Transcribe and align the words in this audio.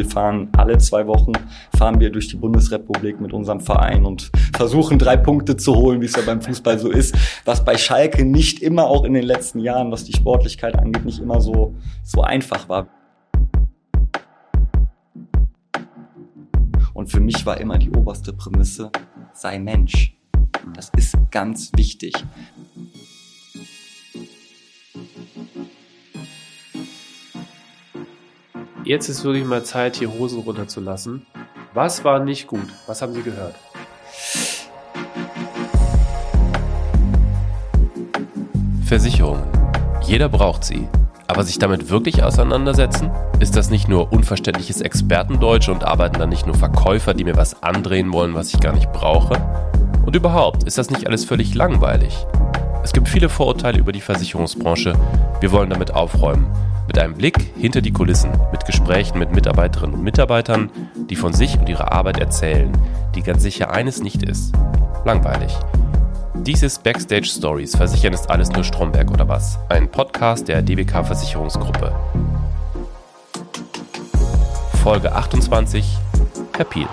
Wir 0.00 0.08
fahren 0.08 0.48
alle 0.56 0.78
zwei 0.78 1.06
Wochen, 1.06 1.32
fahren 1.76 2.00
wir 2.00 2.08
durch 2.08 2.28
die 2.28 2.36
Bundesrepublik 2.36 3.20
mit 3.20 3.34
unserem 3.34 3.60
Verein 3.60 4.06
und 4.06 4.32
versuchen 4.56 4.98
drei 4.98 5.18
Punkte 5.18 5.58
zu 5.58 5.74
holen, 5.74 6.00
wie 6.00 6.06
es 6.06 6.16
ja 6.16 6.22
beim 6.22 6.40
Fußball 6.40 6.78
so 6.78 6.90
ist. 6.90 7.14
Was 7.44 7.66
bei 7.66 7.76
Schalke 7.76 8.24
nicht 8.24 8.62
immer 8.62 8.86
auch 8.86 9.04
in 9.04 9.12
den 9.12 9.24
letzten 9.24 9.58
Jahren, 9.58 9.92
was 9.92 10.04
die 10.04 10.14
Sportlichkeit 10.14 10.74
angeht, 10.74 11.04
nicht 11.04 11.18
immer 11.18 11.42
so, 11.42 11.74
so 12.02 12.22
einfach 12.22 12.66
war. 12.70 12.86
Und 16.94 17.10
für 17.10 17.20
mich 17.20 17.44
war 17.44 17.60
immer 17.60 17.76
die 17.76 17.90
oberste 17.90 18.32
Prämisse, 18.32 18.90
sei 19.34 19.58
Mensch. 19.58 20.16
Das 20.74 20.90
ist 20.96 21.14
ganz 21.30 21.72
wichtig. 21.76 22.14
Jetzt 28.90 29.08
ist 29.08 29.22
wirklich 29.22 29.44
mal 29.44 29.62
Zeit, 29.62 29.94
hier 29.94 30.12
Hosen 30.12 30.40
runterzulassen. 30.40 31.24
Was 31.74 32.02
war 32.02 32.18
nicht 32.18 32.48
gut? 32.48 32.66
Was 32.88 33.00
haben 33.00 33.14
Sie 33.14 33.22
gehört? 33.22 33.54
Versicherung. 38.84 39.44
Jeder 40.02 40.28
braucht 40.28 40.64
sie. 40.64 40.88
Aber 41.28 41.44
sich 41.44 41.60
damit 41.60 41.88
wirklich 41.88 42.24
auseinandersetzen? 42.24 43.12
Ist 43.38 43.54
das 43.54 43.70
nicht 43.70 43.88
nur 43.88 44.12
unverständliches 44.12 44.80
Expertendeutsch 44.80 45.68
und 45.68 45.84
arbeiten 45.84 46.18
dann 46.18 46.30
nicht 46.30 46.48
nur 46.48 46.56
Verkäufer, 46.56 47.14
die 47.14 47.22
mir 47.22 47.36
was 47.36 47.62
andrehen 47.62 48.12
wollen, 48.12 48.34
was 48.34 48.52
ich 48.52 48.58
gar 48.58 48.72
nicht 48.72 48.90
brauche? 48.90 49.34
Und 50.04 50.16
überhaupt, 50.16 50.64
ist 50.64 50.78
das 50.78 50.90
nicht 50.90 51.06
alles 51.06 51.24
völlig 51.24 51.54
langweilig? 51.54 52.26
Es 52.82 52.92
gibt 52.92 53.08
viele 53.08 53.28
Vorurteile 53.28 53.78
über 53.78 53.92
die 53.92 54.00
Versicherungsbranche. 54.00 54.94
Wir 55.38 55.52
wollen 55.52 55.70
damit 55.70 55.94
aufräumen. 55.94 56.50
Mit 56.90 56.98
einem 56.98 57.14
Blick 57.14 57.52
hinter 57.56 57.82
die 57.82 57.92
Kulissen, 57.92 58.32
mit 58.50 58.66
Gesprächen 58.66 59.20
mit 59.20 59.30
Mitarbeiterinnen 59.32 59.94
und 59.94 60.02
Mitarbeitern, 60.02 60.72
die 61.08 61.14
von 61.14 61.32
sich 61.32 61.56
und 61.56 61.68
ihrer 61.68 61.92
Arbeit 61.92 62.18
erzählen, 62.18 62.72
die 63.14 63.22
ganz 63.22 63.44
sicher 63.44 63.70
eines 63.70 64.02
nicht 64.02 64.24
ist. 64.24 64.52
Langweilig. 65.04 65.56
Dies 66.34 66.64
ist 66.64 66.82
Backstage 66.82 67.26
Stories. 67.26 67.76
Versichern 67.76 68.12
ist 68.12 68.28
alles 68.28 68.50
nur 68.50 68.64
Stromberg 68.64 69.12
oder 69.12 69.28
was? 69.28 69.56
Ein 69.68 69.88
Podcast 69.88 70.48
der 70.48 70.62
DBK 70.62 71.06
Versicherungsgruppe. 71.06 71.94
Folge 74.82 75.12
28. 75.12 75.96
Herr 76.56 76.64
Piel. 76.64 76.88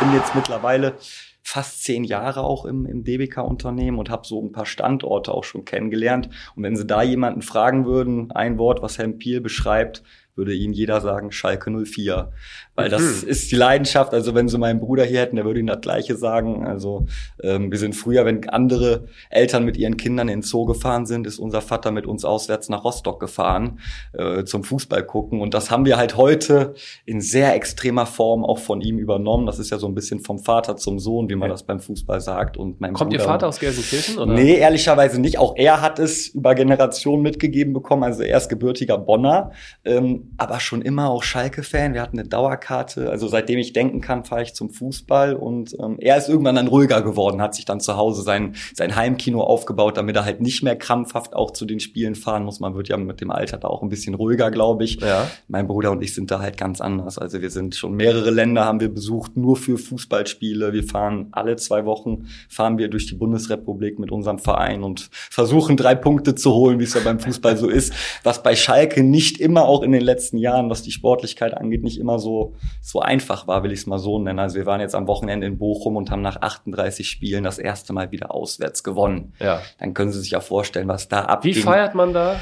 Bin 0.00 0.12
jetzt 0.12 0.34
mittlerweile 0.34 0.94
fast 1.42 1.84
zehn 1.84 2.04
Jahre 2.04 2.42
auch 2.42 2.64
im, 2.64 2.86
im 2.86 3.04
DBK-Unternehmen 3.04 3.98
und 3.98 4.08
habe 4.08 4.26
so 4.26 4.42
ein 4.42 4.52
paar 4.52 4.66
Standorte 4.66 5.32
auch 5.32 5.44
schon 5.44 5.64
kennengelernt. 5.64 6.30
Und 6.56 6.62
wenn 6.62 6.74
Sie 6.74 6.86
da 6.86 7.02
jemanden 7.02 7.42
fragen 7.42 7.84
würden, 7.84 8.32
ein 8.32 8.58
Wort, 8.58 8.82
was 8.82 8.98
Herrn 8.98 9.18
Piel 9.18 9.40
beschreibt, 9.40 10.02
würde 10.36 10.52
Ihnen 10.52 10.72
jeder 10.72 11.00
sagen 11.00 11.32
Schalke 11.32 11.70
04. 11.70 12.30
Weil 12.74 12.88
das 12.88 13.22
mhm. 13.22 13.28
ist 13.28 13.52
die 13.52 13.56
Leidenschaft. 13.56 14.12
Also 14.12 14.34
wenn 14.34 14.48
Sie 14.48 14.58
meinen 14.58 14.80
Bruder 14.80 15.04
hier 15.04 15.20
hätten, 15.20 15.36
der 15.36 15.44
würde 15.44 15.60
Ihnen 15.60 15.68
das 15.68 15.80
Gleiche 15.80 16.16
sagen. 16.16 16.66
Also 16.66 17.06
ähm, 17.42 17.70
wir 17.70 17.78
sind 17.78 17.94
früher, 17.94 18.24
wenn 18.24 18.48
andere 18.48 19.06
Eltern 19.30 19.64
mit 19.64 19.76
ihren 19.76 19.96
Kindern 19.96 20.28
in 20.28 20.40
den 20.40 20.42
Zoo 20.42 20.64
gefahren 20.64 21.06
sind, 21.06 21.26
ist 21.26 21.38
unser 21.38 21.60
Vater 21.60 21.92
mit 21.92 22.06
uns 22.06 22.24
auswärts 22.24 22.68
nach 22.68 22.84
Rostock 22.84 23.20
gefahren 23.20 23.78
äh, 24.12 24.44
zum 24.44 24.64
Fußball 24.64 25.04
gucken. 25.04 25.40
Und 25.40 25.54
das 25.54 25.70
haben 25.70 25.84
wir 25.84 25.96
halt 25.96 26.16
heute 26.16 26.74
in 27.04 27.20
sehr 27.20 27.54
extremer 27.54 28.06
Form 28.06 28.44
auch 28.44 28.58
von 28.58 28.80
ihm 28.80 28.98
übernommen. 28.98 29.46
Das 29.46 29.58
ist 29.58 29.70
ja 29.70 29.78
so 29.78 29.86
ein 29.86 29.94
bisschen 29.94 30.20
vom 30.20 30.38
Vater 30.38 30.76
zum 30.76 30.98
Sohn, 30.98 31.28
wie 31.28 31.36
man 31.36 31.50
das 31.50 31.62
beim 31.62 31.78
Fußball 31.78 32.20
sagt. 32.20 32.56
Und 32.56 32.80
mein 32.80 32.92
Kommt 32.92 33.10
Bruder, 33.10 33.22
Ihr 33.22 33.26
Vater 33.26 33.48
aus 33.48 33.60
Gelsenkirchen? 33.60 34.18
Oder? 34.18 34.32
Nee, 34.32 34.56
ehrlicherweise 34.56 35.20
nicht. 35.20 35.38
Auch 35.38 35.54
er 35.56 35.80
hat 35.80 36.00
es 36.00 36.28
über 36.28 36.54
Generationen 36.54 37.22
mitgegeben 37.22 37.72
bekommen. 37.72 38.02
Also 38.02 38.22
er 38.22 38.36
ist 38.36 38.48
gebürtiger 38.48 38.98
Bonner, 38.98 39.52
ähm, 39.84 40.23
aber 40.36 40.60
schon 40.60 40.82
immer 40.82 41.10
auch 41.10 41.22
Schalke-Fan. 41.22 41.94
Wir 41.94 42.02
hatten 42.02 42.18
eine 42.18 42.28
Dauer 42.28 42.44
Dauerkarte. 42.44 43.10
Also 43.10 43.28
seitdem 43.28 43.58
ich 43.58 43.72
denken 43.72 44.00
kann, 44.00 44.24
fahre 44.24 44.42
ich 44.42 44.54
zum 44.54 44.70
Fußball 44.70 45.34
und 45.34 45.74
ähm, 45.80 45.96
er 45.98 46.16
ist 46.16 46.28
irgendwann 46.28 46.56
dann 46.56 46.68
ruhiger 46.68 47.02
geworden, 47.02 47.40
hat 47.40 47.54
sich 47.54 47.64
dann 47.64 47.80
zu 47.80 47.96
Hause 47.96 48.22
sein, 48.22 48.54
sein 48.74 48.96
Heimkino 48.96 49.42
aufgebaut, 49.42 49.96
damit 49.96 50.16
er 50.16 50.24
halt 50.24 50.40
nicht 50.40 50.62
mehr 50.62 50.76
krampfhaft 50.76 51.34
auch 51.34 51.52
zu 51.52 51.64
den 51.64 51.80
Spielen 51.80 52.14
fahren 52.14 52.44
muss. 52.44 52.60
Man 52.60 52.74
wird 52.74 52.88
ja 52.88 52.96
mit 52.96 53.20
dem 53.20 53.30
Alter 53.30 53.58
da 53.58 53.68
auch 53.68 53.82
ein 53.82 53.88
bisschen 53.88 54.14
ruhiger, 54.14 54.50
glaube 54.50 54.84
ich. 54.84 55.00
Ja. 55.00 55.28
Mein 55.48 55.66
Bruder 55.66 55.90
und 55.92 56.02
ich 56.02 56.14
sind 56.14 56.30
da 56.30 56.40
halt 56.40 56.56
ganz 56.56 56.80
anders. 56.80 57.18
Also 57.18 57.40
wir 57.40 57.50
sind 57.50 57.74
schon 57.74 57.94
mehrere 57.94 58.30
Länder 58.30 58.64
haben 58.64 58.80
wir 58.80 58.92
besucht, 58.92 59.36
nur 59.36 59.56
für 59.56 59.78
Fußballspiele. 59.78 60.72
Wir 60.72 60.84
fahren 60.84 61.28
alle 61.32 61.56
zwei 61.56 61.84
Wochen, 61.84 62.26
fahren 62.48 62.78
wir 62.78 62.88
durch 62.88 63.06
die 63.06 63.14
Bundesrepublik 63.14 63.98
mit 63.98 64.10
unserem 64.10 64.38
Verein 64.38 64.82
und 64.82 65.08
versuchen 65.10 65.76
drei 65.76 65.94
Punkte 65.94 66.34
zu 66.34 66.52
holen, 66.52 66.78
wie 66.78 66.84
es 66.84 66.94
ja 66.94 67.00
beim 67.02 67.20
Fußball 67.20 67.56
so 67.56 67.68
ist. 67.68 67.92
Was 68.22 68.42
bei 68.42 68.54
Schalke 68.54 69.02
nicht 69.02 69.40
immer 69.40 69.64
auch 69.64 69.82
in 69.82 69.92
den 69.92 70.02
letzten 70.14 70.38
Jahren, 70.38 70.70
was 70.70 70.82
die 70.82 70.92
Sportlichkeit 70.92 71.56
angeht, 71.56 71.82
nicht 71.82 71.98
immer 71.98 72.18
so 72.18 72.54
so, 72.80 73.00
einfach 73.00 73.46
war, 73.46 73.62
will 73.62 73.72
ich 73.72 73.80
es 73.80 73.86
mal 73.86 73.98
so 73.98 74.18
nennen. 74.18 74.38
Also 74.38 74.56
wir 74.56 74.66
waren 74.66 74.80
jetzt 74.80 74.94
am 74.94 75.06
Wochenende 75.06 75.46
in 75.46 75.58
Bochum 75.58 75.96
und 75.96 76.10
haben 76.10 76.22
nach 76.22 76.40
38 76.40 77.08
Spielen 77.08 77.44
das 77.44 77.58
erste 77.58 77.92
Mal 77.92 78.12
wieder 78.12 78.32
auswärts 78.32 78.84
gewonnen. 78.84 79.32
Ja. 79.40 79.62
Dann 79.78 79.94
können 79.94 80.12
Sie 80.12 80.20
sich 80.20 80.30
ja 80.30 80.40
vorstellen, 80.40 80.88
was 80.88 81.08
da 81.08 81.24
abgeht. 81.24 81.56
Wie 81.56 81.60
feiert 81.60 81.94
man 81.94 82.12
da? 82.12 82.40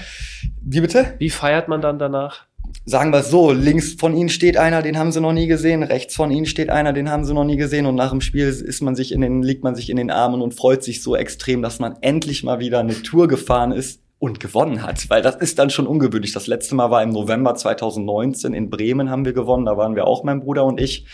Wie 0.61 0.81
bitte? 0.81 1.15
Wie 1.19 1.31
feiert 1.31 1.69
man 1.69 1.81
dann 1.81 1.99
danach? 1.99 2.47
sagen 2.85 3.13
wir 3.13 3.21
es 3.21 3.31
so, 3.31 3.53
links 3.53 3.95
von 3.95 4.17
ihnen 4.17 4.29
steht 4.29 4.57
einer, 4.57 4.83
den 4.83 4.99
haben 4.99 5.13
sie 5.13 5.21
noch 5.21 5.33
nie 5.33 5.47
gesehen, 5.47 5.83
rechts 5.83 6.15
von 6.15 6.31
ihnen 6.31 6.47
steht 6.47 6.71
einer, 6.71 6.93
den 6.93 7.11
haben 7.11 7.25
sie 7.25 7.35
noch 7.35 7.45
nie 7.45 7.57
gesehen 7.57 7.87
und 7.87 7.95
nach 7.95 8.11
dem 8.11 8.21
Spiel 8.21 8.49
ist 8.49 8.81
man 8.81 8.97
sich 8.97 9.13
in 9.13 9.21
den, 9.21 9.43
liegt 9.43 9.63
man 9.63 9.75
sich 9.75 9.91
in 9.91 9.97
den 9.97 10.11
Armen 10.11 10.43
und 10.43 10.55
freut 10.55 10.83
sich 10.83 11.03
so 11.03 11.15
extrem, 11.15 11.63
dass 11.63 11.79
man 11.79 11.97
endlich 12.01 12.43
mal 12.45 12.61
wieder 12.61 12.81
eine 12.81 13.01
Tour 13.03 13.29
gefahren 13.29 13.73
ist, 13.73 14.02
und 14.23 14.39
gewonnen 14.39 14.83
hat, 14.85 15.11
weil 15.11 15.21
das 15.21 15.35
ist 15.35 15.59
dann 15.59 15.69
schon 15.69 15.89
ungewöhnlich. 15.89 16.33
Das 16.33 16.47
letzte 16.47 16.77
Mal 16.77 16.93
war 16.93 17.03
im 17.03 17.11
November 17.11 17.57
2019 17.57 18.55
in 18.55 18.71
Bremen 18.71 19.11
haben 19.11 19.25
wir 19.25 19.33
gewonnen, 19.33 19.67
da 19.67 19.77
waren 19.77 19.97
wir 19.97 20.07
auch 20.07 20.23
mein 20.23 20.39
Bruder 20.39 20.65
und 20.65 20.81
ich. 20.81 21.07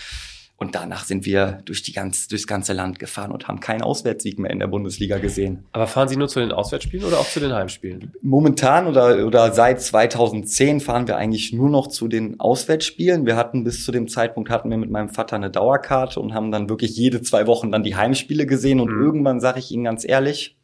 Und 0.59 0.75
danach 0.75 1.05
sind 1.05 1.25
wir 1.25 1.61
durch 1.65 1.83
die 1.83 1.93
ganz, 1.93 2.29
durchs 2.29 2.47
ganze 2.47 2.75
Land 2.75 2.99
gefahren 2.99 3.33
und 3.33 3.49
haben 3.49 3.61
keinen 3.61 3.81
Auswärtssieg 3.81 4.39
mehr 4.39 4.51
in 4.51 4.59
der 4.59 4.67
Bundesliga 4.67 5.17
gesehen. 5.19 5.65
Aber 5.73 5.87
fahren 5.87 6.09
Sie 6.09 6.17
nur 6.17 6.29
zu 6.29 6.41
den 6.41 6.53
Auswärtsspielen 6.53 7.07
oder 7.07 7.19
auch 7.19 7.29
zu 7.29 7.41
den 7.41 7.55
Heimspielen? 7.55 8.13
Momentan 8.21 8.87
oder, 8.87 9.25
oder 9.25 9.53
seit 9.53 9.81
2010 9.81 10.81
fahren 10.81 11.09
wir 11.09 11.17
eigentlich 11.17 11.55
nur 11.55 11.71
noch 11.71 11.87
zu 11.87 12.09
den 12.09 12.39
Auswärtsspielen. 12.41 13.25
Wir 13.25 13.37
hatten 13.37 13.65
bis 13.65 13.87
zu 13.87 13.93
dem 13.93 14.09
Zeitpunkt 14.09 14.51
hatten 14.51 14.69
wir 14.69 14.77
mit 14.77 14.91
meinem 14.91 15.09
Vater 15.09 15.37
eine 15.37 15.49
Dauerkarte 15.49 16.21
und 16.21 16.35
haben 16.35 16.51
dann 16.51 16.69
wirklich 16.69 16.95
jede 16.95 17.23
zwei 17.23 17.47
Wochen 17.47 17.73
dann 17.73 17.85
die 17.85 17.97
Heimspiele 17.97 18.45
gesehen. 18.45 18.81
Und 18.81 18.91
mhm. 18.91 19.03
irgendwann 19.03 19.41
sage 19.41 19.61
ich 19.61 19.71
Ihnen 19.71 19.85
ganz 19.85 20.07
ehrlich, 20.07 20.58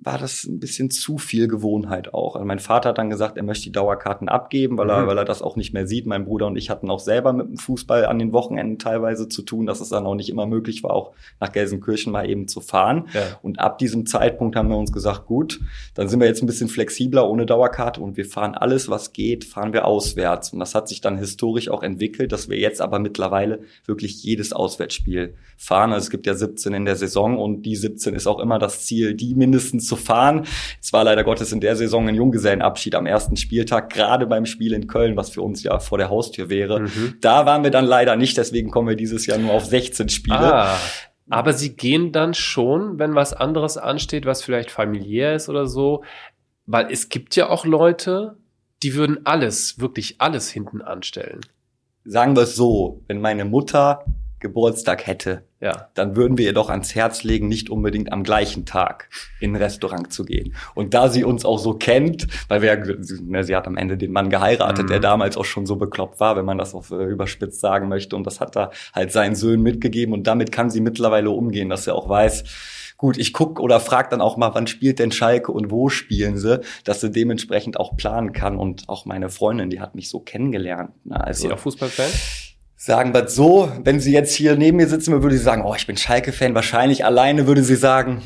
war 0.00 0.18
das 0.18 0.44
ein 0.44 0.58
bisschen 0.60 0.90
zu 0.90 1.18
viel 1.18 1.48
Gewohnheit 1.48 2.12
auch. 2.12 2.34
Also 2.34 2.44
mein 2.44 2.58
Vater 2.58 2.90
hat 2.90 2.98
dann 2.98 3.10
gesagt, 3.10 3.36
er 3.36 3.42
möchte 3.42 3.64
die 3.64 3.72
Dauerkarten 3.72 4.28
abgeben, 4.28 4.76
weil 4.76 4.90
er, 4.90 5.02
mhm. 5.02 5.06
weil 5.06 5.18
er 5.18 5.24
das 5.24 5.40
auch 5.40 5.56
nicht 5.56 5.72
mehr 5.72 5.86
sieht. 5.86 6.06
Mein 6.06 6.24
Bruder 6.24 6.46
und 6.46 6.56
ich 6.56 6.68
hatten 6.68 6.90
auch 6.90 6.98
selber 6.98 7.32
mit 7.32 7.48
dem 7.48 7.56
Fußball 7.56 8.04
an 8.04 8.18
den 8.18 8.32
Wochenenden 8.32 8.78
teilweise 8.78 9.28
zu 9.28 9.42
tun, 9.42 9.66
dass 9.66 9.80
es 9.80 9.88
dann 9.88 10.04
auch 10.04 10.14
nicht 10.14 10.28
immer 10.28 10.46
möglich 10.46 10.82
war, 10.82 10.92
auch 10.92 11.12
nach 11.40 11.52
Gelsenkirchen 11.52 12.12
mal 12.12 12.28
eben 12.28 12.48
zu 12.48 12.60
fahren. 12.60 13.08
Ja. 13.14 13.38
Und 13.40 13.60
ab 13.60 13.78
diesem 13.78 14.04
Zeitpunkt 14.04 14.56
haben 14.56 14.68
wir 14.68 14.76
uns 14.76 14.92
gesagt, 14.92 15.26
gut, 15.26 15.60
dann 15.94 16.08
sind 16.08 16.20
wir 16.20 16.26
jetzt 16.26 16.42
ein 16.42 16.46
bisschen 16.46 16.68
flexibler 16.68 17.28
ohne 17.28 17.46
Dauerkarte 17.46 18.00
und 18.00 18.16
wir 18.16 18.26
fahren 18.26 18.54
alles, 18.54 18.90
was 18.90 19.12
geht, 19.12 19.44
fahren 19.44 19.72
wir 19.72 19.86
auswärts. 19.86 20.52
Und 20.52 20.58
das 20.58 20.74
hat 20.74 20.88
sich 20.88 21.00
dann 21.00 21.16
historisch 21.16 21.70
auch 21.70 21.82
entwickelt, 21.82 22.32
dass 22.32 22.50
wir 22.50 22.58
jetzt 22.58 22.82
aber 22.82 22.98
mittlerweile 22.98 23.60
wirklich 23.86 24.22
jedes 24.22 24.52
Auswärtsspiel 24.52 25.34
fahren. 25.56 25.92
Also 25.92 26.04
es 26.04 26.10
gibt 26.10 26.26
ja 26.26 26.34
17 26.34 26.74
in 26.74 26.84
der 26.84 26.96
Saison 26.96 27.38
und 27.38 27.62
die 27.62 27.76
17 27.76 28.14
ist 28.14 28.26
auch 28.26 28.40
immer 28.40 28.58
das 28.58 28.84
Ziel, 28.84 29.14
die 29.14 29.34
mindestens 29.34 29.83
zu 29.84 29.96
fahren. 29.96 30.46
Es 30.80 30.92
war 30.92 31.04
leider 31.04 31.24
Gottes 31.24 31.52
in 31.52 31.60
der 31.60 31.76
Saison 31.76 32.08
ein 32.08 32.14
Junggesellenabschied 32.14 32.94
am 32.94 33.06
ersten 33.06 33.36
Spieltag, 33.36 33.90
gerade 33.90 34.26
beim 34.26 34.46
Spiel 34.46 34.72
in 34.72 34.86
Köln, 34.86 35.16
was 35.16 35.30
für 35.30 35.42
uns 35.42 35.62
ja 35.62 35.78
vor 35.78 35.98
der 35.98 36.10
Haustür 36.10 36.48
wäre. 36.50 36.80
Mhm. 36.80 37.16
Da 37.20 37.46
waren 37.46 37.62
wir 37.62 37.70
dann 37.70 37.84
leider 37.84 38.16
nicht, 38.16 38.36
deswegen 38.36 38.70
kommen 38.70 38.88
wir 38.88 38.96
dieses 38.96 39.26
Jahr 39.26 39.38
nur 39.38 39.52
auf 39.52 39.64
16 39.64 40.08
Spiele. 40.08 40.54
Ah. 40.54 40.78
Aber 41.30 41.52
sie 41.52 41.74
gehen 41.74 42.12
dann 42.12 42.34
schon, 42.34 42.98
wenn 42.98 43.14
was 43.14 43.32
anderes 43.32 43.76
ansteht, 43.76 44.26
was 44.26 44.42
vielleicht 44.42 44.70
familiär 44.70 45.34
ist 45.34 45.48
oder 45.48 45.66
so, 45.66 46.04
weil 46.66 46.90
es 46.90 47.08
gibt 47.08 47.36
ja 47.36 47.48
auch 47.48 47.64
Leute, 47.64 48.36
die 48.82 48.94
würden 48.94 49.24
alles, 49.24 49.78
wirklich 49.78 50.20
alles 50.20 50.50
hinten 50.50 50.82
anstellen. 50.82 51.40
Sagen 52.04 52.36
wir 52.36 52.42
es 52.42 52.54
so, 52.54 53.02
wenn 53.06 53.20
meine 53.20 53.46
Mutter 53.46 54.04
Geburtstag 54.40 55.06
hätte, 55.06 55.44
ja. 55.64 55.88
dann 55.94 56.14
würden 56.14 56.36
wir 56.36 56.44
ihr 56.44 56.52
doch 56.52 56.68
ans 56.68 56.94
Herz 56.94 57.24
legen, 57.24 57.48
nicht 57.48 57.70
unbedingt 57.70 58.12
am 58.12 58.22
gleichen 58.22 58.66
Tag 58.66 59.08
in 59.40 59.52
ein 59.52 59.56
Restaurant 59.56 60.12
zu 60.12 60.24
gehen. 60.24 60.54
Und 60.74 60.92
da 60.92 61.08
sie 61.08 61.24
uns 61.24 61.46
auch 61.46 61.58
so 61.58 61.72
kennt, 61.72 62.26
weil 62.48 62.60
wir, 62.60 62.76
ne, 63.22 63.42
sie 63.44 63.56
hat 63.56 63.66
am 63.66 63.78
Ende 63.78 63.96
den 63.96 64.12
Mann 64.12 64.28
geheiratet, 64.28 64.84
mhm. 64.84 64.88
der 64.88 65.00
damals 65.00 65.38
auch 65.38 65.46
schon 65.46 65.64
so 65.64 65.76
bekloppt 65.76 66.20
war, 66.20 66.36
wenn 66.36 66.44
man 66.44 66.58
das 66.58 66.74
auf 66.74 66.90
äh, 66.90 67.04
überspitzt 67.04 67.60
sagen 67.60 67.88
möchte. 67.88 68.14
Und 68.14 68.26
das 68.26 68.40
hat 68.40 68.56
er 68.56 68.72
halt 68.92 69.10
seinen 69.10 69.34
Söhnen 69.34 69.62
mitgegeben. 69.62 70.12
Und 70.12 70.26
damit 70.26 70.52
kann 70.52 70.68
sie 70.68 70.82
mittlerweile 70.82 71.30
umgehen, 71.30 71.70
dass 71.70 71.86
er 71.86 71.94
auch 71.94 72.10
weiß, 72.10 72.44
gut, 72.98 73.16
ich 73.16 73.32
guck 73.32 73.58
oder 73.58 73.80
frag 73.80 74.10
dann 74.10 74.20
auch 74.20 74.36
mal, 74.36 74.54
wann 74.54 74.66
spielt 74.66 74.98
denn 74.98 75.12
Schalke 75.12 75.50
und 75.50 75.70
wo 75.70 75.88
spielen 75.88 76.36
sie, 76.36 76.60
dass 76.84 77.00
sie 77.00 77.10
dementsprechend 77.10 77.80
auch 77.80 77.96
planen 77.96 78.32
kann. 78.32 78.58
Und 78.58 78.90
auch 78.90 79.06
meine 79.06 79.30
Freundin, 79.30 79.70
die 79.70 79.80
hat 79.80 79.94
mich 79.94 80.10
so 80.10 80.20
kennengelernt. 80.20 80.90
Ne? 81.06 81.18
Also, 81.18 81.30
Ist 81.30 81.40
sie 81.48 81.52
auch 81.52 81.58
Fußballfan? 81.58 82.10
Sagen 82.86 83.14
wir 83.14 83.26
so, 83.28 83.72
wenn 83.82 83.98
sie 83.98 84.12
jetzt 84.12 84.34
hier 84.34 84.56
neben 84.56 84.76
mir 84.76 84.86
sitzen 84.86 85.12
würde, 85.12 85.22
würde 85.22 85.38
sie 85.38 85.42
sagen, 85.42 85.62
oh, 85.64 85.74
ich 85.74 85.86
bin 85.86 85.96
Schalke-Fan. 85.96 86.54
Wahrscheinlich 86.54 87.02
alleine 87.06 87.46
würde 87.46 87.62
sie 87.62 87.76
sagen, 87.76 88.20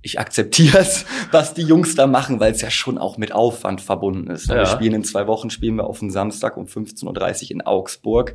ich 0.00 0.18
akzeptiere 0.18 0.78
es, 0.78 1.04
was 1.30 1.52
die 1.52 1.60
Jungs 1.60 1.94
da 1.94 2.06
machen, 2.06 2.40
weil 2.40 2.52
es 2.52 2.62
ja 2.62 2.70
schon 2.70 2.96
auch 2.96 3.18
mit 3.18 3.32
Aufwand 3.32 3.82
verbunden 3.82 4.30
ist. 4.30 4.48
Ja. 4.48 4.54
Wir 4.54 4.64
spielen 4.64 4.94
in 4.94 5.04
zwei 5.04 5.26
Wochen, 5.26 5.50
spielen 5.50 5.74
wir 5.76 5.84
auf 5.84 5.98
den 5.98 6.08
Samstag 6.08 6.56
um 6.56 6.64
15.30 6.64 7.42
Uhr 7.44 7.50
in 7.50 7.60
Augsburg. 7.60 8.34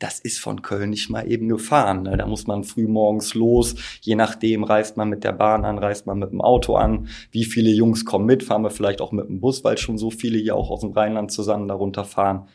Das 0.00 0.18
ist 0.18 0.40
von 0.40 0.62
Köln 0.62 0.90
nicht 0.90 1.08
mal 1.08 1.30
eben 1.30 1.48
gefahren. 1.48 2.02
Ne? 2.02 2.16
Da 2.16 2.26
muss 2.26 2.48
man 2.48 2.64
früh 2.64 2.88
morgens 2.88 3.34
los. 3.34 3.76
Je 4.00 4.16
nachdem 4.16 4.64
reist 4.64 4.96
man 4.96 5.08
mit 5.08 5.22
der 5.22 5.34
Bahn 5.34 5.64
an, 5.64 5.78
reist 5.78 6.08
man 6.08 6.18
mit 6.18 6.32
dem 6.32 6.40
Auto 6.40 6.74
an. 6.74 7.06
Wie 7.30 7.44
viele 7.44 7.70
Jungs 7.70 8.04
kommen 8.04 8.26
mit? 8.26 8.42
Fahren 8.42 8.62
wir 8.62 8.70
vielleicht 8.70 9.00
auch 9.00 9.12
mit 9.12 9.28
dem 9.28 9.38
Bus, 9.38 9.62
weil 9.62 9.78
schon 9.78 9.98
so 9.98 10.10
viele 10.10 10.36
hier 10.36 10.56
auch 10.56 10.68
aus 10.68 10.80
dem 10.80 10.90
Rheinland 10.90 11.30
zusammen 11.30 11.68
darunter 11.68 12.04
fahren. 12.04 12.48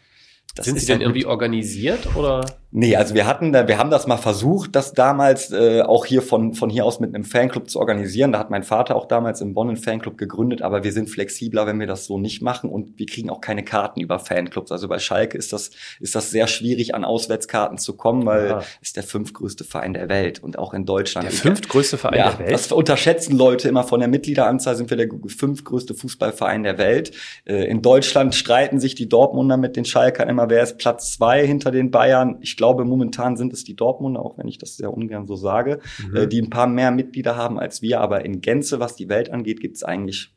Das 0.56 0.66
Sind 0.66 0.80
Sie 0.80 0.86
denn 0.86 1.02
irgendwie 1.02 1.26
organisiert 1.26 2.16
oder? 2.16 2.61
Nee, 2.74 2.96
also 2.96 3.14
wir 3.16 3.28
hatten, 3.28 3.54
wir 3.54 3.78
haben 3.78 3.90
das 3.90 4.08
mal 4.08 4.16
versucht, 4.16 4.78
das 4.78 4.94
damals 4.94 5.52
äh, 5.52 5.82
auch 5.82 6.06
hier 6.06 6.22
von, 6.22 6.54
von 6.54 6.70
hier 6.70 6.86
aus 6.86 7.02
mit 7.02 7.14
einem 7.14 7.26
Fanclub 7.26 7.70
zu 7.70 7.80
organisieren. 7.80 8.32
Da 8.32 8.40
hat 8.40 8.50
mein 8.50 8.64
Vater 8.64 8.96
auch 8.96 9.10
damals 9.10 9.42
in 9.42 9.54
Bonn 9.54 9.68
einen 9.68 9.78
Fanclub 9.78 10.18
gegründet, 10.18 10.62
aber 10.62 10.86
wir 10.86 10.94
sind 10.94 11.10
flexibler, 11.10 11.68
wenn 11.68 11.82
wir 11.82 11.88
das 11.88 12.06
so 12.06 12.18
nicht 12.18 12.42
machen 12.42 12.70
und 12.70 12.98
wir 12.98 13.08
kriegen 13.08 13.30
auch 13.30 13.42
keine 13.42 13.66
Karten 13.66 14.00
über 14.00 14.20
Fanclubs. 14.20 14.72
Also 14.72 14.88
bei 14.88 15.00
Schalke 15.00 15.38
ist 15.38 15.52
das, 15.52 15.72
ist 16.00 16.16
das 16.16 16.32
sehr 16.32 16.48
schwierig, 16.48 16.96
an 16.96 17.04
Auswärtskarten 17.04 17.78
zu 17.78 17.98
kommen, 17.98 18.26
weil 18.26 18.48
ja. 18.48 18.64
ist 18.82 18.96
der 18.96 19.04
fünftgrößte 19.04 19.66
Verein 19.66 19.94
der 19.94 20.08
Welt 20.08 20.42
und 20.42 20.58
auch 20.58 20.74
in 20.74 20.86
Deutschland. 20.86 21.26
Der 21.26 21.34
fünftgrößte 21.34 21.98
Verein 21.98 22.20
ja, 22.20 22.30
der 22.32 22.40
Welt? 22.40 22.54
Das 22.54 22.72
unterschätzen 22.72 23.38
Leute 23.38 23.68
immer 23.68 23.84
von 23.84 24.00
der 24.00 24.08
Mitgliederanzahl 24.08 24.78
sind 24.78 24.90
wir 24.90 24.96
der 24.96 25.10
fünftgrößte 25.28 25.94
Fußballverein 25.94 26.64
der 26.64 26.78
Welt. 26.78 27.12
Äh, 27.44 27.66
in 27.66 27.82
Deutschland 27.82 28.34
streiten 28.34 28.80
sich 28.80 28.96
die 28.96 29.10
Dortmunder 29.10 29.58
mit 29.58 29.76
den 29.76 29.84
Schalkern 29.84 30.30
immer, 30.30 30.50
wer 30.50 30.64
ist 30.64 30.78
Platz 30.78 31.12
zwei 31.12 31.46
hinter 31.46 31.72
den 31.72 31.92
Bayern. 31.92 32.38
Ich 32.40 32.61
glaube, 32.62 32.86
momentan 32.86 33.38
sind 33.38 33.54
es 33.54 33.64
die 33.64 33.76
Dortmunder, 33.76 34.24
auch 34.24 34.38
wenn 34.38 34.48
ich 34.48 34.60
das 34.60 34.78
sehr 34.78 34.94
ungern 34.94 35.26
so 35.26 35.36
sage, 35.36 35.80
mhm. 36.08 36.16
äh, 36.16 36.28
die 36.28 36.40
ein 36.40 36.52
paar 36.52 36.68
mehr 36.68 36.92
Mitglieder 36.92 37.36
haben 37.36 37.58
als 37.58 37.82
wir. 37.82 38.00
Aber 38.02 38.24
in 38.24 38.40
Gänze, 38.40 38.80
was 38.80 38.96
die 38.96 39.10
Welt 39.10 39.32
angeht, 39.32 39.62
gibt 39.62 39.78
es 39.78 39.84
eigentlich 39.84 40.32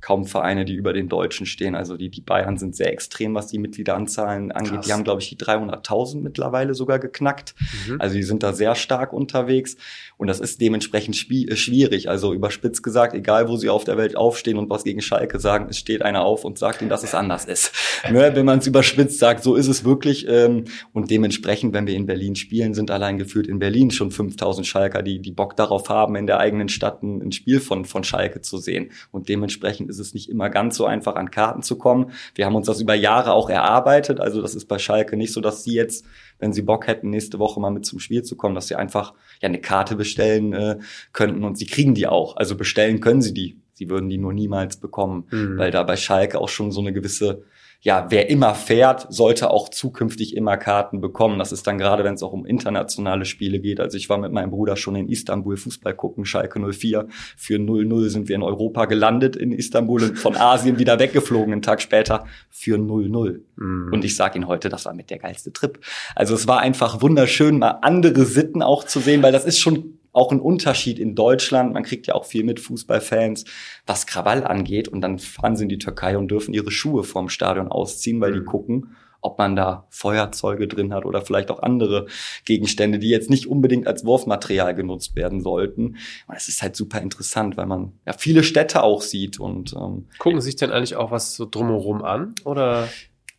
kaum 0.00 0.24
Vereine, 0.24 0.64
die 0.64 0.74
über 0.74 0.92
den 0.92 1.08
Deutschen 1.08 1.46
stehen. 1.46 1.74
Also 1.74 1.96
die, 1.96 2.10
die 2.10 2.20
Bayern 2.20 2.58
sind 2.58 2.76
sehr 2.76 2.92
extrem, 2.92 3.34
was 3.34 3.48
die 3.48 3.58
Mitgliederanzahlen 3.58 4.52
angeht. 4.52 4.74
Krass. 4.74 4.86
Die 4.86 4.92
haben, 4.92 5.04
glaube 5.04 5.20
ich, 5.20 5.28
die 5.28 5.36
300.000 5.36 6.20
mittlerweile 6.20 6.74
sogar 6.74 6.98
geknackt. 6.98 7.54
Mhm. 7.88 8.00
Also 8.00 8.16
die 8.16 8.22
sind 8.22 8.42
da 8.42 8.52
sehr 8.52 8.74
stark 8.74 9.12
unterwegs. 9.12 9.76
Und 10.16 10.28
das 10.28 10.40
ist 10.40 10.60
dementsprechend 10.60 11.16
äh, 11.30 11.56
schwierig. 11.56 12.08
Also 12.08 12.32
überspitzt 12.32 12.82
gesagt, 12.82 13.14
egal 13.14 13.48
wo 13.48 13.56
sie 13.56 13.68
auf 13.68 13.84
der 13.84 13.96
Welt 13.96 14.16
aufstehen 14.16 14.58
und 14.58 14.70
was 14.70 14.84
gegen 14.84 15.00
Schalke 15.00 15.40
sagen, 15.40 15.66
es 15.70 15.78
steht 15.78 16.02
einer 16.02 16.24
auf 16.24 16.44
und 16.44 16.58
sagt 16.58 16.82
ihnen, 16.82 16.90
dass 16.90 17.02
es 17.02 17.14
anders 17.14 17.44
ist. 17.44 17.72
ne? 18.10 18.30
Wenn 18.34 18.46
man 18.46 18.58
es 18.58 18.66
überspitzt 18.66 19.18
sagt, 19.18 19.42
so 19.42 19.54
ist 19.54 19.68
es 19.68 19.84
wirklich. 19.84 20.26
Ähm, 20.28 20.64
und 20.92 21.10
dementsprechend, 21.10 21.74
wenn 21.74 21.86
wir 21.86 21.94
in 21.94 22.06
Berlin 22.06 22.36
spielen, 22.36 22.74
sind 22.74 22.90
allein 22.90 23.18
geführt 23.18 23.46
in 23.46 23.58
Berlin 23.58 23.90
schon 23.90 24.10
5000 24.10 24.66
Schalker, 24.66 25.02
die, 25.02 25.20
die 25.20 25.32
Bock 25.32 25.56
darauf 25.56 25.88
haben, 25.88 26.16
in 26.16 26.26
der 26.26 26.38
eigenen 26.38 26.68
Stadt 26.68 27.02
ein, 27.02 27.22
ein 27.22 27.32
Spiel 27.32 27.60
von, 27.60 27.84
von 27.84 28.04
Schalke 28.04 28.40
zu 28.40 28.58
sehen. 28.58 28.90
Und 29.10 29.28
dementsprechend 29.28 29.85
ist 29.88 29.98
es 29.98 30.14
nicht 30.14 30.28
immer 30.28 30.50
ganz 30.50 30.76
so 30.76 30.86
einfach, 30.86 31.16
an 31.16 31.30
Karten 31.30 31.62
zu 31.62 31.76
kommen. 31.78 32.12
Wir 32.34 32.46
haben 32.46 32.54
uns 32.54 32.66
das 32.66 32.80
über 32.80 32.94
Jahre 32.94 33.32
auch 33.32 33.50
erarbeitet. 33.50 34.20
Also 34.20 34.42
das 34.42 34.54
ist 34.54 34.66
bei 34.66 34.78
Schalke 34.78 35.16
nicht 35.16 35.32
so, 35.32 35.40
dass 35.40 35.64
sie 35.64 35.74
jetzt 35.74 36.04
wenn 36.38 36.52
sie 36.52 36.62
Bock 36.62 36.86
hätten, 36.86 37.10
nächste 37.10 37.38
Woche 37.38 37.60
mal 37.60 37.70
mit 37.70 37.86
zum 37.86 37.98
Spiel 37.98 38.22
zu 38.22 38.36
kommen, 38.36 38.54
dass 38.54 38.68
sie 38.68 38.76
einfach 38.76 39.14
ja 39.40 39.48
eine 39.48 39.60
Karte 39.60 39.96
bestellen 39.96 40.52
äh, 40.52 40.78
könnten 41.12 41.44
und 41.44 41.56
sie 41.56 41.66
kriegen 41.66 41.94
die 41.94 42.06
auch. 42.06 42.36
Also 42.36 42.56
bestellen 42.56 43.00
können 43.00 43.22
sie 43.22 43.34
die. 43.34 43.60
Sie 43.76 43.90
würden 43.90 44.08
die 44.08 44.18
nur 44.18 44.32
niemals 44.32 44.78
bekommen, 44.78 45.26
mhm. 45.30 45.58
weil 45.58 45.70
da 45.70 45.82
bei 45.82 45.96
Schalke 45.96 46.40
auch 46.40 46.48
schon 46.48 46.72
so 46.72 46.80
eine 46.80 46.92
gewisse 46.92 47.44
ja, 47.86 48.06
wer 48.08 48.28
immer 48.30 48.54
fährt, 48.54 49.06
sollte 49.10 49.50
auch 49.50 49.68
zukünftig 49.68 50.36
immer 50.36 50.56
Karten 50.56 51.00
bekommen. 51.00 51.38
Das 51.38 51.52
ist 51.52 51.66
dann 51.66 51.78
gerade, 51.78 52.04
wenn 52.04 52.14
es 52.14 52.22
auch 52.22 52.32
um 52.32 52.46
internationale 52.46 53.24
Spiele 53.24 53.60
geht. 53.60 53.78
Also 53.78 53.96
ich 53.96 54.08
war 54.08 54.18
mit 54.18 54.32
meinem 54.32 54.50
Bruder 54.50 54.76
schon 54.76 54.96
in 54.96 55.08
Istanbul 55.08 55.56
Fußball 55.56 55.94
gucken, 55.94 56.24
Schalke 56.24 56.58
04. 56.58 57.06
Für 57.36 57.56
0-0 57.58 58.08
sind 58.08 58.28
wir 58.28 58.34
in 58.34 58.42
Europa 58.42 58.86
gelandet 58.86 59.36
in 59.36 59.52
Istanbul 59.52 60.02
und 60.02 60.18
von 60.18 60.36
Asien 60.36 60.78
wieder 60.78 60.98
weggeflogen, 60.98 61.52
einen 61.52 61.62
Tag 61.62 61.80
später 61.80 62.26
für 62.50 62.76
0-0. 62.76 63.40
Mhm. 63.56 63.92
Und 63.92 64.04
ich 64.04 64.16
sage 64.16 64.36
Ihnen 64.36 64.48
heute, 64.48 64.68
das 64.68 64.86
war 64.86 64.94
mit 64.94 65.10
der 65.10 65.18
geilste 65.18 65.52
Trip. 65.52 65.78
Also 66.14 66.34
es 66.34 66.48
war 66.48 66.60
einfach 66.60 67.02
wunderschön, 67.02 67.58
mal 67.58 67.78
andere 67.82 68.24
Sitten 68.24 68.62
auch 68.62 68.84
zu 68.84 69.00
sehen, 69.00 69.22
weil 69.22 69.32
das 69.32 69.44
ist 69.44 69.60
schon 69.60 69.95
auch 70.16 70.32
ein 70.32 70.40
Unterschied 70.40 70.98
in 70.98 71.14
Deutschland. 71.14 71.74
Man 71.74 71.82
kriegt 71.82 72.06
ja 72.06 72.14
auch 72.14 72.24
viel 72.24 72.42
mit 72.42 72.58
Fußballfans, 72.58 73.44
was 73.86 74.06
Krawall 74.06 74.44
angeht. 74.44 74.88
Und 74.88 75.02
dann 75.02 75.18
fahren 75.18 75.56
sie 75.56 75.64
in 75.64 75.68
die 75.68 75.78
Türkei 75.78 76.16
und 76.16 76.30
dürfen 76.30 76.54
ihre 76.54 76.70
Schuhe 76.70 77.04
vorm 77.04 77.28
Stadion 77.28 77.68
ausziehen, 77.68 78.20
weil 78.20 78.32
die 78.32 78.40
mhm. 78.40 78.46
gucken, 78.46 78.96
ob 79.20 79.38
man 79.38 79.56
da 79.56 79.86
Feuerzeuge 79.90 80.68
drin 80.68 80.94
hat 80.94 81.04
oder 81.04 81.20
vielleicht 81.20 81.50
auch 81.50 81.62
andere 81.62 82.06
Gegenstände, 82.46 82.98
die 82.98 83.10
jetzt 83.10 83.28
nicht 83.28 83.46
unbedingt 83.46 83.86
als 83.86 84.06
Wurfmaterial 84.06 84.74
genutzt 84.74 85.16
werden 85.16 85.42
sollten. 85.42 85.96
Und 86.26 86.36
es 86.36 86.48
ist 86.48 86.62
halt 86.62 86.76
super 86.76 87.00
interessant, 87.02 87.58
weil 87.58 87.66
man 87.66 87.92
ja 88.06 88.14
viele 88.14 88.42
Städte 88.42 88.82
auch 88.82 89.02
sieht 89.02 89.38
und 89.38 89.74
ähm, 89.74 90.06
gucken 90.18 90.40
sich 90.40 90.56
denn 90.56 90.70
eigentlich 90.70 90.96
auch 90.96 91.10
was 91.10 91.34
so 91.34 91.44
drumherum 91.44 92.02
an 92.02 92.34
oder? 92.44 92.88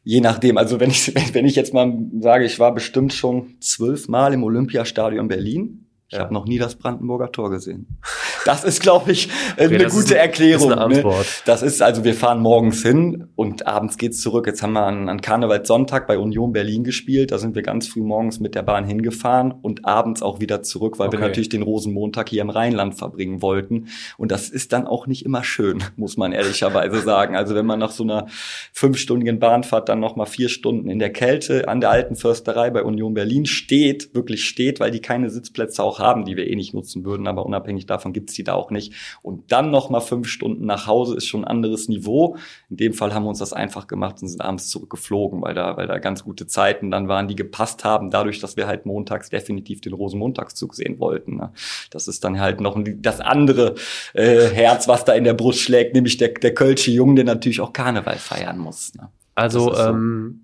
Je 0.03 0.21
nachdem, 0.21 0.57
also 0.57 0.79
wenn 0.79 0.91
ich, 0.91 1.13
wenn 1.33 1.45
ich 1.45 1.55
jetzt 1.55 1.73
mal 1.73 1.97
sage, 2.19 2.45
ich 2.45 2.59
war 2.59 2.73
bestimmt 2.73 3.13
schon 3.13 3.55
zwölfmal 3.61 4.33
im 4.33 4.43
Olympiastadion 4.43 5.27
Berlin. 5.27 5.86
Ich 6.09 6.13
ja. 6.13 6.19
habe 6.23 6.33
noch 6.33 6.45
nie 6.45 6.57
das 6.57 6.75
Brandenburger 6.75 7.31
Tor 7.31 7.49
gesehen. 7.49 7.87
Das 8.45 8.63
ist, 8.63 8.81
glaube 8.81 9.11
ich, 9.11 9.27
okay, 9.57 9.75
eine 9.75 9.87
gute 9.87 10.13
ein, 10.13 10.21
Erklärung. 10.21 10.69
Das 10.69 10.77
ist, 10.77 10.83
eine 10.83 10.89
ne? 10.89 10.95
Antwort. 10.99 11.25
Ne? 11.25 11.41
das 11.47 11.63
ist 11.63 11.81
also, 11.81 12.05
wir 12.05 12.13
fahren 12.13 12.39
morgens 12.39 12.81
hin 12.81 13.27
und 13.35 13.67
abends 13.67 13.97
geht's 13.97 14.21
zurück. 14.21 14.47
Jetzt 14.47 14.63
haben 14.63 14.71
wir 14.71 14.85
an, 14.85 15.09
an 15.09 15.19
Karnevalssonntag 15.19 16.07
bei 16.07 16.17
Union 16.17 16.53
Berlin 16.53 16.85
gespielt. 16.85 17.31
Da 17.31 17.39
sind 17.39 17.55
wir 17.55 17.61
ganz 17.61 17.89
früh 17.89 17.99
morgens 17.99 18.39
mit 18.39 18.55
der 18.55 18.61
Bahn 18.63 18.85
hingefahren 18.85 19.51
und 19.51 19.83
abends 19.83 20.21
auch 20.21 20.39
wieder 20.39 20.63
zurück, 20.63 20.97
weil 20.97 21.09
okay. 21.09 21.17
wir 21.17 21.27
natürlich 21.27 21.49
den 21.49 21.61
Rosenmontag 21.61 22.29
hier 22.29 22.41
im 22.41 22.49
Rheinland 22.49 22.95
verbringen 22.95 23.41
wollten. 23.41 23.87
Und 24.17 24.31
das 24.31 24.47
ist 24.47 24.71
dann 24.71 24.87
auch 24.87 25.07
nicht 25.07 25.25
immer 25.25 25.43
schön, 25.43 25.83
muss 25.97 26.15
man 26.15 26.31
ehrlicherweise 26.31 27.01
sagen. 27.01 27.35
Also 27.35 27.53
wenn 27.53 27.65
man 27.65 27.79
nach 27.79 27.91
so 27.91 28.03
einer 28.03 28.27
fünfstündigen 28.71 29.39
Bahnfahrt 29.39 29.89
dann 29.89 29.99
noch 29.99 30.15
mal 30.15 30.25
vier 30.25 30.47
Stunden 30.47 30.89
in 30.89 30.99
der 30.99 31.11
Kälte 31.11 31.67
an 31.67 31.81
der 31.81 31.89
alten 31.89 32.15
Försterei 32.15 32.69
bei 32.69 32.83
Union 32.83 33.13
Berlin 33.13 33.45
steht, 33.45 34.15
wirklich 34.15 34.45
steht, 34.45 34.79
weil 34.79 34.91
die 34.91 35.01
keine 35.01 35.29
Sitzplätze 35.29 35.83
auch 35.83 35.96
haben, 35.99 36.25
die 36.25 36.35
wir 36.37 36.47
eh 36.47 36.55
nicht 36.55 36.73
nutzen 36.73 37.05
würden, 37.05 37.27
aber 37.27 37.45
unabhängig 37.45 37.85
davon 37.85 38.13
gibt's 38.13 38.33
die 38.33 38.43
da 38.43 38.53
auch 38.53 38.71
nicht. 38.71 38.93
Und 39.21 39.51
dann 39.51 39.71
noch 39.71 39.89
mal 39.89 39.99
fünf 39.99 40.27
Stunden 40.27 40.65
nach 40.65 40.87
Hause 40.87 41.15
ist 41.15 41.25
schon 41.25 41.43
ein 41.43 41.47
anderes 41.47 41.87
Niveau. 41.87 42.37
In 42.69 42.77
dem 42.77 42.93
Fall 42.93 43.13
haben 43.13 43.23
wir 43.23 43.29
uns 43.29 43.39
das 43.39 43.53
einfach 43.53 43.87
gemacht 43.87 44.21
und 44.21 44.27
sind 44.27 44.41
abends 44.41 44.69
zurückgeflogen, 44.69 45.41
weil 45.41 45.53
da, 45.53 45.77
weil 45.77 45.87
da 45.87 45.99
ganz 45.99 46.23
gute 46.23 46.47
Zeiten 46.47 46.91
dann 46.91 47.07
waren, 47.07 47.27
die 47.27 47.35
gepasst 47.35 47.83
haben, 47.83 48.09
dadurch, 48.09 48.39
dass 48.39 48.57
wir 48.57 48.67
halt 48.67 48.85
montags 48.85 49.29
definitiv 49.29 49.81
den 49.81 49.93
Rosenmontagszug 49.93 50.75
sehen 50.75 50.99
wollten. 50.99 51.37
Ne? 51.37 51.51
Das 51.89 52.07
ist 52.07 52.23
dann 52.23 52.39
halt 52.39 52.61
noch 52.61 52.77
das 52.97 53.19
andere 53.19 53.75
äh, 54.13 54.47
Herz, 54.47 54.87
was 54.87 55.05
da 55.05 55.13
in 55.13 55.23
der 55.23 55.33
Brust 55.33 55.59
schlägt, 55.59 55.93
nämlich 55.93 56.17
der, 56.17 56.29
der 56.29 56.53
Kölsche 56.53 56.91
Jung, 56.91 57.15
der 57.15 57.25
natürlich 57.25 57.61
auch 57.61 57.73
Karneval 57.73 58.17
feiern 58.17 58.57
muss. 58.57 58.93
Ne? 58.95 59.09
Also 59.35 59.73
so. 59.73 59.81
ähm, 59.81 60.41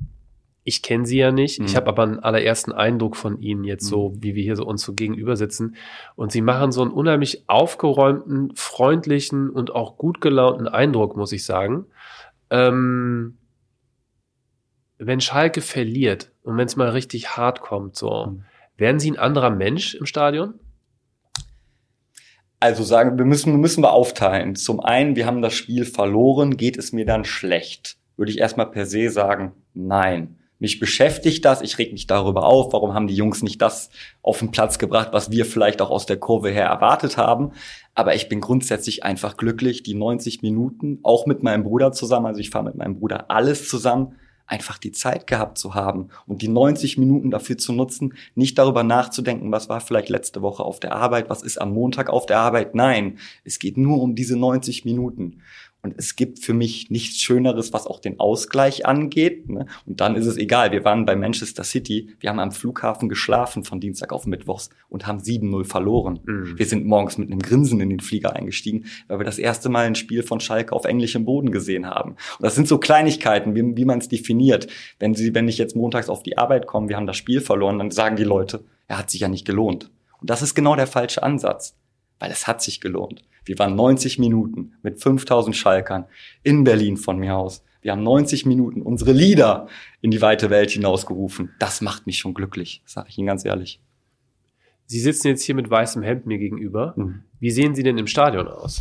ich 0.63 0.81
kenne 0.81 1.05
sie 1.05 1.17
ja 1.17 1.31
nicht. 1.31 1.59
Mhm. 1.59 1.65
Ich 1.65 1.75
habe 1.75 1.87
aber 1.87 2.03
einen 2.03 2.19
allerersten 2.19 2.71
Eindruck 2.71 3.15
von 3.15 3.41
ihnen 3.41 3.63
jetzt 3.63 3.85
so, 3.85 4.09
mhm. 4.09 4.23
wie 4.23 4.35
wir 4.35 4.43
hier 4.43 4.55
so 4.55 4.65
uns 4.65 4.81
so 4.81 4.93
gegenüber 4.93 5.35
sitzen. 5.35 5.75
Und 6.15 6.31
sie 6.31 6.41
machen 6.41 6.71
so 6.71 6.81
einen 6.81 6.91
unheimlich 6.91 7.43
aufgeräumten, 7.47 8.55
freundlichen 8.55 9.49
und 9.49 9.71
auch 9.75 9.97
gut 9.97 10.21
gelaunten 10.21 10.67
Eindruck, 10.67 11.17
muss 11.17 11.31
ich 11.31 11.45
sagen. 11.45 11.85
Ähm, 12.49 13.37
wenn 14.97 15.19
Schalke 15.19 15.61
verliert 15.61 16.31
und 16.43 16.57
wenn 16.57 16.67
es 16.67 16.75
mal 16.75 16.89
richtig 16.89 17.35
hart 17.35 17.61
kommt, 17.61 17.95
so, 17.95 18.27
mhm. 18.27 18.43
werden 18.77 18.99
sie 18.99 19.11
ein 19.11 19.19
anderer 19.19 19.49
Mensch 19.49 19.95
im 19.95 20.05
Stadion? 20.05 20.55
Also 22.61 22.83
sagen, 22.83 23.17
wir 23.17 23.25
müssen, 23.25 23.57
müssen 23.57 23.83
wir 23.83 23.91
aufteilen. 23.91 24.55
Zum 24.55 24.79
einen, 24.79 25.17
wir 25.17 25.25
haben 25.25 25.41
das 25.41 25.53
Spiel 25.53 25.83
verloren, 25.83 26.55
geht 26.55 26.77
es 26.77 26.93
mir 26.93 27.05
dann 27.05 27.25
schlecht? 27.25 27.97
Würde 28.15 28.31
ich 28.31 28.37
erstmal 28.37 28.71
per 28.71 28.85
se 28.85 29.09
sagen, 29.09 29.51
nein. 29.73 30.37
Mich 30.63 30.79
beschäftigt 30.79 31.43
das, 31.43 31.61
ich 31.61 31.77
reg 31.77 31.91
mich 31.91 32.07
darüber 32.07 32.45
auf, 32.45 32.71
warum 32.71 32.93
haben 32.93 33.07
die 33.07 33.17
Jungs 33.17 33.43
nicht 33.43 33.61
das 33.61 33.89
auf 34.21 34.39
den 34.39 34.51
Platz 34.51 34.79
gebracht, 34.79 35.09
was 35.11 35.29
wir 35.29 35.45
vielleicht 35.45 35.81
auch 35.81 35.89
aus 35.89 36.05
der 36.05 36.15
Kurve 36.15 36.51
her 36.51 36.67
erwartet 36.67 37.17
haben. 37.17 37.51
Aber 37.95 38.15
ich 38.15 38.29
bin 38.29 38.39
grundsätzlich 38.39 39.03
einfach 39.03 39.35
glücklich, 39.35 39.83
die 39.83 39.93
90 39.93 40.41
Minuten, 40.41 40.99
auch 41.03 41.25
mit 41.25 41.43
meinem 41.43 41.63
Bruder 41.63 41.91
zusammen, 41.91 42.27
also 42.27 42.39
ich 42.39 42.49
fahre 42.49 42.63
mit 42.63 42.75
meinem 42.75 42.97
Bruder 42.97 43.29
alles 43.29 43.67
zusammen, 43.67 44.15
einfach 44.45 44.77
die 44.77 44.93
Zeit 44.93 45.27
gehabt 45.27 45.57
zu 45.57 45.73
haben 45.73 46.09
und 46.27 46.41
die 46.41 46.47
90 46.47 46.97
Minuten 46.97 47.29
dafür 47.29 47.57
zu 47.57 47.73
nutzen, 47.73 48.13
nicht 48.35 48.57
darüber 48.57 48.83
nachzudenken, 48.83 49.51
was 49.51 49.67
war 49.67 49.81
vielleicht 49.81 50.09
letzte 50.09 50.41
Woche 50.41 50.63
auf 50.63 50.79
der 50.79 50.95
Arbeit, 50.95 51.29
was 51.29 51.43
ist 51.43 51.59
am 51.59 51.73
Montag 51.73 52.09
auf 52.09 52.25
der 52.25 52.39
Arbeit. 52.39 52.73
Nein, 52.73 53.17
es 53.43 53.59
geht 53.59 53.77
nur 53.77 54.01
um 54.01 54.15
diese 54.15 54.37
90 54.37 54.85
Minuten. 54.85 55.41
Und 55.85 55.95
es 55.97 56.15
gibt 56.15 56.39
für 56.39 56.53
mich 56.53 56.89
nichts 56.91 57.21
Schöneres, 57.21 57.73
was 57.73 57.87
auch 57.87 57.99
den 57.99 58.17
Ausgleich 58.17 58.85
angeht. 58.85 59.49
Ne? 59.49 59.65
Und 59.85 59.99
dann 59.99 60.15
ist 60.15 60.27
es 60.27 60.37
egal. 60.37 60.71
Wir 60.71 60.85
waren 60.85 61.05
bei 61.05 61.17
Manchester 61.17 61.65
City. 61.65 62.15
Wir 62.21 62.29
haben 62.29 62.39
am 62.39 62.53
Flughafen 62.53 63.09
geschlafen 63.09 63.65
von 63.65 63.81
Dienstag 63.81 64.13
auf 64.13 64.25
Mittwochs 64.25 64.69
und 64.87 65.05
haben 65.05 65.19
7-0 65.19 65.65
verloren. 65.65 66.21
Mhm. 66.23 66.57
Wir 66.57 66.65
sind 66.67 66.85
morgens 66.85 67.17
mit 67.17 67.29
einem 67.29 67.39
Grinsen 67.39 67.81
in 67.81 67.89
den 67.89 67.99
Flieger 67.99 68.33
eingestiegen, 68.33 68.85
weil 69.09 69.19
wir 69.19 69.25
das 69.25 69.39
erste 69.39 69.67
Mal 69.67 69.85
ein 69.85 69.95
Spiel 69.95 70.23
von 70.23 70.39
Schalke 70.39 70.73
auf 70.73 70.85
englischem 70.85 71.25
Boden 71.25 71.51
gesehen 71.51 71.85
haben. 71.85 72.11
Und 72.11 72.43
das 72.43 72.55
sind 72.55 72.69
so 72.69 72.77
Kleinigkeiten, 72.77 73.53
wie, 73.53 73.75
wie 73.75 73.85
man 73.85 73.99
es 73.99 74.07
definiert. 74.07 74.67
Wenn 74.99 75.15
sie, 75.15 75.35
wenn 75.35 75.49
ich 75.49 75.57
jetzt 75.57 75.75
montags 75.75 76.07
auf 76.07 76.23
die 76.23 76.37
Arbeit 76.37 76.65
komme, 76.65 76.87
wir 76.87 76.95
haben 76.95 77.07
das 77.07 77.17
Spiel 77.17 77.41
verloren, 77.41 77.79
dann 77.79 77.91
sagen 77.91 78.15
die 78.15 78.23
Leute, 78.23 78.63
er 78.87 78.99
hat 78.99 79.09
sich 79.09 79.19
ja 79.19 79.27
nicht 79.27 79.45
gelohnt. 79.45 79.91
Und 80.21 80.29
das 80.29 80.41
ist 80.41 80.55
genau 80.55 80.77
der 80.77 80.87
falsche 80.87 81.23
Ansatz 81.23 81.75
weil 82.19 82.31
es 82.31 82.47
hat 82.47 82.61
sich 82.61 82.81
gelohnt. 82.81 83.23
Wir 83.45 83.59
waren 83.59 83.75
90 83.75 84.19
Minuten 84.19 84.73
mit 84.83 85.01
5000 85.01 85.55
Schalkern 85.55 86.05
in 86.43 86.63
Berlin 86.63 86.97
von 86.97 87.17
mir 87.17 87.35
aus. 87.35 87.63
Wir 87.81 87.91
haben 87.91 88.03
90 88.03 88.45
Minuten 88.45 88.81
unsere 88.81 89.11
Lieder 89.11 89.67
in 90.01 90.09
die 90.09 90.21
weite 90.21 90.49
Welt 90.49 90.71
hinausgerufen. 90.71 91.51
Das 91.59 91.81
macht 91.81 92.07
mich 92.07 92.17
schon 92.17 92.33
glücklich, 92.33 92.81
sage 92.85 93.09
ich 93.09 93.17
Ihnen 93.17 93.27
ganz 93.27 93.43
ehrlich. 93.43 93.81
Sie 94.85 94.99
sitzen 94.99 95.27
jetzt 95.27 95.43
hier 95.43 95.55
mit 95.55 95.69
weißem 95.69 96.01
Hemd 96.01 96.25
mir 96.25 96.37
gegenüber. 96.37 96.93
Mhm. 96.95 97.23
Wie 97.39 97.51
sehen 97.51 97.75
Sie 97.75 97.83
denn 97.83 97.97
im 97.97 98.07
Stadion 98.07 98.47
aus? 98.47 98.79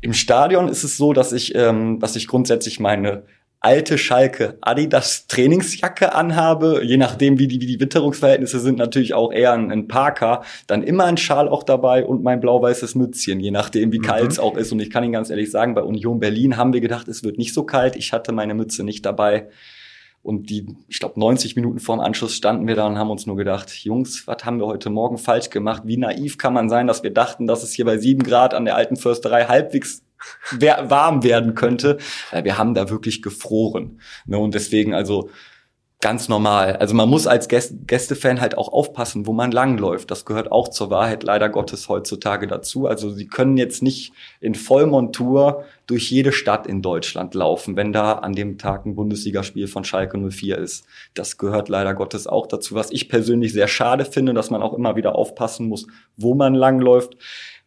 Im 0.00 0.12
Stadion 0.12 0.68
ist 0.68 0.84
es 0.84 0.96
so, 0.96 1.12
dass 1.12 1.32
ich, 1.32 1.54
ähm, 1.54 2.00
dass 2.00 2.16
ich 2.16 2.28
grundsätzlich 2.28 2.80
meine 2.80 3.24
alte 3.64 3.96
Schalke 3.96 4.58
Adidas 4.60 5.26
Trainingsjacke 5.26 6.14
anhabe, 6.14 6.82
je 6.84 6.98
nachdem 6.98 7.38
wie 7.38 7.48
die, 7.48 7.62
wie 7.62 7.66
die 7.66 7.80
Witterungsverhältnisse 7.80 8.60
sind, 8.60 8.76
natürlich 8.76 9.14
auch 9.14 9.32
eher 9.32 9.52
ein, 9.52 9.72
ein 9.72 9.88
Parker, 9.88 10.42
dann 10.66 10.82
immer 10.82 11.04
ein 11.04 11.16
Schal 11.16 11.48
auch 11.48 11.62
dabei 11.62 12.04
und 12.04 12.22
mein 12.22 12.40
blau-weißes 12.40 12.94
Mützchen, 12.94 13.40
je 13.40 13.50
nachdem 13.50 13.90
wie 13.90 14.00
mhm. 14.00 14.04
kalt 14.04 14.32
es 14.32 14.38
auch 14.38 14.58
ist. 14.58 14.70
Und 14.70 14.80
ich 14.80 14.90
kann 14.90 15.02
Ihnen 15.02 15.14
ganz 15.14 15.30
ehrlich 15.30 15.50
sagen, 15.50 15.74
bei 15.74 15.82
Union 15.82 16.20
Berlin 16.20 16.58
haben 16.58 16.74
wir 16.74 16.82
gedacht, 16.82 17.08
es 17.08 17.24
wird 17.24 17.38
nicht 17.38 17.54
so 17.54 17.64
kalt. 17.64 17.96
Ich 17.96 18.12
hatte 18.12 18.32
meine 18.32 18.52
Mütze 18.54 18.84
nicht 18.84 19.06
dabei. 19.06 19.48
Und 20.22 20.50
die, 20.50 20.76
ich 20.88 21.00
glaube, 21.00 21.18
90 21.18 21.56
Minuten 21.56 21.80
vorm 21.80 22.00
Anschluss 22.00 22.34
standen 22.34 22.66
wir 22.66 22.74
da 22.74 22.86
und 22.86 22.98
haben 22.98 23.10
uns 23.10 23.26
nur 23.26 23.36
gedacht, 23.36 23.70
Jungs, 23.84 24.26
was 24.26 24.44
haben 24.44 24.58
wir 24.58 24.66
heute 24.66 24.90
Morgen 24.90 25.16
falsch 25.16 25.48
gemacht? 25.48 25.84
Wie 25.86 25.96
naiv 25.96 26.36
kann 26.36 26.52
man 26.52 26.68
sein, 26.68 26.86
dass 26.86 27.02
wir 27.02 27.12
dachten, 27.12 27.46
dass 27.46 27.62
es 27.62 27.72
hier 27.72 27.86
bei 27.86 27.96
sieben 27.96 28.22
Grad 28.22 28.52
an 28.52 28.66
der 28.66 28.76
alten 28.76 28.96
Försterei 28.96 29.44
halbwegs 29.44 30.03
warm 30.50 31.22
werden 31.22 31.54
könnte. 31.54 31.98
Wir 32.42 32.58
haben 32.58 32.74
da 32.74 32.90
wirklich 32.90 33.22
gefroren. 33.22 34.00
Ne, 34.26 34.38
und 34.38 34.54
deswegen 34.54 34.94
also 34.94 35.30
ganz 36.04 36.28
normal. 36.28 36.76
Also 36.76 36.94
man 36.94 37.08
muss 37.08 37.26
als 37.26 37.48
Gästefan 37.48 38.38
halt 38.38 38.58
auch 38.58 38.70
aufpassen, 38.70 39.26
wo 39.26 39.32
man 39.32 39.50
langläuft. 39.50 40.10
Das 40.10 40.26
gehört 40.26 40.52
auch 40.52 40.68
zur 40.68 40.90
Wahrheit 40.90 41.22
leider 41.22 41.48
Gottes 41.48 41.88
heutzutage 41.88 42.46
dazu. 42.46 42.86
Also 42.86 43.10
sie 43.10 43.26
können 43.26 43.56
jetzt 43.56 43.82
nicht 43.82 44.12
in 44.38 44.54
Vollmontur 44.54 45.64
durch 45.86 46.10
jede 46.10 46.32
Stadt 46.32 46.66
in 46.66 46.82
Deutschland 46.82 47.34
laufen, 47.34 47.74
wenn 47.76 47.94
da 47.94 48.12
an 48.12 48.34
dem 48.34 48.58
Tag 48.58 48.84
ein 48.84 48.96
Bundesligaspiel 48.96 49.66
von 49.66 49.84
Schalke 49.84 50.18
04 50.18 50.58
ist. 50.58 50.84
Das 51.14 51.38
gehört 51.38 51.70
leider 51.70 51.94
Gottes 51.94 52.26
auch 52.26 52.46
dazu, 52.46 52.74
was 52.74 52.90
ich 52.90 53.08
persönlich 53.08 53.54
sehr 53.54 53.68
schade 53.68 54.04
finde, 54.04 54.34
dass 54.34 54.50
man 54.50 54.60
auch 54.60 54.74
immer 54.74 54.96
wieder 54.96 55.14
aufpassen 55.14 55.68
muss, 55.70 55.86
wo 56.18 56.34
man 56.34 56.54
langläuft 56.54 57.16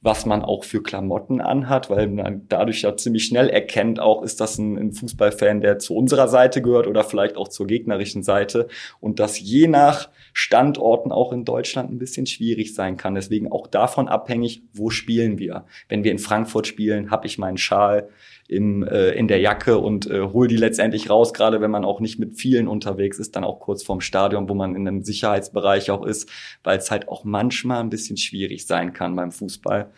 was 0.07 0.25
man 0.25 0.41
auch 0.41 0.63
für 0.63 0.81
Klamotten 0.81 1.41
anhat, 1.41 1.89
weil 1.89 2.07
man 2.07 2.45
dadurch 2.47 2.83
ja 2.83 2.95
ziemlich 2.95 3.25
schnell 3.25 3.49
erkennt, 3.49 3.99
auch 3.99 4.23
ist 4.23 4.39
das 4.39 4.57
ein, 4.57 4.77
ein 4.77 4.93
Fußballfan, 4.93 5.59
der 5.59 5.79
zu 5.79 5.97
unserer 5.97 6.29
Seite 6.29 6.61
gehört 6.61 6.87
oder 6.87 7.03
vielleicht 7.03 7.35
auch 7.35 7.49
zur 7.49 7.67
gegnerischen 7.67 8.23
Seite 8.23 8.69
und 9.01 9.19
das 9.19 9.37
je 9.37 9.67
nach 9.67 10.07
Standorten 10.31 11.11
auch 11.11 11.33
in 11.33 11.43
Deutschland 11.43 11.91
ein 11.91 11.97
bisschen 11.97 12.25
schwierig 12.25 12.73
sein 12.73 12.95
kann. 12.95 13.15
Deswegen 13.15 13.51
auch 13.51 13.67
davon 13.67 14.07
abhängig, 14.07 14.63
wo 14.71 14.89
spielen 14.91 15.39
wir. 15.39 15.65
Wenn 15.89 16.05
wir 16.05 16.11
in 16.11 16.19
Frankfurt 16.19 16.67
spielen, 16.67 17.11
habe 17.11 17.27
ich 17.27 17.37
meinen 17.37 17.57
Schal 17.57 18.07
im, 18.47 18.83
äh, 18.83 19.09
in 19.11 19.27
der 19.27 19.39
Jacke 19.39 19.77
und 19.77 20.09
äh, 20.09 20.21
hol 20.21 20.47
die 20.47 20.55
letztendlich 20.55 21.09
raus, 21.09 21.33
gerade 21.33 21.61
wenn 21.61 21.71
man 21.71 21.83
auch 21.83 21.99
nicht 21.99 22.17
mit 22.17 22.35
vielen 22.35 22.67
unterwegs 22.67 23.19
ist, 23.19 23.35
dann 23.35 23.43
auch 23.43 23.59
kurz 23.59 23.83
vorm 23.83 24.01
Stadion, 24.01 24.47
wo 24.47 24.53
man 24.53 24.75
in 24.75 24.87
einem 24.87 25.03
Sicherheitsbereich 25.03 25.91
auch 25.91 26.05
ist, 26.05 26.29
weil 26.63 26.77
es 26.77 26.89
halt 26.89 27.09
auch 27.09 27.23
manchmal 27.23 27.81
ein 27.81 27.89
bisschen 27.89 28.17
schwierig 28.17 28.65
sein 28.65 28.93
kann 28.93 29.15
beim 29.15 29.31
Fußball. 29.31 29.91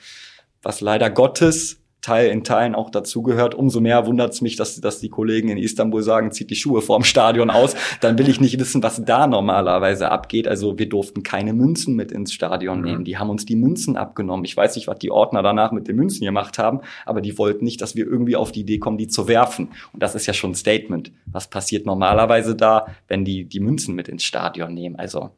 Was 0.61 0.81
leider 0.81 1.09
Gottes 1.09 1.78
Teil 2.01 2.29
in 2.29 2.43
Teilen 2.43 2.75
auch 2.75 2.89
dazugehört. 2.89 3.55
Umso 3.55 3.81
mehr 3.81 4.05
wundert 4.05 4.33
es 4.33 4.41
mich, 4.41 4.55
dass, 4.55 4.79
dass 4.79 4.99
die 4.99 5.09
Kollegen 5.09 5.49
in 5.49 5.57
Istanbul 5.57 6.01
sagen, 6.01 6.31
zieht 6.31 6.49
die 6.49 6.55
Schuhe 6.55 6.81
vorm 6.81 7.03
Stadion 7.03 7.49
aus. 7.49 7.75
Dann 7.99 8.17
will 8.17 8.29
ich 8.29 8.39
nicht 8.39 8.59
wissen, 8.59 8.81
was 8.81 9.03
da 9.03 9.27
normalerweise 9.27 10.09
abgeht. 10.09 10.47
Also 10.47 10.79
wir 10.79 10.87
durften 10.87 11.23
keine 11.23 11.53
Münzen 11.53 11.95
mit 11.95 12.11
ins 12.11 12.31
Stadion 12.31 12.79
mhm. 12.79 12.85
nehmen. 12.85 13.03
Die 13.03 13.17
haben 13.17 13.29
uns 13.29 13.45
die 13.45 13.55
Münzen 13.55 13.97
abgenommen. 13.97 14.45
Ich 14.45 14.55
weiß 14.55 14.75
nicht, 14.75 14.87
was 14.87 14.97
die 14.99 15.11
Ordner 15.11 15.43
danach 15.43 15.71
mit 15.71 15.87
den 15.87 15.97
Münzen 15.97 16.23
gemacht 16.23 16.57
haben, 16.57 16.79
aber 17.05 17.21
die 17.21 17.37
wollten 17.37 17.65
nicht, 17.65 17.81
dass 17.81 17.95
wir 17.95 18.05
irgendwie 18.05 18.35
auf 18.35 18.51
die 18.51 18.61
Idee 18.61 18.79
kommen, 18.79 18.97
die 18.97 19.07
zu 19.07 19.27
werfen. 19.27 19.69
Und 19.91 20.01
das 20.01 20.15
ist 20.15 20.25
ja 20.25 20.33
schon 20.33 20.51
ein 20.51 20.55
Statement. 20.55 21.11
Was 21.25 21.49
passiert 21.49 21.85
normalerweise 21.85 22.55
da, 22.55 22.87
wenn 23.07 23.25
die 23.25 23.45
die 23.45 23.59
Münzen 23.59 23.95
mit 23.95 24.07
ins 24.07 24.23
Stadion 24.23 24.73
nehmen? 24.73 24.95
Also, 24.95 25.31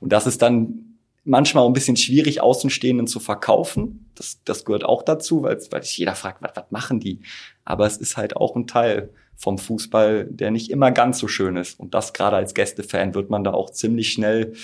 und 0.00 0.12
das 0.12 0.26
ist 0.26 0.40
dann 0.42 0.87
manchmal 1.28 1.64
auch 1.64 1.68
ein 1.68 1.74
bisschen 1.74 1.96
schwierig, 1.96 2.40
Außenstehenden 2.40 3.06
zu 3.06 3.20
verkaufen. 3.20 4.10
Das, 4.14 4.42
das 4.44 4.64
gehört 4.64 4.84
auch 4.84 5.02
dazu, 5.02 5.42
weil, 5.42 5.60
sich 5.60 5.98
jeder 5.98 6.14
fragt, 6.14 6.42
was, 6.42 6.52
was 6.54 6.70
machen 6.70 7.00
die? 7.00 7.20
Aber 7.64 7.86
es 7.86 7.96
ist 7.96 8.16
halt 8.16 8.36
auch 8.36 8.56
ein 8.56 8.66
Teil 8.66 9.10
vom 9.36 9.56
Fußball, 9.56 10.26
der 10.28 10.50
nicht 10.50 10.70
immer 10.70 10.90
ganz 10.90 11.18
so 11.18 11.28
schön 11.28 11.56
ist. 11.56 11.78
Und 11.78 11.94
das 11.94 12.12
gerade 12.12 12.36
als 12.36 12.54
Gästefan 12.54 13.14
wird 13.14 13.30
man 13.30 13.44
da 13.44 13.52
auch 13.52 13.70
ziemlich 13.70 14.12
schnell 14.12 14.54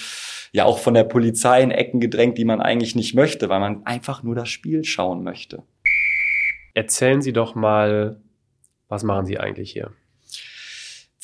ja 0.52 0.64
auch 0.64 0.78
von 0.78 0.94
der 0.94 1.04
Polizei 1.04 1.62
in 1.62 1.70
Ecken 1.70 2.00
gedrängt, 2.00 2.38
die 2.38 2.44
man 2.44 2.60
eigentlich 2.60 2.96
nicht 2.96 3.14
möchte, 3.14 3.48
weil 3.48 3.60
man 3.60 3.86
einfach 3.86 4.22
nur 4.22 4.34
das 4.34 4.48
Spiel 4.48 4.84
schauen 4.84 5.22
möchte. 5.22 5.62
Erzählen 6.74 7.22
Sie 7.22 7.32
doch 7.32 7.54
mal, 7.54 8.20
was 8.88 9.04
machen 9.04 9.26
Sie 9.26 9.38
eigentlich 9.38 9.70
hier? 9.70 9.92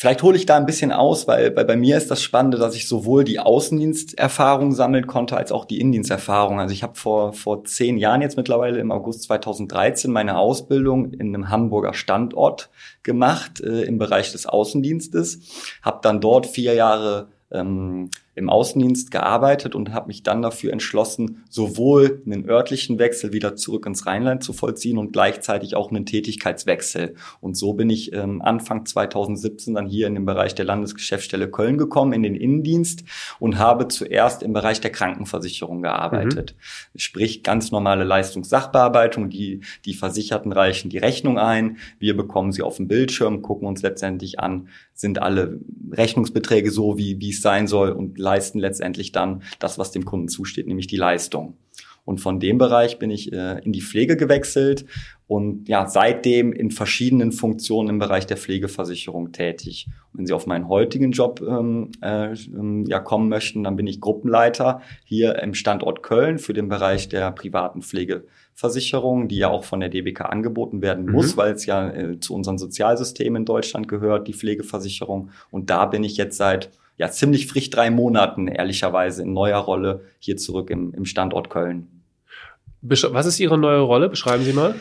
Vielleicht 0.01 0.23
hole 0.23 0.35
ich 0.39 0.47
da 0.47 0.57
ein 0.57 0.65
bisschen 0.65 0.93
aus, 0.93 1.29
weil, 1.29 1.55
weil 1.55 1.67
bei 1.67 1.77
mir 1.77 1.99
ist 1.99 2.11
das 2.11 2.23
Spannende, 2.23 2.57
dass 2.57 2.75
ich 2.75 2.89
sowohl 2.89 3.23
die 3.23 3.39
Außendiensterfahrung 3.39 4.73
sammeln 4.73 5.07
konnte, 5.07 5.37
als 5.37 5.53
auch 5.53 5.67
die 5.67 5.79
Innendiensterfahrung. 5.79 6.59
Also 6.59 6.73
ich 6.73 6.83
habe 6.83 6.95
vor, 6.95 7.35
vor 7.35 7.65
zehn 7.65 7.99
Jahren 7.99 8.23
jetzt 8.23 8.39
mittlerweile 8.39 8.79
im 8.79 8.93
August 8.93 9.25
2013 9.25 10.11
meine 10.11 10.39
Ausbildung 10.39 11.13
in 11.13 11.35
einem 11.35 11.51
Hamburger 11.51 11.93
Standort 11.93 12.71
gemacht 13.03 13.61
äh, 13.61 13.83
im 13.83 13.99
Bereich 13.99 14.33
des 14.33 14.47
Außendienstes, 14.47 15.41
habe 15.83 15.99
dann 16.01 16.23
dort 16.23 16.47
vier 16.47 16.73
Jahre 16.73 17.29
ähm, 17.51 18.09
im 18.41 18.51
Außendienst 18.51 19.11
gearbeitet 19.11 19.75
und 19.75 19.93
habe 19.93 20.09
mich 20.09 20.23
dann 20.23 20.43
dafür 20.43 20.73
entschlossen, 20.73 21.45
sowohl 21.49 22.23
einen 22.27 22.49
örtlichen 22.49 22.99
Wechsel 22.99 23.33
wieder 23.33 23.55
zurück 23.55 23.87
ins 23.87 24.07
Rheinland 24.07 24.43
zu 24.43 24.53
vollziehen 24.53 24.99
und 24.99 25.13
gleichzeitig 25.13 25.77
auch 25.77 25.91
einen 25.91 26.07
Tätigkeitswechsel. 26.07 27.15
Und 27.41 27.57
so 27.57 27.75
bin 27.75 27.91
ich 27.91 28.13
ähm, 28.13 28.43
Anfang 28.43 28.87
2017 28.87 29.75
dann 29.75 29.87
hier 29.87 30.07
in 30.07 30.15
den 30.15 30.25
Bereich 30.25 30.55
der 30.55 30.65
Landesgeschäftsstelle 30.65 31.51
Köln 31.51 31.79
gekommen, 31.79 32.13
in 32.13 32.23
den 32.23 32.35
Innendienst 32.35 33.05
und 33.39 33.59
habe 33.59 33.89
zuerst 33.89 34.43
im 34.43 34.53
Bereich 34.53 34.81
der 34.81 34.91
Krankenversicherung 34.91 35.83
gearbeitet. 35.83 36.57
Mhm. 36.57 36.99
Sprich 36.99 37.43
ganz 37.43 37.71
normale 37.71 38.05
Leistungssachbearbeitung, 38.05 39.29
die, 39.29 39.61
die 39.85 39.95
Versicherten 39.95 40.53
reichen 40.53 40.91
die 40.91 40.99
Rechnung 40.99 41.39
ein, 41.39 41.77
wir 41.99 42.17
bekommen 42.17 42.53
sie 42.53 42.63
auf 42.63 42.79
dem 42.79 42.89
Bildschirm, 42.89 43.43
gucken 43.43 43.69
uns 43.69 43.83
letztendlich 43.83 44.41
an, 44.41 44.69
sind 44.95 45.21
alle 45.21 45.61
Rechnungsbeträge 45.93 46.71
so, 46.71 46.99
wie, 46.99 47.21
wie 47.21 47.31
es 47.31 47.43
sein 47.43 47.67
soll 47.67 47.91
und 47.91 48.19
leisten 48.31 48.59
letztendlich 48.59 49.13
dann 49.13 49.43
das, 49.59 49.79
was 49.79 49.91
dem 49.91 50.05
Kunden 50.05 50.29
zusteht, 50.29 50.67
nämlich 50.67 50.87
die 50.87 50.97
Leistung. 50.97 51.57
Und 52.05 52.21
von 52.21 52.41
dem 52.41 52.59
Bereich 52.59 52.99
bin 52.99 53.11
ich 53.11 53.33
äh, 53.33 53.61
in 53.65 53.73
die 53.73 53.83
Pflege 53.83 54.17
gewechselt 54.17 54.85
und 55.27 55.69
ja, 55.69 55.87
seitdem 55.87 56.53
in 56.53 56.71
verschiedenen 56.71 57.31
Funktionen 57.31 57.89
im 57.89 57.99
Bereich 58.01 58.27
der 58.27 58.37
Pflegeversicherung 58.37 59.31
tätig. 59.31 59.87
Und 60.13 60.19
wenn 60.19 60.27
Sie 60.27 60.33
auf 60.33 60.47
meinen 60.47 60.69
heutigen 60.69 61.13
Job 61.13 61.41
ähm, 61.47 61.93
äh, 62.03 62.33
ähm, 62.33 62.85
ja, 62.87 62.99
kommen 62.99 63.29
möchten, 63.29 63.63
dann 63.63 63.77
bin 63.77 63.87
ich 63.87 64.01
Gruppenleiter 64.01 64.81
hier 65.05 65.39
im 65.41 65.55
Standort 65.55 66.03
Köln 66.03 66.39
für 66.39 66.53
den 66.53 66.69
Bereich 66.69 67.09
der 67.09 67.31
privaten 67.31 67.83
Pflegeversicherung, 67.83 69.29
die 69.29 69.37
ja 69.37 69.51
auch 69.51 69.63
von 69.63 69.79
der 69.79 69.89
DBK 69.89 70.23
angeboten 70.23 70.83
werden 70.83 71.05
mhm. 71.05 71.13
muss, 71.13 71.37
weil 71.37 71.53
es 71.53 71.65
ja 71.67 71.91
äh, 71.91 72.19
zu 72.19 72.35
unseren 72.35 72.59
Sozialsystemen 72.59 73.43
in 73.43 73.45
Deutschland 73.45 73.87
gehört, 73.87 74.27
die 74.27 74.35
Pflegeversicherung. 74.35 75.31
Und 75.53 75.71
da 75.71 75.87
bin 75.87 76.03
ich 76.03 76.17
jetzt 76.17 76.39
seit 76.39 76.71
ja 77.01 77.11
ziemlich 77.11 77.47
frisch 77.47 77.71
drei 77.71 77.91
Monaten, 77.91 78.47
ehrlicherweise, 78.47 79.23
in 79.23 79.33
neuer 79.33 79.57
Rolle 79.57 80.05
hier 80.19 80.37
zurück 80.37 80.69
im, 80.69 80.93
im 80.93 81.07
Standort 81.07 81.49
Köln. 81.49 82.03
Was 82.83 83.25
ist 83.25 83.41
Ihre 83.41 83.57
neue 83.57 83.81
Rolle? 83.81 84.11
Beschreiben 84.11 84.45
Sie 84.45 84.53
mal 84.53 84.75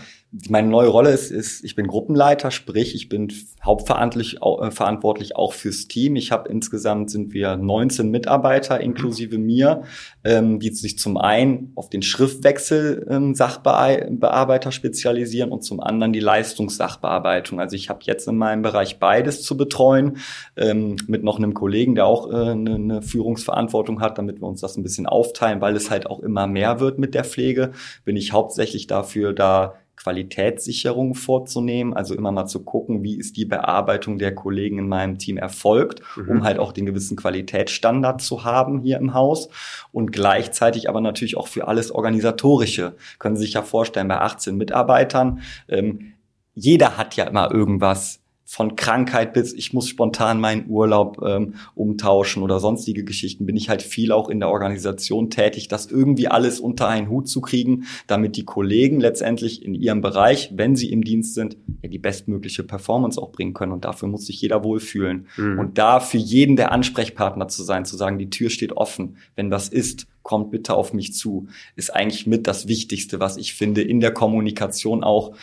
meine 0.48 0.68
neue 0.68 0.90
Rolle 0.90 1.10
ist, 1.10 1.32
ist, 1.32 1.64
ich 1.64 1.76
bin 1.76 1.88
Gruppenleiter, 1.88 2.52
sprich, 2.52 2.94
ich 2.94 3.10
bin 3.10 3.34
hauptverantwortlich 3.64 4.38
äh, 4.42 4.72
verantwortlich 4.72 5.36
auch 5.36 5.54
fürs 5.54 5.88
Team. 5.88 6.16
Ich 6.16 6.32
habe 6.32 6.50
insgesamt 6.50 7.10
sind 7.10 7.34
wir 7.34 7.58
19 7.58 8.12
Mitarbeiter 8.12 8.80
inklusive 8.80 9.40
mir, 9.40 9.82
ähm, 10.24 10.60
die 10.60 10.70
sich 10.70 11.00
zum 11.00 11.18
einen 11.18 11.72
auf 11.76 11.90
den 11.90 12.04
Schriftwechsel 12.04 13.08
ähm, 13.10 13.34
Sachbearbeiter 13.34 14.72
spezialisieren 14.72 15.52
und 15.52 15.64
zum 15.64 15.80
anderen 15.80 16.14
die 16.14 16.20
Leistungssachbearbeitung. 16.20 17.60
Also 17.60 17.76
ich 17.76 17.90
habe 17.90 18.02
jetzt 18.04 18.28
in 18.28 18.38
meinem 18.38 18.62
Bereich 18.62 19.00
beides 19.00 19.42
zu 19.42 19.58
betreuen, 19.58 20.18
ähm, 20.56 20.96
mit 21.08 21.24
noch 21.24 21.38
einem 21.38 21.56
Kollegen, 21.56 21.96
der 21.96 22.06
auch 22.06 22.32
äh, 22.32 22.52
eine, 22.52 22.76
eine 22.76 23.02
Führungsverantwortung 23.02 24.00
hat, 24.00 24.20
damit 24.20 24.42
wir 24.42 24.48
uns 24.48 24.62
das 24.62 24.78
ein 24.78 24.84
bisschen 24.84 25.08
aufteilen, 25.08 25.60
weil 25.60 25.76
es 25.76 25.90
halt 25.90 26.06
auch 26.06 26.20
immer 26.20 26.46
mehr 26.46 26.80
wird 26.80 27.00
mit 27.00 27.16
der 27.16 27.24
Pflege, 27.24 27.72
bin 28.06 28.16
ich 28.16 28.32
hauptsächlich 28.32 28.86
dafür 28.86 29.34
da 29.34 29.74
Qualitätssicherung 30.02 31.14
vorzunehmen, 31.14 31.94
also 31.94 32.16
immer 32.16 32.32
mal 32.32 32.46
zu 32.46 32.64
gucken, 32.64 33.04
wie 33.04 33.18
ist 33.18 33.36
die 33.36 33.46
Bearbeitung 33.46 34.18
der 34.18 34.34
Kollegen 34.34 34.80
in 34.80 34.88
meinem 34.88 35.18
Team 35.18 35.38
erfolgt, 35.38 36.02
mhm. 36.16 36.30
um 36.30 36.44
halt 36.44 36.58
auch 36.58 36.72
den 36.72 36.86
gewissen 36.86 37.18
Qualitätsstandard 37.18 38.22
zu 38.22 38.46
haben 38.46 38.80
hier 38.80 38.98
im 38.98 39.14
Haus 39.14 39.50
und 39.92 40.12
gleichzeitig 40.12 40.88
aber 40.88 41.02
natürlich 41.02 41.36
auch 41.36 41.48
für 41.48 41.68
alles 41.68 41.92
Organisatorische. 41.92 42.96
Können 43.20 43.36
Sie 43.36 43.44
sich 43.44 43.54
ja 43.54 43.62
vorstellen, 43.62 44.08
bei 44.08 44.20
18 44.20 44.56
Mitarbeitern, 44.56 45.42
ähm, 45.68 46.14
jeder 46.54 46.98
hat 46.98 47.16
ja 47.16 47.26
immer 47.26 47.52
irgendwas 47.52 48.22
von 48.52 48.76
Krankheit 48.76 49.34
bis 49.34 49.54
ich 49.54 49.74
muss 49.74 49.88
spontan 49.88 50.42
meinen 50.42 50.68
Urlaub 50.68 51.22
ähm, 51.24 51.54
umtauschen 51.76 52.42
oder 52.42 52.60
sonstige 52.60 53.04
Geschichten, 53.04 53.46
bin 53.46 53.56
ich 53.56 53.70
halt 53.70 53.84
viel 53.84 54.12
auch 54.12 54.28
in 54.28 54.40
der 54.40 54.50
Organisation 54.50 55.30
tätig, 55.30 55.68
das 55.68 55.86
irgendwie 55.86 56.30
alles 56.30 56.60
unter 56.60 56.88
einen 56.88 57.10
Hut 57.10 57.30
zu 57.30 57.42
kriegen, 57.42 57.86
damit 58.08 58.38
die 58.38 58.46
Kollegen 58.46 59.00
letztendlich 59.00 59.64
in 59.64 59.76
ihrem 59.76 60.02
Bereich, 60.02 60.50
wenn 60.56 60.76
sie 60.76 60.92
im 60.92 61.04
Dienst 61.04 61.36
sind, 61.36 61.58
ja 61.84 61.90
die 61.90 62.00
bestmögliche 62.00 62.64
Performance 62.64 63.22
auch 63.22 63.32
bringen 63.32 63.54
können. 63.54 63.72
Und 63.72 63.86
dafür 63.86 64.10
muss 64.10 64.26
sich 64.26 64.42
jeder 64.42 64.64
wohlfühlen. 64.64 65.28
Mhm. 65.38 65.60
Und 65.60 65.78
da 65.78 66.00
für 66.00 66.18
jeden 66.18 66.56
der 66.56 66.72
Ansprechpartner 66.72 67.50
zu 67.50 67.62
sein, 67.62 67.86
zu 67.86 67.98
sagen, 67.98 68.18
die 68.18 68.32
Tür 68.32 68.50
steht 68.50 68.72
offen, 68.76 69.18
wenn 69.36 69.52
was 69.52 69.70
ist, 69.70 70.08
kommt 70.24 70.50
bitte 70.50 70.74
auf 70.74 70.92
mich 70.94 71.14
zu, 71.14 71.48
ist 71.76 71.96
eigentlich 71.96 72.26
mit 72.26 72.48
das 72.48 72.68
Wichtigste, 72.68 73.20
was 73.20 73.38
ich 73.38 73.54
finde 73.54 73.84
in 73.84 74.00
der 74.00 74.12
Kommunikation 74.12 75.04
auch 75.04 75.36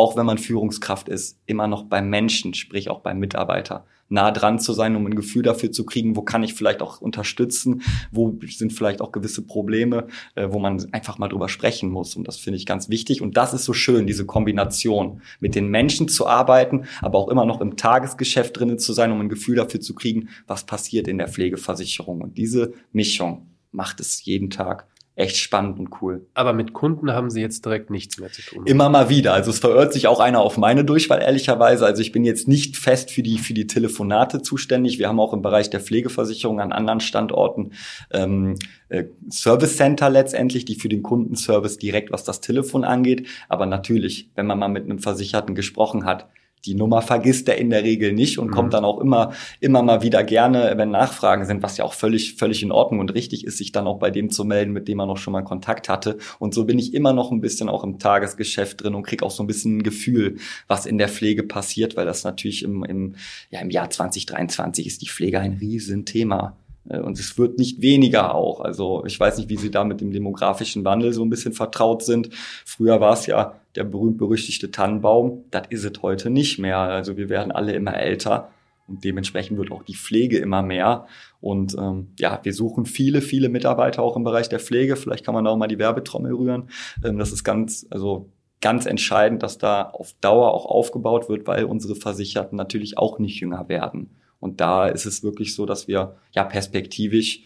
auch 0.00 0.16
wenn 0.16 0.24
man 0.24 0.38
Führungskraft 0.38 1.10
ist, 1.10 1.38
immer 1.44 1.66
noch 1.66 1.84
beim 1.84 2.08
Menschen, 2.08 2.54
sprich 2.54 2.88
auch 2.88 3.00
beim 3.00 3.18
Mitarbeiter, 3.18 3.84
nah 4.08 4.30
dran 4.30 4.58
zu 4.58 4.72
sein, 4.72 4.96
um 4.96 5.04
ein 5.04 5.14
Gefühl 5.14 5.42
dafür 5.42 5.72
zu 5.72 5.84
kriegen, 5.84 6.16
wo 6.16 6.22
kann 6.22 6.42
ich 6.42 6.54
vielleicht 6.54 6.80
auch 6.80 7.02
unterstützen, 7.02 7.82
wo 8.10 8.34
sind 8.46 8.72
vielleicht 8.72 9.02
auch 9.02 9.12
gewisse 9.12 9.42
Probleme, 9.42 10.06
äh, 10.36 10.48
wo 10.50 10.58
man 10.58 10.90
einfach 10.94 11.18
mal 11.18 11.28
drüber 11.28 11.50
sprechen 11.50 11.90
muss. 11.90 12.16
Und 12.16 12.26
das 12.26 12.38
finde 12.38 12.56
ich 12.56 12.64
ganz 12.64 12.88
wichtig. 12.88 13.20
Und 13.20 13.36
das 13.36 13.52
ist 13.52 13.66
so 13.66 13.74
schön, 13.74 14.06
diese 14.06 14.24
Kombination, 14.24 15.20
mit 15.38 15.54
den 15.54 15.68
Menschen 15.68 16.08
zu 16.08 16.26
arbeiten, 16.26 16.86
aber 17.02 17.18
auch 17.18 17.28
immer 17.28 17.44
noch 17.44 17.60
im 17.60 17.76
Tagesgeschäft 17.76 18.58
drinnen 18.58 18.78
zu 18.78 18.94
sein, 18.94 19.12
um 19.12 19.20
ein 19.20 19.28
Gefühl 19.28 19.56
dafür 19.56 19.82
zu 19.82 19.94
kriegen, 19.94 20.30
was 20.46 20.64
passiert 20.64 21.08
in 21.08 21.18
der 21.18 21.28
Pflegeversicherung. 21.28 22.22
Und 22.22 22.38
diese 22.38 22.72
Mischung 22.92 23.50
macht 23.70 24.00
es 24.00 24.24
jeden 24.24 24.48
Tag 24.48 24.86
echt 25.20 25.36
spannend 25.36 25.78
und 25.78 26.02
cool. 26.02 26.26
Aber 26.34 26.52
mit 26.52 26.72
Kunden 26.72 27.12
haben 27.12 27.30
Sie 27.30 27.40
jetzt 27.40 27.64
direkt 27.64 27.90
nichts 27.90 28.18
mehr 28.18 28.32
zu 28.32 28.42
tun. 28.42 28.66
Immer 28.66 28.88
mal 28.88 29.08
wieder. 29.08 29.34
Also 29.34 29.50
es 29.50 29.58
verirrt 29.58 29.92
sich 29.92 30.06
auch 30.06 30.18
einer 30.18 30.40
auf 30.40 30.56
meine 30.56 30.84
Durchwahl, 30.84 31.20
ehrlicherweise. 31.20 31.86
Also 31.86 32.02
ich 32.02 32.10
bin 32.10 32.24
jetzt 32.24 32.48
nicht 32.48 32.76
fest 32.76 33.10
für 33.10 33.22
die, 33.22 33.38
für 33.38 33.54
die 33.54 33.66
Telefonate 33.66 34.42
zuständig. 34.42 34.98
Wir 34.98 35.08
haben 35.08 35.20
auch 35.20 35.32
im 35.32 35.42
Bereich 35.42 35.70
der 35.70 35.80
Pflegeversicherung 35.80 36.60
an 36.60 36.72
anderen 36.72 37.00
Standorten 37.00 37.72
ähm, 38.10 38.56
äh, 38.88 39.04
Service 39.30 39.76
Center 39.76 40.10
letztendlich, 40.10 40.64
die 40.64 40.74
für 40.74 40.88
den 40.88 41.02
Kundenservice 41.02 41.78
direkt, 41.78 42.10
was 42.12 42.24
das 42.24 42.40
Telefon 42.40 42.84
angeht. 42.84 43.28
Aber 43.48 43.66
natürlich, 43.66 44.30
wenn 44.34 44.46
man 44.46 44.58
mal 44.58 44.68
mit 44.68 44.84
einem 44.84 44.98
Versicherten 44.98 45.54
gesprochen 45.54 46.04
hat, 46.04 46.28
die 46.64 46.74
Nummer 46.74 47.02
vergisst 47.02 47.48
er 47.48 47.58
in 47.58 47.70
der 47.70 47.84
Regel 47.84 48.12
nicht 48.12 48.38
und 48.38 48.48
mhm. 48.48 48.52
kommt 48.52 48.74
dann 48.74 48.84
auch 48.84 49.00
immer, 49.00 49.32
immer 49.60 49.82
mal 49.82 50.02
wieder 50.02 50.22
gerne, 50.24 50.72
wenn 50.76 50.90
Nachfragen 50.90 51.46
sind, 51.46 51.62
was 51.62 51.76
ja 51.76 51.84
auch 51.84 51.94
völlig, 51.94 52.34
völlig 52.34 52.62
in 52.62 52.72
Ordnung 52.72 53.00
und 53.00 53.14
richtig 53.14 53.44
ist, 53.44 53.58
sich 53.58 53.72
dann 53.72 53.86
auch 53.86 53.98
bei 53.98 54.10
dem 54.10 54.30
zu 54.30 54.44
melden, 54.44 54.72
mit 54.72 54.88
dem 54.88 54.98
man 54.98 55.08
noch 55.08 55.16
schon 55.16 55.32
mal 55.32 55.42
Kontakt 55.42 55.88
hatte. 55.88 56.18
Und 56.38 56.54
so 56.54 56.64
bin 56.64 56.78
ich 56.78 56.94
immer 56.94 57.12
noch 57.12 57.30
ein 57.30 57.40
bisschen 57.40 57.68
auch 57.68 57.84
im 57.84 57.98
Tagesgeschäft 57.98 58.82
drin 58.82 58.94
und 58.94 59.04
krieg 59.04 59.22
auch 59.22 59.30
so 59.30 59.42
ein 59.42 59.46
bisschen 59.46 59.78
ein 59.78 59.82
Gefühl, 59.82 60.36
was 60.68 60.86
in 60.86 60.98
der 60.98 61.08
Pflege 61.08 61.42
passiert, 61.42 61.96
weil 61.96 62.06
das 62.06 62.24
natürlich 62.24 62.62
im, 62.62 62.84
im, 62.84 63.14
ja, 63.50 63.60
im 63.60 63.70
Jahr 63.70 63.88
2023 63.90 64.86
ist 64.86 65.02
die 65.02 65.08
Pflege 65.08 65.40
ein 65.40 65.54
Riesenthema. 65.54 66.56
Äh, 66.88 67.00
und 67.00 67.18
es 67.18 67.38
wird 67.38 67.58
nicht 67.58 67.80
weniger 67.80 68.34
auch. 68.34 68.60
Also 68.60 69.04
ich 69.06 69.18
weiß 69.18 69.38
nicht, 69.38 69.48
wie 69.48 69.56
Sie 69.56 69.70
da 69.70 69.84
mit 69.84 70.00
dem 70.00 70.12
demografischen 70.12 70.84
Wandel 70.84 71.12
so 71.12 71.24
ein 71.24 71.30
bisschen 71.30 71.52
vertraut 71.52 72.04
sind. 72.04 72.30
Früher 72.64 73.00
war 73.00 73.14
es 73.14 73.26
ja 73.26 73.59
der 73.76 73.84
berühmt-berüchtigte 73.84 74.70
Tannenbaum. 74.70 75.44
Das 75.50 75.64
ist 75.68 75.84
es 75.84 76.02
heute 76.02 76.30
nicht 76.30 76.58
mehr. 76.58 76.78
Also 76.78 77.16
wir 77.16 77.28
werden 77.28 77.52
alle 77.52 77.72
immer 77.72 77.94
älter. 77.94 78.50
Und 78.86 79.04
dementsprechend 79.04 79.56
wird 79.56 79.70
auch 79.70 79.84
die 79.84 79.94
Pflege 79.94 80.38
immer 80.38 80.62
mehr. 80.62 81.06
Und 81.40 81.76
ähm, 81.78 82.08
ja, 82.18 82.40
wir 82.42 82.52
suchen 82.52 82.86
viele, 82.86 83.22
viele 83.22 83.48
Mitarbeiter 83.48 84.02
auch 84.02 84.16
im 84.16 84.24
Bereich 84.24 84.48
der 84.48 84.58
Pflege. 84.58 84.96
Vielleicht 84.96 85.24
kann 85.24 85.34
man 85.34 85.44
da 85.44 85.52
auch 85.52 85.56
mal 85.56 85.68
die 85.68 85.78
Werbetrommel 85.78 86.34
rühren. 86.34 86.70
Ähm, 87.04 87.16
das 87.16 87.30
ist 87.30 87.44
ganz, 87.44 87.86
also 87.90 88.30
ganz 88.60 88.86
entscheidend, 88.86 89.44
dass 89.44 89.58
da 89.58 89.82
auf 89.82 90.14
Dauer 90.20 90.52
auch 90.52 90.66
aufgebaut 90.66 91.28
wird, 91.28 91.46
weil 91.46 91.64
unsere 91.64 91.94
Versicherten 91.94 92.56
natürlich 92.56 92.98
auch 92.98 93.20
nicht 93.20 93.40
jünger 93.40 93.68
werden. 93.68 94.10
Und 94.40 94.60
da 94.60 94.88
ist 94.88 95.06
es 95.06 95.22
wirklich 95.22 95.54
so, 95.54 95.66
dass 95.66 95.86
wir 95.86 96.16
ja 96.32 96.44
perspektivisch 96.44 97.44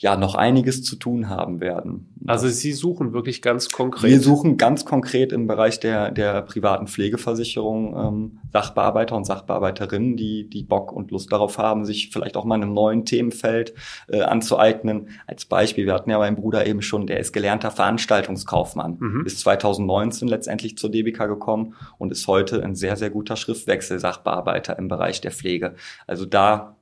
ja 0.00 0.16
noch 0.16 0.34
einiges 0.34 0.82
zu 0.82 0.96
tun 0.96 1.28
haben 1.28 1.60
werden. 1.60 2.14
Also 2.26 2.48
Sie 2.48 2.72
suchen 2.72 3.12
wirklich 3.12 3.42
ganz 3.42 3.68
konkret. 3.68 4.10
Wir 4.10 4.20
suchen 4.20 4.56
ganz 4.56 4.86
konkret 4.86 5.30
im 5.30 5.46
Bereich 5.46 5.78
der, 5.78 6.10
der 6.10 6.40
privaten 6.40 6.86
Pflegeversicherung 6.86 7.94
ähm, 7.96 8.38
Sachbearbeiter 8.50 9.14
und 9.14 9.26
Sachbearbeiterinnen, 9.26 10.16
die, 10.16 10.48
die 10.48 10.62
Bock 10.62 10.90
und 10.90 11.10
Lust 11.10 11.30
darauf 11.30 11.58
haben, 11.58 11.84
sich 11.84 12.08
vielleicht 12.10 12.38
auch 12.38 12.46
mal 12.46 12.54
in 12.54 12.62
einem 12.62 12.72
neuen 12.72 13.04
Themenfeld 13.04 13.74
äh, 14.08 14.22
anzueignen. 14.22 15.10
Als 15.26 15.44
Beispiel, 15.44 15.84
wir 15.84 15.92
hatten 15.92 16.08
ja 16.08 16.18
meinen 16.18 16.36
Bruder 16.36 16.66
eben 16.66 16.80
schon, 16.80 17.06
der 17.06 17.20
ist 17.20 17.32
gelernter 17.32 17.70
Veranstaltungskaufmann, 17.70 18.96
mhm. 18.98 19.26
ist 19.26 19.40
2019 19.40 20.28
letztendlich 20.28 20.78
zur 20.78 20.90
DBK 20.90 21.26
gekommen 21.26 21.74
und 21.98 22.10
ist 22.10 22.26
heute 22.26 22.62
ein 22.62 22.74
sehr, 22.74 22.96
sehr 22.96 23.10
guter 23.10 23.36
Schriftwechsel-Sachbearbeiter 23.36 24.78
im 24.78 24.88
Bereich 24.88 25.20
der 25.20 25.30
Pflege. 25.30 25.74
Also 26.06 26.24
da 26.24 26.76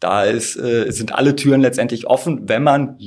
da 0.00 0.24
ist, 0.24 0.56
äh, 0.56 0.90
sind 0.90 1.14
alle 1.14 1.36
Türen 1.36 1.60
letztendlich 1.60 2.06
offen, 2.06 2.48
wenn 2.48 2.62
man 2.62 2.98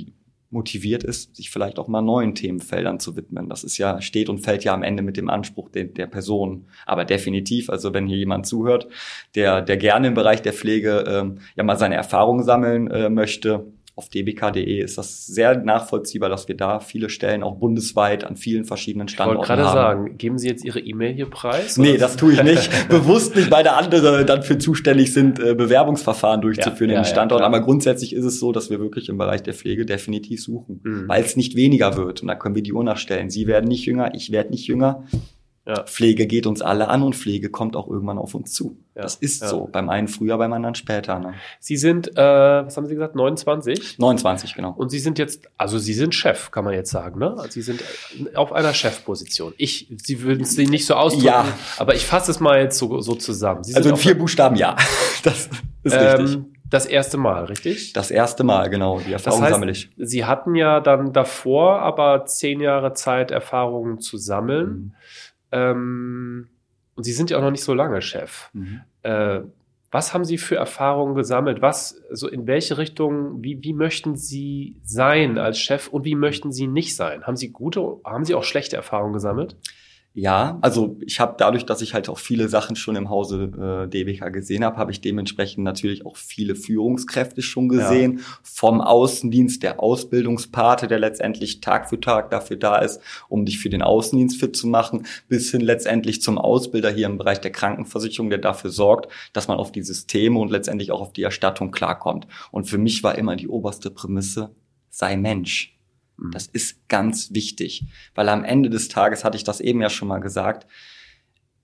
motiviert 0.53 1.03
ist, 1.03 1.36
sich 1.36 1.49
vielleicht 1.49 1.79
auch 1.79 1.88
mal 1.88 2.01
neuen 2.01 2.36
Themenfeldern 2.36 2.99
zu 2.99 3.17
widmen. 3.17 3.49
Das 3.49 3.63
ist 3.63 3.77
ja, 3.79 3.99
steht 4.01 4.29
und 4.29 4.39
fällt 4.39 4.63
ja 4.63 4.73
am 4.73 4.84
Ende 4.84 5.03
mit 5.03 5.17
dem 5.17 5.29
Anspruch 5.29 5.69
der, 5.69 5.86
der 5.86 6.06
Person. 6.06 6.67
Aber 6.86 7.03
definitiv, 7.03 7.69
also 7.69 7.93
wenn 7.93 8.08
hier 8.08 8.17
jemand 8.17 8.45
zuhört, 8.45 8.88
der, 9.36 9.62
der 9.62 9.77
gerne 9.77 10.08
im 10.08 10.13
Bereich 10.13 10.41
der 10.43 10.53
Pflege 10.53 11.03
ähm, 11.08 11.39
ja 11.56 11.63
mal 11.63 11.77
seine 11.77 11.95
Erfahrungen 11.95 12.43
sammeln 12.43 12.89
äh, 12.89 13.10
möchte, 13.10 13.72
auf 13.95 14.10
dbk.de 14.10 14.79
ist 14.79 14.97
das 14.97 15.27
sehr 15.27 15.56
nachvollziehbar, 15.60 16.27
dass 16.27 16.47
wir 16.47 16.58
da 16.58 16.79
viele 16.79 17.10
Stellen 17.10 17.43
auch 17.43 17.58
bundesweit 17.58 18.23
an 18.23 18.36
vielen 18.36 18.65
verschiedenen 18.65 19.08
Standorten 19.08 19.47
haben. 19.47 19.60
Ich 19.60 19.65
wollte 19.65 19.71
gerade 19.71 19.97
sagen, 19.97 20.17
geben 20.17 20.39
Sie 20.39 20.47
jetzt 20.47 20.65
Ihre 20.65 20.79
E-Mail 20.79 21.13
hier 21.13 21.29
preis? 21.29 21.77
Nee, 21.77 21.97
das 21.97 22.15
tue 22.15 22.34
ich 22.34 22.41
nicht. 22.41 22.71
Bewusst 22.89 23.36
nicht, 23.36 23.51
weil 23.51 23.63
da 23.63 23.73
andere 23.73 24.25
dann 24.25 24.41
für 24.41 24.58
zuständig 24.58 25.13
sind, 25.13 25.39
äh, 25.39 25.53
Bewerbungsverfahren 25.53 26.41
durchzuführen 26.41 26.89
ja, 26.89 26.95
in 26.95 27.03
den 27.03 27.08
ja, 27.08 27.12
Standorten. 27.12 27.43
Ja, 27.43 27.47
Aber 27.47 27.62
grundsätzlich 27.62 28.13
ist 28.13 28.25
es 28.25 28.39
so, 28.39 28.51
dass 28.51 28.71
wir 28.71 28.79
wirklich 28.79 29.10
im 29.10 29.19
Bereich 29.19 29.43
der 29.43 29.53
Pflege 29.53 29.86
definitiv 29.86 30.41
suchen, 30.41 30.82
mhm. 30.84 31.08
weil 31.08 31.23
es 31.23 31.36
nicht 31.36 31.56
weniger 31.56 31.95
wird. 31.95 32.23
Und 32.23 32.29
da 32.29 32.36
können 32.36 32.56
wir 32.56 32.63
die 32.63 32.73
Uhr 32.73 32.84
nachstellen. 32.84 33.29
Sie 33.29 33.45
werden 33.45 33.67
nicht 33.67 33.86
jünger, 33.86 34.15
ich 34.15 34.32
werde 34.32 34.49
nicht 34.49 34.65
jünger. 34.65 35.03
Ja. 35.65 35.84
Pflege 35.84 36.28
geht 36.28 36.45
uns 36.45 36.62
alle 36.62 36.89
an 36.89 37.04
und 37.04 37.15
Pflege 37.15 37.49
kommt 37.49 37.78
auch 37.78 37.88
irgendwann 37.88 38.17
auf 38.17 38.36
uns 38.36 38.52
zu. 38.52 38.78
Ja. 38.95 39.04
Das 39.04 39.15
ist 39.15 39.41
ja. 39.41 39.47
so. 39.47 39.69
Beim 39.71 39.88
einen 39.89 40.10
früher, 40.10 40.38
beim 40.38 40.52
anderen 40.52 40.76
später. 40.76 41.19
Ne? 41.19 41.36
Sie 41.62 41.78
sind, 41.78 42.17
äh, 42.17 42.65
was 42.65 42.76
haben 42.76 42.86
Sie 42.86 42.93
gesagt, 42.93 43.15
29? 43.15 43.97
29, 43.97 44.56
genau. 44.56 44.71
Und 44.71 44.89
Sie 44.89 44.99
sind 44.99 45.17
jetzt, 45.19 45.49
also 45.58 45.78
Sie 45.78 45.93
sind 45.93 46.13
Chef, 46.13 46.52
kann 46.52 46.65
man 46.65 46.73
jetzt 46.73 46.91
sagen, 46.91 47.17
ne? 47.17 47.38
Sie 47.49 47.62
sind 47.62 47.82
auf 48.36 48.52
einer 48.52 48.73
Chefposition. 48.73 49.54
Ich, 49.58 49.88
Sie 50.04 50.21
würden 50.21 50.43
es 50.43 50.58
nicht 50.58 50.86
so 50.86 50.95
ausdrücken, 50.95 51.28
ja. 51.28 51.45
aber 51.78 51.95
ich 51.95 52.06
fasse 52.06 52.32
es 52.32 52.41
mal 52.41 52.60
jetzt 52.60 52.78
so, 52.78 52.99
so 52.99 53.15
zusammen. 53.15 53.62
also 53.73 53.89
in 53.89 53.95
vier 53.95 54.17
Buchstaben, 54.17 54.56
ja. 54.58 54.76
Das 55.23 55.49
ist 55.84 55.93
ähm, 55.93 56.21
richtig. 56.21 56.41
Das 56.69 56.86
erste 56.86 57.17
Mal, 57.17 57.45
richtig? 57.45 57.93
Das 57.93 58.10
erste 58.10 58.43
Mal, 58.43 58.69
genau. 58.69 58.99
Die 58.99 59.13
Erfahrung 59.13 59.41
das 59.41 59.49
heißt, 59.49 59.54
sammle 59.54 59.71
ich. 59.71 59.91
Sie 59.95 60.26
hatten 60.26 60.56
ja 60.56 60.80
dann 60.80 61.13
davor 61.13 61.80
aber 61.80 62.26
zehn 62.26 62.60
Jahre 62.60 62.93
Zeit, 62.93 63.32
Erfahrungen 63.32 63.99
zu 63.99 64.17
sammeln. 64.17 64.67
Mhm. 64.67 64.93
Ähm, 65.53 66.49
und 66.95 67.03
Sie 67.03 67.13
sind 67.13 67.29
ja 67.29 67.37
auch 67.37 67.41
noch 67.41 67.51
nicht 67.51 67.63
so 67.63 67.73
lange 67.73 68.01
Chef. 68.01 68.49
Mhm. 68.53 68.81
Äh, 69.03 69.41
was 69.91 70.11
haben 70.13 70.25
Sie 70.25 70.39
für 70.39 70.55
Erfahrungen 70.55 71.13
gesammelt? 71.13 71.61
Was, 71.61 72.01
so 72.09 72.27
in 72.27 72.47
welche 72.47 72.79
Richtung, 72.79 73.43
wie, 73.43 73.63
wie 73.63 73.73
möchten 73.73 74.15
Sie 74.15 74.81
sein 74.83 75.37
als 75.37 75.59
Chef 75.59 75.87
und 75.87 76.03
wie 76.03 76.15
möchten 76.15 76.51
Sie 76.51 76.65
nicht 76.65 76.95
sein? 76.95 77.25
Haben 77.25 77.37
Sie 77.37 77.51
gute, 77.51 77.99
haben 78.03 78.25
Sie 78.25 78.33
auch 78.33 78.43
schlechte 78.43 78.75
Erfahrungen 78.75 79.13
gesammelt? 79.13 79.55
Ja, 80.15 80.60
also 80.62 80.97
ich 81.02 81.19
habe 81.19 81.34
dadurch, 81.39 81.65
dass 81.65 81.82
ich 81.82 81.95
halt 81.95 82.08
auch 82.08 82.19
viele 82.19 82.47
Sachen 82.47 82.76
schon 82.76 82.95
im 82.95 83.10
Hause 83.10 83.86
äh, 83.86 83.89
DBK 83.89 84.32
gesehen 84.32 84.63
habe, 84.63 84.78
habe 84.78 84.91
ich 84.91 85.02
dementsprechend 85.02 85.63
natürlich 85.63 86.06
auch 86.06 86.17
viele 86.17 86.54
Führungskräfte 86.54 87.41
schon 87.41 87.67
gesehen. 87.67 88.19
Ja. 88.19 88.23
Vom 88.43 88.80
Außendienst, 88.80 89.63
der 89.63 89.80
Ausbildungspate, 89.80 90.88
der 90.88 90.99
letztendlich 90.99 91.62
Tag 91.62 91.89
für 91.89 91.99
Tag 91.99 92.30
dafür 92.30 92.58
da 92.58 92.78
ist, 92.78 93.02
um 93.28 93.43
dich 93.43 93.58
für 93.58 93.71
den 93.71 93.82
Außendienst 93.82 94.39
fit 94.39 94.56
zu 94.56 94.67
machen, 94.67 95.08
bis 95.30 95.49
hin 95.49 95.62
letztendlich 95.62 96.21
zum 96.21 96.38
Ausbilder 96.38 96.91
hier 96.91 97.08
im 97.08 97.17
Bereich 97.17 97.41
der 97.41 97.52
Krankenversicherung, 97.52 98.30
der 98.30 98.39
dafür 98.39 98.69
sorgt, 98.69 99.12
dass 99.34 99.47
man 99.47 99.58
auf 99.58 99.71
die 99.71 99.82
Systeme 99.82 100.38
und 100.38 100.52
letztendlich 100.52 100.91
auch 100.91 101.02
auf 101.02 101.13
die 101.13 101.23
Erstattung 101.23 101.71
klarkommt. 101.71 102.28
Und 102.52 102.65
für 102.65 102.78
mich 102.78 103.04
war 103.04 103.17
immer 103.17 103.36
die 103.36 103.47
oberste 103.47 103.89
Prämisse, 103.89 104.52
sei 104.91 105.17
Mensch. 105.17 105.72
Mhm. 106.17 106.32
Das 106.32 106.47
ist 106.47 106.88
ganz 106.88 107.34
wichtig, 107.34 107.86
weil 108.15 108.30
am 108.30 108.43
Ende 108.43 108.69
des 108.69 108.88
Tages, 108.88 109.23
hatte 109.23 109.38
ich 109.38 109.43
das 109.43 109.62
eben 109.62 109.82
ja 109.82 109.89
schon 109.89 110.08
mal 110.08 110.19
gesagt, 110.19 110.67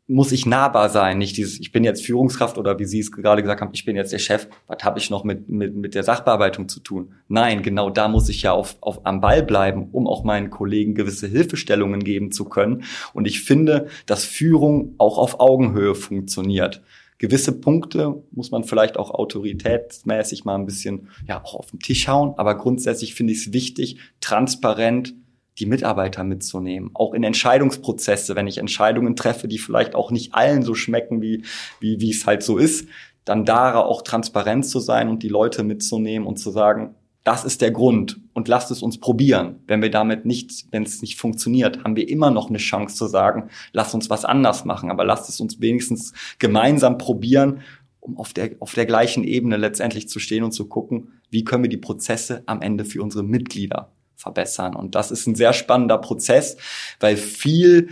muss 0.10 0.32
ich 0.32 0.48
nahbar 0.48 0.90
sein, 0.90 1.20
nicht 1.20 1.38
dieses, 1.38 1.60
ich 1.60 1.72
bin 1.72 1.84
jetzt 1.84 2.04
Führungskraft 2.04 2.58
oder 2.58 2.80
wie 2.80 2.86
Sie 2.86 3.00
es 3.00 3.12
gerade 3.12 3.44
gesagt 3.44 3.62
haben, 3.62 3.70
ich 3.74 3.86
bin 3.86 3.96
jetzt 3.96 4.12
der 4.12 4.18
Chef, 4.18 4.48
was 4.66 4.84
habe 4.84 4.98
ich 4.98 5.12
noch 5.12 5.24
mit, 5.24 5.50
mit, 5.50 5.76
mit 5.76 5.94
der 5.94 6.02
Sachbearbeitung 6.02 6.68
zu 6.68 6.80
tun? 6.80 7.14
Nein, 7.28 7.62
genau 7.62 7.92
da 7.92 8.08
muss 8.08 8.28
ich 8.28 8.42
ja 8.42 8.52
auf, 8.52 8.78
auf, 8.82 9.06
am 9.06 9.22
Ball 9.22 9.44
bleiben, 9.44 9.90
um 9.92 10.08
auch 10.08 10.24
meinen 10.24 10.50
Kollegen 10.50 10.96
gewisse 10.96 11.28
Hilfestellungen 11.28 12.04
geben 12.04 12.32
zu 12.32 12.46
können. 12.46 12.86
Und 13.14 13.28
ich 13.28 13.44
finde, 13.44 13.88
dass 14.08 14.26
Führung 14.26 14.96
auch 14.98 15.20
auf 15.20 15.40
Augenhöhe 15.40 15.94
funktioniert 15.94 16.82
gewisse 17.20 17.52
Punkte 17.52 18.24
muss 18.32 18.50
man 18.50 18.64
vielleicht 18.64 18.98
auch 18.98 19.12
autoritätsmäßig 19.12 20.46
mal 20.46 20.56
ein 20.56 20.66
bisschen 20.66 21.10
ja 21.28 21.44
auch 21.44 21.54
auf 21.54 21.70
den 21.70 21.80
Tisch 21.80 22.08
hauen. 22.08 22.34
Aber 22.38 22.58
grundsätzlich 22.58 23.14
finde 23.14 23.34
ich 23.34 23.46
es 23.46 23.54
wichtig, 23.54 24.00
transparent 24.22 25.14
die 25.60 25.66
Mitarbeiter 25.66 26.24
mitzunehmen, 26.24 26.92
auch 26.94 27.14
in 27.14 27.24
Entscheidungsprozesse, 27.24 28.36
wenn 28.38 28.48
ich 28.48 28.58
Entscheidungen 28.58 29.18
treffe, 29.18 29.50
die 29.50 29.60
vielleicht 29.60 29.94
auch 29.94 30.10
nicht 30.10 30.34
allen 30.34 30.64
so 30.64 30.74
schmecken, 30.74 31.22
wie, 31.22 31.44
wie, 31.82 32.00
wie 32.00 32.12
es 32.12 32.26
halt 32.26 32.44
so 32.44 32.58
ist, 32.58 32.88
dann 33.26 33.44
da 33.44 33.76
auch 33.76 34.02
transparent 34.02 34.66
zu 34.66 34.80
sein 34.80 35.10
und 35.10 35.22
die 35.22 35.28
Leute 35.28 35.64
mitzunehmen 35.64 36.28
und 36.28 36.38
zu 36.38 36.50
sagen, 36.50 36.96
das 37.30 37.46
ist 37.46 37.62
der 37.62 37.70
Grund 37.70 38.20
und 38.34 38.48
lasst 38.48 38.72
es 38.72 38.82
uns 38.82 39.00
probieren. 39.00 39.60
Wenn 39.68 39.84
wir 39.84 39.92
damit 39.92 40.26
nicht, 40.26 40.66
wenn 40.72 40.82
es 40.82 41.04
nicht 41.04 41.16
funktioniert, 41.16 41.84
haben 41.84 41.96
wir 41.96 42.10
immer 42.10 42.32
noch 42.32 42.50
eine 42.50 42.58
Chance 42.58 42.96
zu 42.96 43.06
sagen, 43.06 43.52
lasst 43.72 43.94
uns 43.94 44.10
was 44.10 44.26
anders 44.26 44.66
machen, 44.66 44.90
aber 44.90 45.06
lasst 45.06 45.30
es 45.30 45.40
uns 45.40 45.62
wenigstens 45.62 46.12
gemeinsam 46.40 46.98
probieren, 46.98 47.62
um 48.00 48.18
auf 48.18 48.34
der, 48.34 48.56
auf 48.60 48.74
der 48.74 48.88
gleichen 48.88 49.24
Ebene 49.24 49.58
letztendlich 49.58 50.10
zu 50.10 50.18
stehen 50.18 50.44
und 50.44 50.54
zu 50.54 50.68
gucken, 50.68 51.20
wie 51.30 51.44
können 51.44 51.62
wir 51.62 51.70
die 51.70 51.78
Prozesse 51.78 52.42
am 52.48 52.64
Ende 52.64 52.84
für 52.84 53.04
unsere 53.04 53.24
Mitglieder 53.24 53.92
verbessern. 54.16 54.76
Und 54.76 54.96
das 54.96 55.12
ist 55.12 55.28
ein 55.28 55.36
sehr 55.36 55.54
spannender 55.54 56.00
Prozess, 56.00 56.58
weil 57.00 57.16
viel 57.16 57.90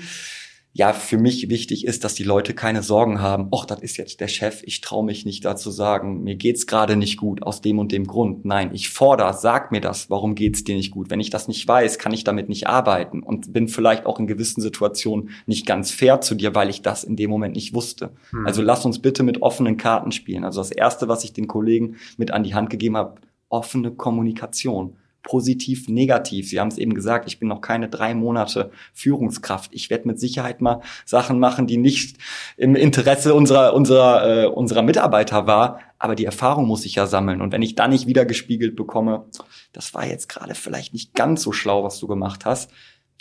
ja 0.78 0.94
für 0.94 1.18
mich 1.18 1.50
wichtig 1.50 1.86
ist, 1.86 2.04
dass 2.04 2.14
die 2.14 2.24
Leute 2.24 2.54
keine 2.54 2.84
Sorgen 2.84 3.20
haben, 3.20 3.50
ach, 3.52 3.66
das 3.66 3.82
ist 3.82 3.98
jetzt 3.98 4.20
der 4.20 4.28
Chef, 4.28 4.62
ich 4.64 4.82
traue 4.82 5.04
mich 5.04 5.26
nicht 5.26 5.44
dazu 5.44 5.72
sagen, 5.72 6.24
mir 6.24 6.36
geht's 6.36 6.68
gerade 6.68 6.96
nicht 6.96 7.18
gut 7.18 7.42
aus 7.42 7.62
dem 7.62 7.80
und 7.80 7.92
dem 7.92 8.06
Grund. 8.06 8.46
Nein, 8.46 8.70
ich 8.74 8.90
fordere, 8.90 9.34
sag 9.34 9.72
mir 9.72 9.82
das, 9.82 10.12
warum 10.12 10.36
geht's 10.36 10.64
dir 10.64 10.76
nicht 10.76 10.92
gut? 10.92 11.10
Wenn 11.10 11.20
ich 11.20 11.32
das 11.32 11.48
nicht 11.48 11.68
weiß, 11.68 11.98
kann 11.98 12.14
ich 12.14 12.24
damit 12.24 12.48
nicht 12.48 12.68
arbeiten 12.68 13.24
und 13.24 13.52
bin 13.54 13.68
vielleicht 13.68 14.06
auch 14.06 14.20
in 14.20 14.28
gewissen 14.28 14.62
Situationen 14.62 15.32
nicht 15.48 15.66
ganz 15.66 15.90
fair 15.90 16.22
zu 16.22 16.36
dir, 16.36 16.54
weil 16.54 16.70
ich 16.70 16.84
das 16.84 17.04
in 17.04 17.16
dem 17.16 17.32
Moment 17.32 17.56
nicht 17.56 17.74
wusste. 17.74 18.12
Hm. 18.30 18.46
Also 18.46 18.62
lass 18.62 18.86
uns 18.86 19.00
bitte 19.00 19.24
mit 19.24 19.42
offenen 19.42 19.78
Karten 19.78 20.12
spielen. 20.12 20.44
Also 20.44 20.62
das 20.62 20.72
erste, 20.72 21.08
was 21.08 21.24
ich 21.24 21.34
den 21.34 21.48
Kollegen 21.48 21.96
mit 22.18 22.30
an 22.30 22.44
die 22.44 22.54
Hand 22.54 22.70
gegeben 22.70 22.98
habe, 22.98 23.16
offene 23.50 23.92
Kommunikation 23.92 24.98
positiv, 25.24 25.90
negativ. 25.90 26.50
Sie 26.50 26.60
haben 26.60 26.70
es 26.70 26.78
eben 26.78 26.94
gesagt, 26.94 27.28
ich 27.28 27.40
bin 27.40 27.48
noch 27.50 27.62
keine 27.62 27.90
drei 27.90 28.14
Monate 28.14 28.72
Führungskraft. 28.94 29.72
Ich 29.74 29.90
werde 29.90 30.08
mit 30.08 30.20
Sicherheit 30.20 30.62
mal 30.62 30.82
Sachen 31.06 31.40
machen, 31.40 31.68
die 31.68 31.78
nicht 31.78 32.18
im 32.56 32.76
Interesse 32.76 33.34
unserer, 33.34 33.74
unserer, 33.74 34.44
äh, 34.44 34.48
unserer 34.48 34.82
Mitarbeiter 34.82 35.48
war. 35.48 35.80
Aber 36.00 36.16
die 36.16 36.26
Erfahrung 36.26 36.66
muss 36.66 36.86
ich 36.86 36.96
ja 36.96 37.08
sammeln. 37.08 37.42
Und 37.42 37.52
wenn 37.52 37.62
ich 37.62 37.76
dann 37.76 37.92
nicht 37.92 38.08
wieder 38.08 38.26
gespiegelt 38.26 38.76
bekomme, 38.76 39.26
das 39.74 39.94
war 39.94 40.06
jetzt 40.06 40.30
gerade 40.30 40.56
vielleicht 40.56 40.94
nicht 40.94 41.14
ganz 41.14 41.42
so 41.42 41.52
schlau, 41.52 41.84
was 41.84 42.00
du 42.00 42.08
gemacht 42.08 42.46
hast, 42.46 42.72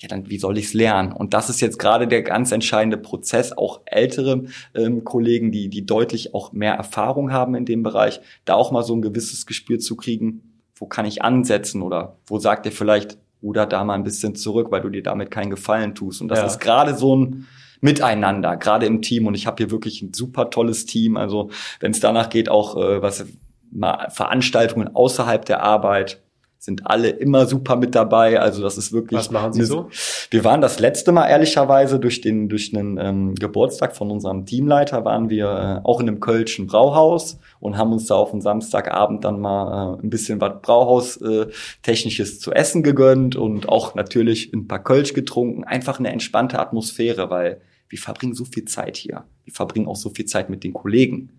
ja, 0.01 0.09
dann 0.09 0.29
wie 0.29 0.39
soll 0.39 0.59
ich 0.59 0.67
es 0.67 0.75
lernen? 0.75 1.13
Und 1.13 1.33
das 1.33 1.49
ist 1.49 1.61
jetzt 1.61 1.79
gerade 1.79 2.07
der 2.07 2.23
ganz 2.23 2.53
entscheidende 2.53 2.99
Prozess, 2.99 3.57
auch 3.57 3.81
ältere 3.87 4.45
ähm, 4.75 5.05
Kollegen, 5.05 5.53
die, 5.53 5.71
die 5.71 5.87
deutlich 5.87 6.35
auch 6.35 6.53
mehr 6.53 6.75
Erfahrung 6.75 7.33
haben 7.33 7.55
in 7.55 7.65
dem 7.65 7.83
Bereich, 7.83 8.21
da 8.45 8.55
auch 8.55 8.73
mal 8.73 8.83
so 8.83 8.95
ein 8.95 9.01
gewisses 9.01 9.47
Gespür 9.47 9.79
zu 9.79 9.97
kriegen, 9.97 10.46
wo 10.77 10.87
kann 10.87 11.07
ich 11.07 11.23
ansetzen 11.23 11.83
oder 11.83 12.17
wo 12.27 12.39
sagt 12.39 12.67
ihr 12.67 12.73
vielleicht, 12.73 13.19
ruder 13.43 13.67
da 13.67 13.85
mal 13.85 13.95
ein 13.95 14.05
bisschen 14.05 14.35
zurück, 14.35 14.69
weil 14.71 14.81
du 14.81 14.89
dir 14.89 15.03
damit 15.03 15.31
keinen 15.31 15.51
Gefallen 15.51 15.95
tust. 15.95 16.21
Und 16.21 16.29
das 16.29 16.41
ja. 16.41 16.47
ist 16.47 16.61
gerade 16.61 16.95
so 16.97 17.17
ein 17.17 17.47
Miteinander, 17.81 18.57
gerade 18.57 18.87
im 18.87 19.03
Team. 19.03 19.27
Und 19.27 19.35
ich 19.35 19.47
habe 19.47 19.57
hier 19.59 19.71
wirklich 19.71 20.03
ein 20.03 20.15
super 20.15 20.51
tolles 20.51 20.87
Team. 20.87 21.17
Also 21.17 21.51
wenn 21.81 21.93
es 21.93 22.01
danach 22.01 22.31
geht, 22.31 22.49
auch 22.49 22.77
äh, 22.77 23.03
was 23.03 23.27
mal 23.71 24.09
Veranstaltungen 24.11 24.95
außerhalb 24.95 25.45
der 25.45 25.63
Arbeit, 25.63 26.23
sind 26.67 26.85
alle 26.85 27.11
immer 27.11 27.47
super 27.47 27.77
mit 27.77 27.95
dabei. 27.95 28.41
Also 28.41 28.61
das 28.61 28.77
ist 28.77 28.93
wirklich. 28.93 29.19
Was 29.19 29.31
machen 29.31 29.53
Sie 29.53 29.65
so? 29.65 29.89
Wir 30.31 30.45
waren 30.45 30.61
das 30.61 30.81
letzte 30.81 31.13
Mal 31.13 31.29
ehrlicherweise 31.29 32.01
durch 32.01 32.21
den 32.21 32.49
durch 32.49 32.77
einen 32.77 32.99
ähm, 32.99 33.35
Geburtstag 33.37 33.97
von 33.97 34.11
unserem 34.11 34.45
Teamleiter 34.45 35.05
waren 35.05 35.31
wir 35.31 35.47
äh, 35.47 35.89
auch 35.89 36.01
in 36.01 36.09
einem 36.09 36.21
Kölschen 36.21 36.67
Brauhaus 36.67 37.39
und 37.61 37.79
haben 37.79 37.93
uns 37.93 38.07
da 38.07 38.17
auf 38.17 38.33
einen 38.33 38.43
Samstagabend 38.43 39.25
dann 39.25 39.41
mal 39.41 39.97
äh, 39.97 40.03
ein 40.03 40.11
bisschen 40.11 40.41
was 40.41 40.61
Brauhaus 40.61 41.17
äh, 41.19 41.47
technisches 41.83 42.41
zu 42.41 42.53
essen 42.53 42.83
gegönnt 42.83 43.37
und 43.37 43.69
auch 43.69 43.95
natürlich 43.95 44.53
ein 44.53 44.67
paar 44.67 44.83
Kölsch 44.83 45.15
getrunken. 45.15 45.63
Einfach 45.63 46.01
eine 46.01 46.11
entspannte 46.11 46.59
Atmosphäre, 46.59 47.31
weil 47.31 47.61
wir 47.89 47.99
verbringen 47.99 48.35
so 48.35 48.45
viel 48.45 48.65
Zeit 48.65 48.97
hier. 48.97 49.25
Wir 49.45 49.55
verbringen 49.55 49.87
auch 49.87 49.97
so 49.97 50.11
viel 50.11 50.27
Zeit 50.27 50.51
mit 50.51 50.65
den 50.65 50.73
Kollegen 50.73 51.31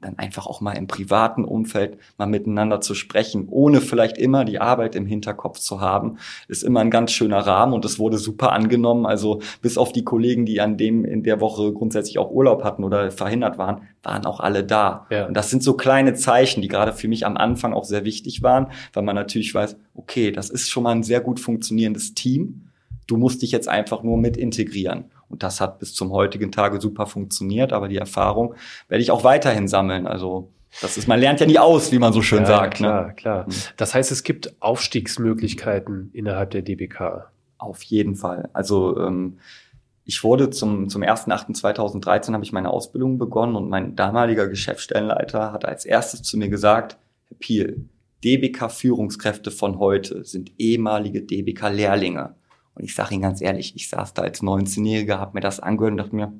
dann 0.00 0.16
einfach 0.18 0.46
auch 0.46 0.60
mal 0.60 0.72
im 0.72 0.86
privaten 0.86 1.44
Umfeld 1.44 1.98
mal 2.18 2.26
miteinander 2.26 2.80
zu 2.80 2.94
sprechen, 2.94 3.48
ohne 3.48 3.80
vielleicht 3.80 4.16
immer 4.16 4.44
die 4.44 4.60
Arbeit 4.60 4.94
im 4.94 5.06
Hinterkopf 5.06 5.58
zu 5.58 5.80
haben, 5.80 6.18
ist 6.46 6.62
immer 6.62 6.80
ein 6.80 6.90
ganz 6.90 7.10
schöner 7.10 7.40
Rahmen 7.40 7.72
und 7.72 7.84
es 7.84 7.98
wurde 7.98 8.18
super 8.18 8.52
angenommen. 8.52 9.06
Also 9.06 9.40
bis 9.60 9.76
auf 9.76 9.92
die 9.92 10.04
Kollegen, 10.04 10.46
die 10.46 10.60
an 10.60 10.76
dem 10.76 11.04
in 11.04 11.24
der 11.24 11.40
Woche 11.40 11.72
grundsätzlich 11.72 12.18
auch 12.18 12.30
Urlaub 12.30 12.62
hatten 12.62 12.84
oder 12.84 13.10
verhindert 13.10 13.58
waren, 13.58 13.82
waren 14.04 14.24
auch 14.24 14.38
alle 14.38 14.62
da. 14.62 15.06
Ja. 15.10 15.26
Und 15.26 15.34
das 15.34 15.50
sind 15.50 15.62
so 15.64 15.74
kleine 15.74 16.14
Zeichen, 16.14 16.62
die 16.62 16.68
gerade 16.68 16.92
für 16.92 17.08
mich 17.08 17.26
am 17.26 17.36
Anfang 17.36 17.72
auch 17.72 17.84
sehr 17.84 18.04
wichtig 18.04 18.42
waren, 18.42 18.68
weil 18.92 19.02
man 19.02 19.16
natürlich 19.16 19.52
weiß, 19.52 19.76
okay, 19.94 20.30
das 20.30 20.48
ist 20.48 20.70
schon 20.70 20.84
mal 20.84 20.92
ein 20.92 21.02
sehr 21.02 21.20
gut 21.20 21.40
funktionierendes 21.40 22.14
Team. 22.14 22.68
Du 23.08 23.16
musst 23.16 23.42
dich 23.42 23.50
jetzt 23.50 23.68
einfach 23.68 24.02
nur 24.02 24.18
mit 24.18 24.36
integrieren. 24.36 25.06
Und 25.28 25.42
das 25.42 25.60
hat 25.60 25.78
bis 25.78 25.94
zum 25.94 26.12
heutigen 26.12 26.52
Tage 26.52 26.80
super 26.80 27.06
funktioniert, 27.06 27.72
aber 27.72 27.88
die 27.88 27.98
Erfahrung 27.98 28.54
werde 28.88 29.02
ich 29.02 29.10
auch 29.10 29.24
weiterhin 29.24 29.68
sammeln. 29.68 30.06
Also 30.06 30.50
das 30.80 30.96
ist, 30.96 31.08
man 31.08 31.20
lernt 31.20 31.40
ja 31.40 31.46
nie 31.46 31.58
aus, 31.58 31.92
wie 31.92 31.98
man 31.98 32.12
so 32.12 32.22
schön 32.22 32.40
ja, 32.40 32.46
sagt. 32.46 32.74
Klar, 32.74 33.08
ne? 33.08 33.14
klar. 33.14 33.46
Hm. 33.46 33.52
Das 33.76 33.94
heißt, 33.94 34.10
es 34.12 34.22
gibt 34.22 34.60
Aufstiegsmöglichkeiten 34.60 36.10
innerhalb 36.12 36.50
der 36.50 36.62
DBK. 36.62 37.30
Auf 37.58 37.82
jeden 37.82 38.14
Fall. 38.14 38.48
Also 38.52 38.98
ähm, 38.98 39.38
ich 40.04 40.24
wurde 40.24 40.50
zum, 40.50 40.88
zum 40.88 41.02
1.8.2013 41.02 42.32
habe 42.32 42.44
ich 42.44 42.52
meine 42.52 42.70
Ausbildung 42.70 43.18
begonnen 43.18 43.56
und 43.56 43.68
mein 43.68 43.96
damaliger 43.96 44.48
Geschäftsstellenleiter 44.48 45.52
hat 45.52 45.64
als 45.64 45.84
erstes 45.84 46.22
zu 46.22 46.38
mir 46.38 46.48
gesagt, 46.48 46.96
Herr 47.26 47.36
Piel, 47.38 47.88
DBK-Führungskräfte 48.24 49.50
von 49.50 49.78
heute 49.78 50.24
sind 50.24 50.52
ehemalige 50.58 51.22
DBK-Lehrlinge. 51.22 52.34
Und 52.78 52.84
ich 52.84 52.94
sage 52.94 53.14
Ihnen 53.14 53.22
ganz 53.22 53.40
ehrlich, 53.40 53.74
ich 53.74 53.88
saß 53.88 54.14
da 54.14 54.22
als 54.22 54.42
19-Jähriger, 54.42 55.18
habe 55.18 55.32
mir 55.34 55.40
das 55.40 55.60
angehört 55.60 55.92
und 55.92 55.96
dachte 55.98 56.14
mir, 56.14 56.32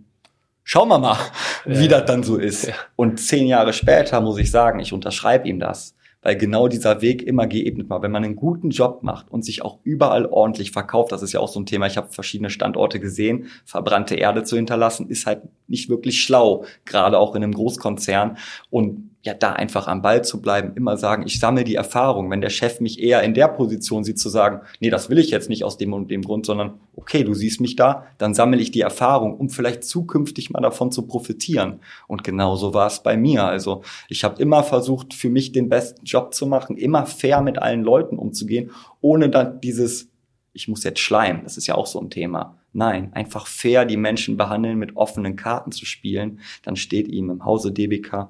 schauen 0.63 0.89
wir 0.89 0.99
mal, 0.99 1.19
wie 1.65 1.85
ja, 1.85 1.89
das 1.89 2.05
dann 2.07 2.23
so 2.23 2.37
ist. 2.37 2.69
Ja. 2.69 2.75
Und 2.97 3.19
zehn 3.19 3.47
Jahre 3.47 3.73
später 3.73 4.21
muss 4.21 4.39
ich 4.39 4.51
sagen, 4.51 4.79
ich 4.81 4.93
unterschreibe 4.93 5.49
ihm 5.49 5.59
das 5.59 5.95
weil 6.23 6.37
genau 6.37 6.69
dieser 6.69 7.01
Weg 7.01 7.23
immer 7.23 7.47
geebnet 7.47 7.89
war. 7.91 8.03
Wenn 8.03 8.11
man 8.11 8.25
einen 8.25 8.37
guten 8.37 8.71
Job 8.71 9.03
macht 9.03 9.31
und 9.31 9.45
sich 9.45 9.63
auch 9.63 9.79
überall 9.85 10.27
ordentlich 10.27 10.73
verkauft, 10.73 11.13
das 11.13 11.23
ist 11.23 11.33
ja 11.33 11.41
auch 11.41 11.49
so 11.49 11.61
ein 11.61 11.67
Thema, 11.67 11.87
ich 11.87 11.97
habe 11.97 12.13
verschiedene 12.13 12.51
Standorte 12.51 12.99
gesehen, 12.99 13.47
verbrannte 13.65 14.17
Erde 14.17 14.43
zu 14.43 14.57
hinterlassen, 14.57 15.09
ist 15.09 15.27
halt 15.27 15.43
nicht 15.69 15.89
wirklich 15.89 16.23
schlau, 16.23 16.65
gerade 16.85 17.19
auch 17.19 17.35
in 17.35 17.45
einem 17.45 17.53
Großkonzern. 17.53 18.37
Und 18.71 19.11
ja, 19.23 19.35
da 19.35 19.53
einfach 19.53 19.89
am 19.89 20.01
Ball 20.01 20.25
zu 20.25 20.41
bleiben, 20.41 20.73
immer 20.77 20.97
sagen, 20.97 21.25
ich 21.27 21.41
sammle 21.41 21.65
die 21.65 21.75
Erfahrung. 21.75 22.31
Wenn 22.31 22.41
der 22.41 22.51
Chef 22.51 22.81
mich 22.81 23.03
eher 23.03 23.23
in 23.23 23.35
der 23.35 23.49
Position 23.49 24.05
sieht, 24.05 24.19
zu 24.19 24.29
sagen, 24.29 24.61
nee, 24.79 24.91
das 24.91 25.11
will 25.11 25.19
ich 25.19 25.31
jetzt 25.31 25.49
nicht 25.49 25.65
aus 25.65 25.77
dem 25.77 25.93
und 25.93 26.11
dem 26.11 26.23
Grund, 26.23 26.47
sondern 26.47 26.81
okay, 26.95 27.25
du 27.25 27.35
siehst 27.35 27.61
mich 27.61 27.75
da, 27.75 28.07
dann 28.19 28.33
sammle 28.33 28.61
ich 28.61 28.71
die 28.71 28.81
Erfahrung, 28.81 29.37
um 29.37 29.51
vielleicht 29.51 29.83
zukünftig 29.83 30.51
mal 30.51 30.61
davon 30.61 30.93
zu 30.93 31.03
profitieren. 31.03 31.81
Und 32.07 32.23
genauso 32.23 32.75
war 32.75 32.87
es 32.87 33.03
bei 33.03 33.17
mir. 33.17 33.45
Also 33.45 33.83
ich 34.09 34.23
habe 34.23 34.41
immer 34.41 34.63
versucht, 34.63 35.15
für 35.15 35.31
mich 35.31 35.51
den 35.51 35.69
besten 35.69 36.05
Job 36.05 36.33
zu 36.33 36.47
machen, 36.47 36.77
immer 36.77 37.05
fair 37.05 37.43
mit 37.43 37.61
allen 37.61 37.83
Leuten 37.83 38.19
umzugehen, 38.19 38.71
ohne 39.01 39.31
dann 39.31 39.61
dieses, 39.61 40.11
ich 40.53 40.69
muss 40.69 40.85
jetzt 40.85 41.01
schleimen, 41.01 41.43
das 41.43 41.57
ist 41.57 41.67
ja 41.67 41.75
auch 41.75 41.87
so 41.87 42.01
ein 42.01 42.11
Thema. 42.11 42.57
Nein, 42.73 43.13
einfach 43.15 43.49
fair 43.49 43.85
die 43.85 43.97
Menschen 43.97 44.37
behandeln, 44.37 44.79
mit 44.79 44.97
offenen 44.97 45.35
Karten 45.35 45.73
zu 45.73 45.87
spielen, 45.87 46.39
dann 46.63 46.77
steht 46.77 47.09
ihm 47.09 47.31
im 47.31 47.45
Hause 47.45 47.73
DBK 47.73 48.29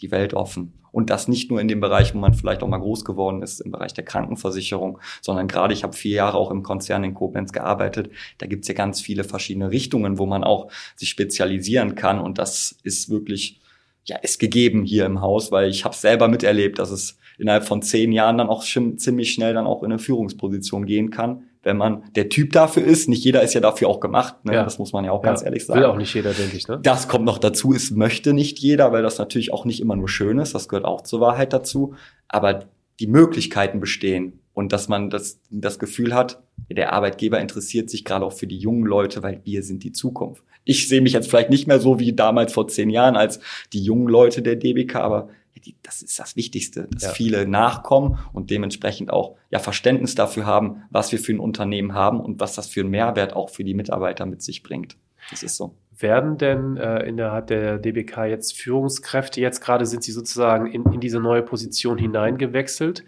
die 0.00 0.10
Welt 0.10 0.34
offen. 0.34 0.72
Und 0.92 1.10
das 1.10 1.28
nicht 1.28 1.50
nur 1.50 1.60
in 1.60 1.68
dem 1.68 1.80
Bereich, 1.80 2.14
wo 2.14 2.18
man 2.18 2.34
vielleicht 2.34 2.62
auch 2.62 2.68
mal 2.68 2.78
groß 2.78 3.04
geworden 3.04 3.42
ist, 3.42 3.60
im 3.60 3.70
Bereich 3.70 3.94
der 3.94 4.04
Krankenversicherung, 4.04 4.98
sondern 5.20 5.46
gerade, 5.46 5.72
ich 5.72 5.84
habe 5.84 5.92
vier 5.92 6.16
Jahre 6.16 6.36
auch 6.36 6.50
im 6.50 6.62
Konzern 6.62 7.04
in 7.04 7.14
Koblenz 7.14 7.52
gearbeitet. 7.52 8.10
Da 8.38 8.46
gibt's 8.46 8.68
ja 8.68 8.74
ganz 8.74 9.00
viele 9.00 9.24
verschiedene 9.24 9.70
Richtungen, 9.70 10.18
wo 10.18 10.26
man 10.26 10.42
auch 10.42 10.70
sich 10.96 11.08
spezialisieren 11.08 11.94
kann. 11.94 12.20
Und 12.20 12.38
das 12.38 12.76
ist 12.82 13.08
wirklich, 13.08 13.60
ja, 14.04 14.16
ist 14.16 14.40
gegeben 14.40 14.84
hier 14.84 15.06
im 15.06 15.20
Haus, 15.20 15.52
weil 15.52 15.70
ich 15.70 15.84
habe 15.84 15.94
selber 15.94 16.26
miterlebt, 16.26 16.78
dass 16.80 16.90
es 16.90 17.18
innerhalb 17.38 17.64
von 17.64 17.82
zehn 17.82 18.10
Jahren 18.10 18.38
dann 18.38 18.48
auch 18.48 18.64
ziemlich 18.64 19.32
schnell 19.32 19.54
dann 19.54 19.66
auch 19.66 19.82
in 19.82 19.92
eine 19.92 20.00
Führungsposition 20.00 20.86
gehen 20.86 21.10
kann 21.10 21.44
wenn 21.62 21.76
man 21.76 22.04
der 22.14 22.28
Typ 22.28 22.52
dafür 22.52 22.84
ist. 22.84 23.08
Nicht 23.08 23.24
jeder 23.24 23.42
ist 23.42 23.54
ja 23.54 23.60
dafür 23.60 23.88
auch 23.88 24.00
gemacht. 24.00 24.44
Ne? 24.44 24.54
Ja. 24.54 24.64
Das 24.64 24.78
muss 24.78 24.92
man 24.92 25.04
ja 25.04 25.12
auch 25.12 25.22
ja. 25.22 25.30
ganz 25.30 25.42
ehrlich 25.42 25.66
sagen. 25.66 25.80
Will 25.80 25.86
auch 25.86 25.96
nicht 25.96 26.14
jeder, 26.14 26.32
denke 26.32 26.56
ich. 26.56 26.66
Ne? 26.68 26.80
Das 26.82 27.08
kommt 27.08 27.24
noch 27.24 27.38
dazu. 27.38 27.72
Es 27.74 27.90
möchte 27.90 28.32
nicht 28.32 28.58
jeder, 28.58 28.92
weil 28.92 29.02
das 29.02 29.18
natürlich 29.18 29.52
auch 29.52 29.64
nicht 29.64 29.80
immer 29.80 29.96
nur 29.96 30.08
schön 30.08 30.38
ist. 30.38 30.54
Das 30.54 30.68
gehört 30.68 30.86
auch 30.86 31.02
zur 31.02 31.20
Wahrheit 31.20 31.52
dazu. 31.52 31.94
Aber 32.28 32.64
die 32.98 33.06
Möglichkeiten 33.06 33.80
bestehen 33.80 34.40
und 34.52 34.72
dass 34.72 34.88
man 34.88 35.10
das, 35.10 35.40
das 35.50 35.78
Gefühl 35.78 36.14
hat, 36.14 36.42
der 36.70 36.92
Arbeitgeber 36.92 37.40
interessiert 37.40 37.88
sich 37.88 38.04
gerade 38.04 38.24
auch 38.24 38.32
für 38.32 38.46
die 38.46 38.58
jungen 38.58 38.84
Leute, 38.84 39.22
weil 39.22 39.40
wir 39.44 39.62
sind 39.62 39.84
die 39.84 39.92
Zukunft. 39.92 40.42
Ich 40.64 40.88
sehe 40.88 41.00
mich 41.00 41.14
jetzt 41.14 41.30
vielleicht 41.30 41.50
nicht 41.50 41.66
mehr 41.66 41.80
so 41.80 41.98
wie 41.98 42.12
damals 42.12 42.52
vor 42.52 42.68
zehn 42.68 42.90
Jahren 42.90 43.16
als 43.16 43.40
die 43.72 43.82
jungen 43.82 44.08
Leute 44.08 44.42
der 44.42 44.56
DBK, 44.56 44.96
aber 44.96 45.28
die, 45.58 45.76
das 45.82 46.02
ist 46.02 46.18
das 46.18 46.36
Wichtigste, 46.36 46.88
dass 46.90 47.02
ja. 47.02 47.10
viele 47.10 47.46
nachkommen 47.46 48.18
und 48.32 48.50
dementsprechend 48.50 49.10
auch 49.10 49.36
ja 49.50 49.58
Verständnis 49.58 50.14
dafür 50.14 50.46
haben, 50.46 50.82
was 50.90 51.12
wir 51.12 51.18
für 51.18 51.32
ein 51.32 51.40
Unternehmen 51.40 51.94
haben 51.94 52.20
und 52.20 52.40
was 52.40 52.54
das 52.54 52.68
für 52.68 52.80
einen 52.80 52.90
Mehrwert 52.90 53.34
auch 53.34 53.50
für 53.50 53.64
die 53.64 53.74
Mitarbeiter 53.74 54.26
mit 54.26 54.42
sich 54.42 54.62
bringt. 54.62 54.96
Das 55.30 55.42
ist 55.42 55.56
so. 55.56 55.74
Werden 55.98 56.38
denn 56.38 56.76
äh, 56.78 57.02
innerhalb 57.06 57.48
der 57.48 57.78
DBK 57.78 58.24
jetzt 58.24 58.58
Führungskräfte, 58.58 59.40
jetzt 59.40 59.60
gerade 59.60 59.84
sind 59.84 60.02
sie 60.02 60.12
sozusagen 60.12 60.66
in, 60.66 60.84
in 60.92 61.00
diese 61.00 61.20
neue 61.20 61.42
Position 61.42 61.98
hineingewechselt, 61.98 63.04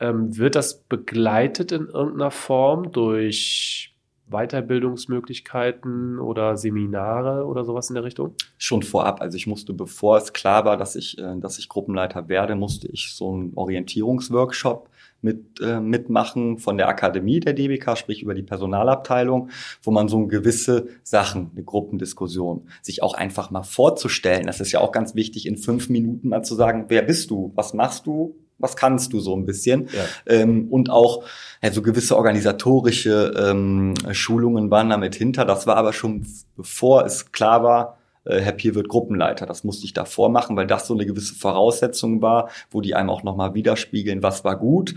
Ähm, 0.00 0.36
wird 0.36 0.56
das 0.56 0.82
begleitet 0.82 1.70
in 1.70 1.86
irgendeiner 1.86 2.32
Form 2.32 2.90
durch 2.90 3.93
Weiterbildungsmöglichkeiten 4.28 6.18
oder 6.18 6.56
Seminare 6.56 7.44
oder 7.46 7.64
sowas 7.64 7.88
in 7.88 7.94
der 7.94 8.04
Richtung? 8.04 8.34
Schon 8.58 8.82
vorab. 8.82 9.20
Also 9.20 9.36
ich 9.36 9.46
musste, 9.46 9.72
bevor 9.72 10.16
es 10.16 10.32
klar 10.32 10.64
war, 10.64 10.76
dass 10.76 10.96
ich, 10.96 11.18
äh, 11.18 11.38
dass 11.38 11.58
ich 11.58 11.68
Gruppenleiter 11.68 12.28
werde, 12.28 12.54
musste 12.54 12.88
ich 12.88 13.14
so 13.14 13.32
einen 13.32 13.52
Orientierungsworkshop 13.54 14.88
mit, 15.20 15.60
äh, 15.60 15.80
mitmachen 15.80 16.58
von 16.58 16.76
der 16.76 16.88
Akademie 16.88 17.40
der 17.40 17.54
DBK, 17.54 17.96
sprich 17.96 18.22
über 18.22 18.34
die 18.34 18.42
Personalabteilung, 18.42 19.48
wo 19.82 19.90
man 19.90 20.08
so 20.08 20.26
gewisse 20.26 20.88
Sachen, 21.02 21.50
eine 21.52 21.64
Gruppendiskussion, 21.64 22.68
sich 22.82 23.02
auch 23.02 23.14
einfach 23.14 23.50
mal 23.50 23.62
vorzustellen. 23.62 24.46
Das 24.46 24.60
ist 24.60 24.72
ja 24.72 24.80
auch 24.80 24.92
ganz 24.92 25.14
wichtig, 25.14 25.46
in 25.46 25.56
fünf 25.56 25.88
Minuten 25.88 26.28
mal 26.28 26.42
zu 26.42 26.54
sagen, 26.54 26.86
wer 26.88 27.02
bist 27.02 27.30
du, 27.30 27.52
was 27.54 27.72
machst 27.72 28.06
du, 28.06 28.36
was 28.58 28.76
kannst 28.76 29.12
du 29.12 29.20
so 29.20 29.36
ein 29.36 29.46
bisschen. 29.46 29.88
Ja. 29.92 30.04
Ähm, 30.26 30.68
und 30.70 30.90
auch 30.90 31.24
ja, 31.62 31.72
so 31.72 31.82
gewisse 31.82 32.16
organisatorische 32.16 33.34
ähm, 33.36 33.94
Schulungen 34.12 34.70
waren 34.70 34.90
damit 34.90 35.14
hinter. 35.14 35.44
Das 35.44 35.66
war 35.66 35.76
aber 35.76 35.92
schon 35.92 36.26
bevor 36.56 37.04
es 37.04 37.32
klar 37.32 37.62
war, 37.62 37.98
äh, 38.24 38.40
Herr 38.40 38.52
Pier 38.52 38.74
wird 38.74 38.88
Gruppenleiter. 38.88 39.46
Das 39.46 39.64
musste 39.64 39.84
ich 39.84 39.92
davor 39.92 40.28
machen, 40.28 40.56
weil 40.56 40.66
das 40.66 40.86
so 40.86 40.94
eine 40.94 41.06
gewisse 41.06 41.34
Voraussetzung 41.34 42.22
war, 42.22 42.48
wo 42.70 42.80
die 42.80 42.94
einem 42.94 43.10
auch 43.10 43.22
nochmal 43.22 43.54
widerspiegeln, 43.54 44.22
was 44.22 44.44
war 44.44 44.58
gut. 44.58 44.94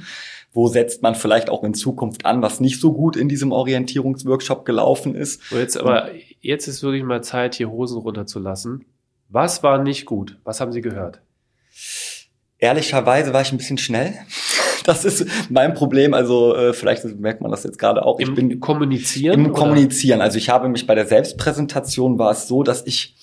Wo 0.54 0.68
setzt 0.68 1.04
man 1.04 1.14
vielleicht 1.14 1.50
auch 1.50 1.64
in 1.64 1.74
Zukunft 1.74 2.26
an, 2.26 2.42
was 2.42 2.60
nicht 2.60 2.80
so 2.80 2.94
gut 2.94 3.16
in 3.16 3.30
diesem 3.30 3.52
Orientierungsworkshop 3.52 4.66
gelaufen 4.66 5.14
ist. 5.14 5.42
So 5.50 5.58
jetzt 5.58 5.78
aber, 5.78 6.10
jetzt 6.42 6.68
ist 6.68 6.82
wirklich 6.82 7.04
mal 7.04 7.22
Zeit, 7.22 7.56
hier 7.56 7.70
Hosen 7.70 8.00
runterzulassen. 8.00 8.86
Was 9.30 9.62
war 9.62 9.84
nicht 9.84 10.06
gut? 10.06 10.40
Was 10.46 10.62
haben 10.62 10.72
Sie 10.72 10.82
gehört? 10.82 11.22
Ehrlicherweise 12.60 13.34
war 13.34 13.42
ich 13.42 13.52
ein 13.52 13.58
bisschen 13.58 13.78
schnell. 13.78 14.14
Das 14.84 15.04
ist 15.04 15.26
mein 15.50 15.74
Problem. 15.74 16.14
Also 16.14 16.56
äh, 16.56 16.72
vielleicht 16.72 17.04
merkt 17.20 17.42
man 17.42 17.52
das 17.52 17.66
jetzt 17.66 17.78
gerade 17.78 18.06
auch. 18.06 18.22
Im 18.22 18.30
ich 18.30 18.36
bin 18.36 18.60
Kommunizieren. 18.62 19.38
Im 19.38 19.46
oder? 19.48 19.54
Kommunizieren. 19.54 20.22
Also 20.22 20.38
ich 20.38 20.50
habe 20.50 20.70
mich 20.70 20.88
bei 20.88 20.96
der 20.96 21.06
Selbstpräsentation 21.06 22.18
war 22.18 22.32
es 22.32 22.48
so, 22.48 22.64
dass 22.64 22.88
ich 22.88 23.18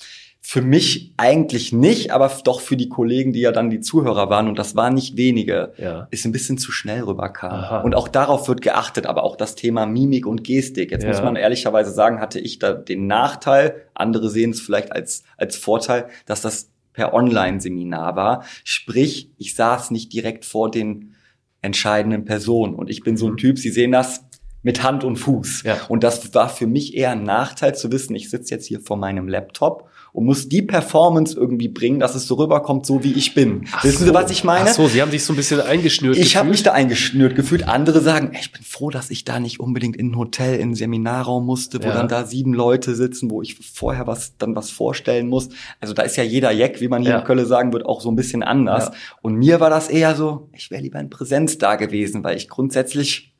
für 0.47 0.61
mich 0.61 1.15
eigentlich 1.17 1.73
nicht, 1.73 2.11
aber 2.11 2.31
doch 2.45 2.61
für 2.61 2.77
die 2.77 2.91
Kollegen, 2.91 3.33
die 3.33 3.41
ja 3.41 3.51
dann 3.51 3.71
die 3.71 3.81
Zuhörer 3.81 4.29
waren, 4.29 4.47
und 4.47 4.59
das 4.59 4.77
waren 4.77 4.93
nicht 4.93 5.17
wenige, 5.17 5.73
ja. 5.79 6.07
ist 6.11 6.27
ein 6.27 6.33
bisschen 6.33 6.59
zu 6.59 6.71
schnell 6.71 7.03
rüberkam. 7.03 7.51
Aha. 7.51 7.81
Und 7.81 7.95
auch 7.95 8.09
darauf 8.09 8.47
wird 8.47 8.61
geachtet, 8.61 9.07
aber 9.07 9.23
auch 9.23 9.37
das 9.37 9.55
Thema 9.55 9.87
Mimik 9.87 10.27
und 10.27 10.45
Gestik. 10.45 10.91
Jetzt 10.91 11.05
ja. 11.05 11.09
muss 11.09 11.23
man 11.23 11.37
ehrlicherweise 11.37 11.93
sagen, 11.93 12.21
hatte 12.21 12.41
ich 12.41 12.59
da 12.59 12.75
den 12.75 13.07
Nachteil, 13.07 13.87
andere 13.95 14.29
sehen 14.29 14.51
es 14.51 14.61
vielleicht 14.61 14.93
als, 14.93 15.25
als 15.39 15.57
Vorteil, 15.57 16.09
dass 16.27 16.43
das 16.43 16.69
per 16.95 17.13
Online-Seminar 17.13 18.17
war. 18.17 18.45
Sprich, 18.65 19.31
ich 19.37 19.55
saß 19.55 19.91
nicht 19.91 20.13
direkt 20.13 20.47
vor 20.47 20.71
den 20.71 21.15
entscheidenden 21.61 22.25
Personen. 22.25 22.75
Und 22.75 22.89
ich 22.89 23.03
bin 23.03 23.19
so 23.19 23.27
ein 23.27 23.33
mhm. 23.33 23.39
Typ, 23.39 23.59
Sie 23.59 23.71
sehen 23.71 23.93
das 23.93 24.25
mit 24.63 24.83
Hand 24.83 25.05
und 25.05 25.17
Fuß. 25.17 25.65
Ja. 25.65 25.79
Und 25.89 26.03
das 26.03 26.35
war 26.35 26.49
für 26.49 26.67
mich 26.67 26.95
eher 26.95 27.11
ein 27.11 27.23
Nachteil 27.23 27.75
zu 27.75 27.93
wissen, 27.93 28.17
ich 28.17 28.31
sitze 28.31 28.55
jetzt 28.55 28.67
hier 28.67 28.81
vor 28.81 28.97
meinem 28.97 29.29
Laptop 29.29 29.91
und 30.15 30.27
muss 30.27 30.49
die 30.49 30.63
Performance 30.63 31.37
irgendwie 31.37 31.67
bringen, 31.67 31.99
dass 31.99 32.15
es 32.15 32.29
so 32.29 32.37
rüberkommt, 32.37 32.87
so 32.87 33.03
wie 33.03 33.15
ich 33.15 33.35
bin. 33.35 33.65
Ach 33.73 33.83
Wissen 33.83 33.99
so. 33.99 34.05
Sie, 34.05 34.15
was 34.15 34.31
ich 34.31 34.45
meine? 34.45 34.71
Ach 34.71 34.75
so, 34.75 34.87
Sie 34.87 35.03
haben 35.03 35.11
sich 35.11 35.25
so 35.25 35.33
ein 35.33 35.37
bisschen 35.37 35.61
eingeschnürt 35.61 36.17
Ich 36.17 36.37
habe 36.37 36.51
mich 36.51 36.63
da 36.63 36.71
eingeschnürt 36.71 37.35
gefühlt. 37.35 37.67
Andere 37.67 38.01
sagen, 38.01 38.31
ey, 38.33 38.41
ich 38.41 38.53
bin 38.53 38.63
froh, 38.63 38.91
dass 38.91 39.11
ich 39.11 39.25
da 39.25 39.41
nicht 39.41 39.59
unbedingt 39.59 39.97
in 39.97 40.13
ein 40.13 40.17
Hotel, 40.17 40.55
in 40.55 40.63
einen 40.63 40.75
Seminarraum 40.77 41.45
musste, 41.45 41.83
wo 41.83 41.89
ja. 41.89 41.95
dann 41.95 42.07
da 42.07 42.27
sieben 42.27 42.55
Leute 42.55 42.95
sitzen, 42.95 43.29
wo 43.29 43.43
ich 43.43 43.57
vorher 43.57 44.07
was 44.07 44.39
dann 44.39 44.55
was 44.55 44.71
vorstellen 44.71 45.29
muss. 45.29 45.49
Also 45.81 45.95
da 45.95 46.05
ist 46.05 46.17
ja 46.17 46.23
jeder 46.23 46.53
Jack, 46.53 46.81
wie 46.81 46.87
man 46.87 47.03
hier 47.03 47.11
ja. 47.11 47.19
in 47.19 47.25
Köln 47.25 47.45
sagen 47.45 47.73
wird, 47.73 47.85
auch 47.85 48.01
so 48.01 48.09
ein 48.09 48.15
bisschen 48.15 48.45
anders. 48.45 48.87
Ja. 48.87 48.95
Und 49.21 49.35
mir 49.35 49.59
war 49.59 49.69
das 49.69 49.89
eher 49.89 50.15
so, 50.15 50.49
ich 50.53 50.71
wäre 50.71 50.81
lieber 50.81 51.01
in 51.01 51.11
Präsenz 51.11 51.59
da 51.59 51.75
gewesen, 51.75 52.23
weil 52.23 52.37
ich 52.37 52.49
grundsätzlich 52.49 53.34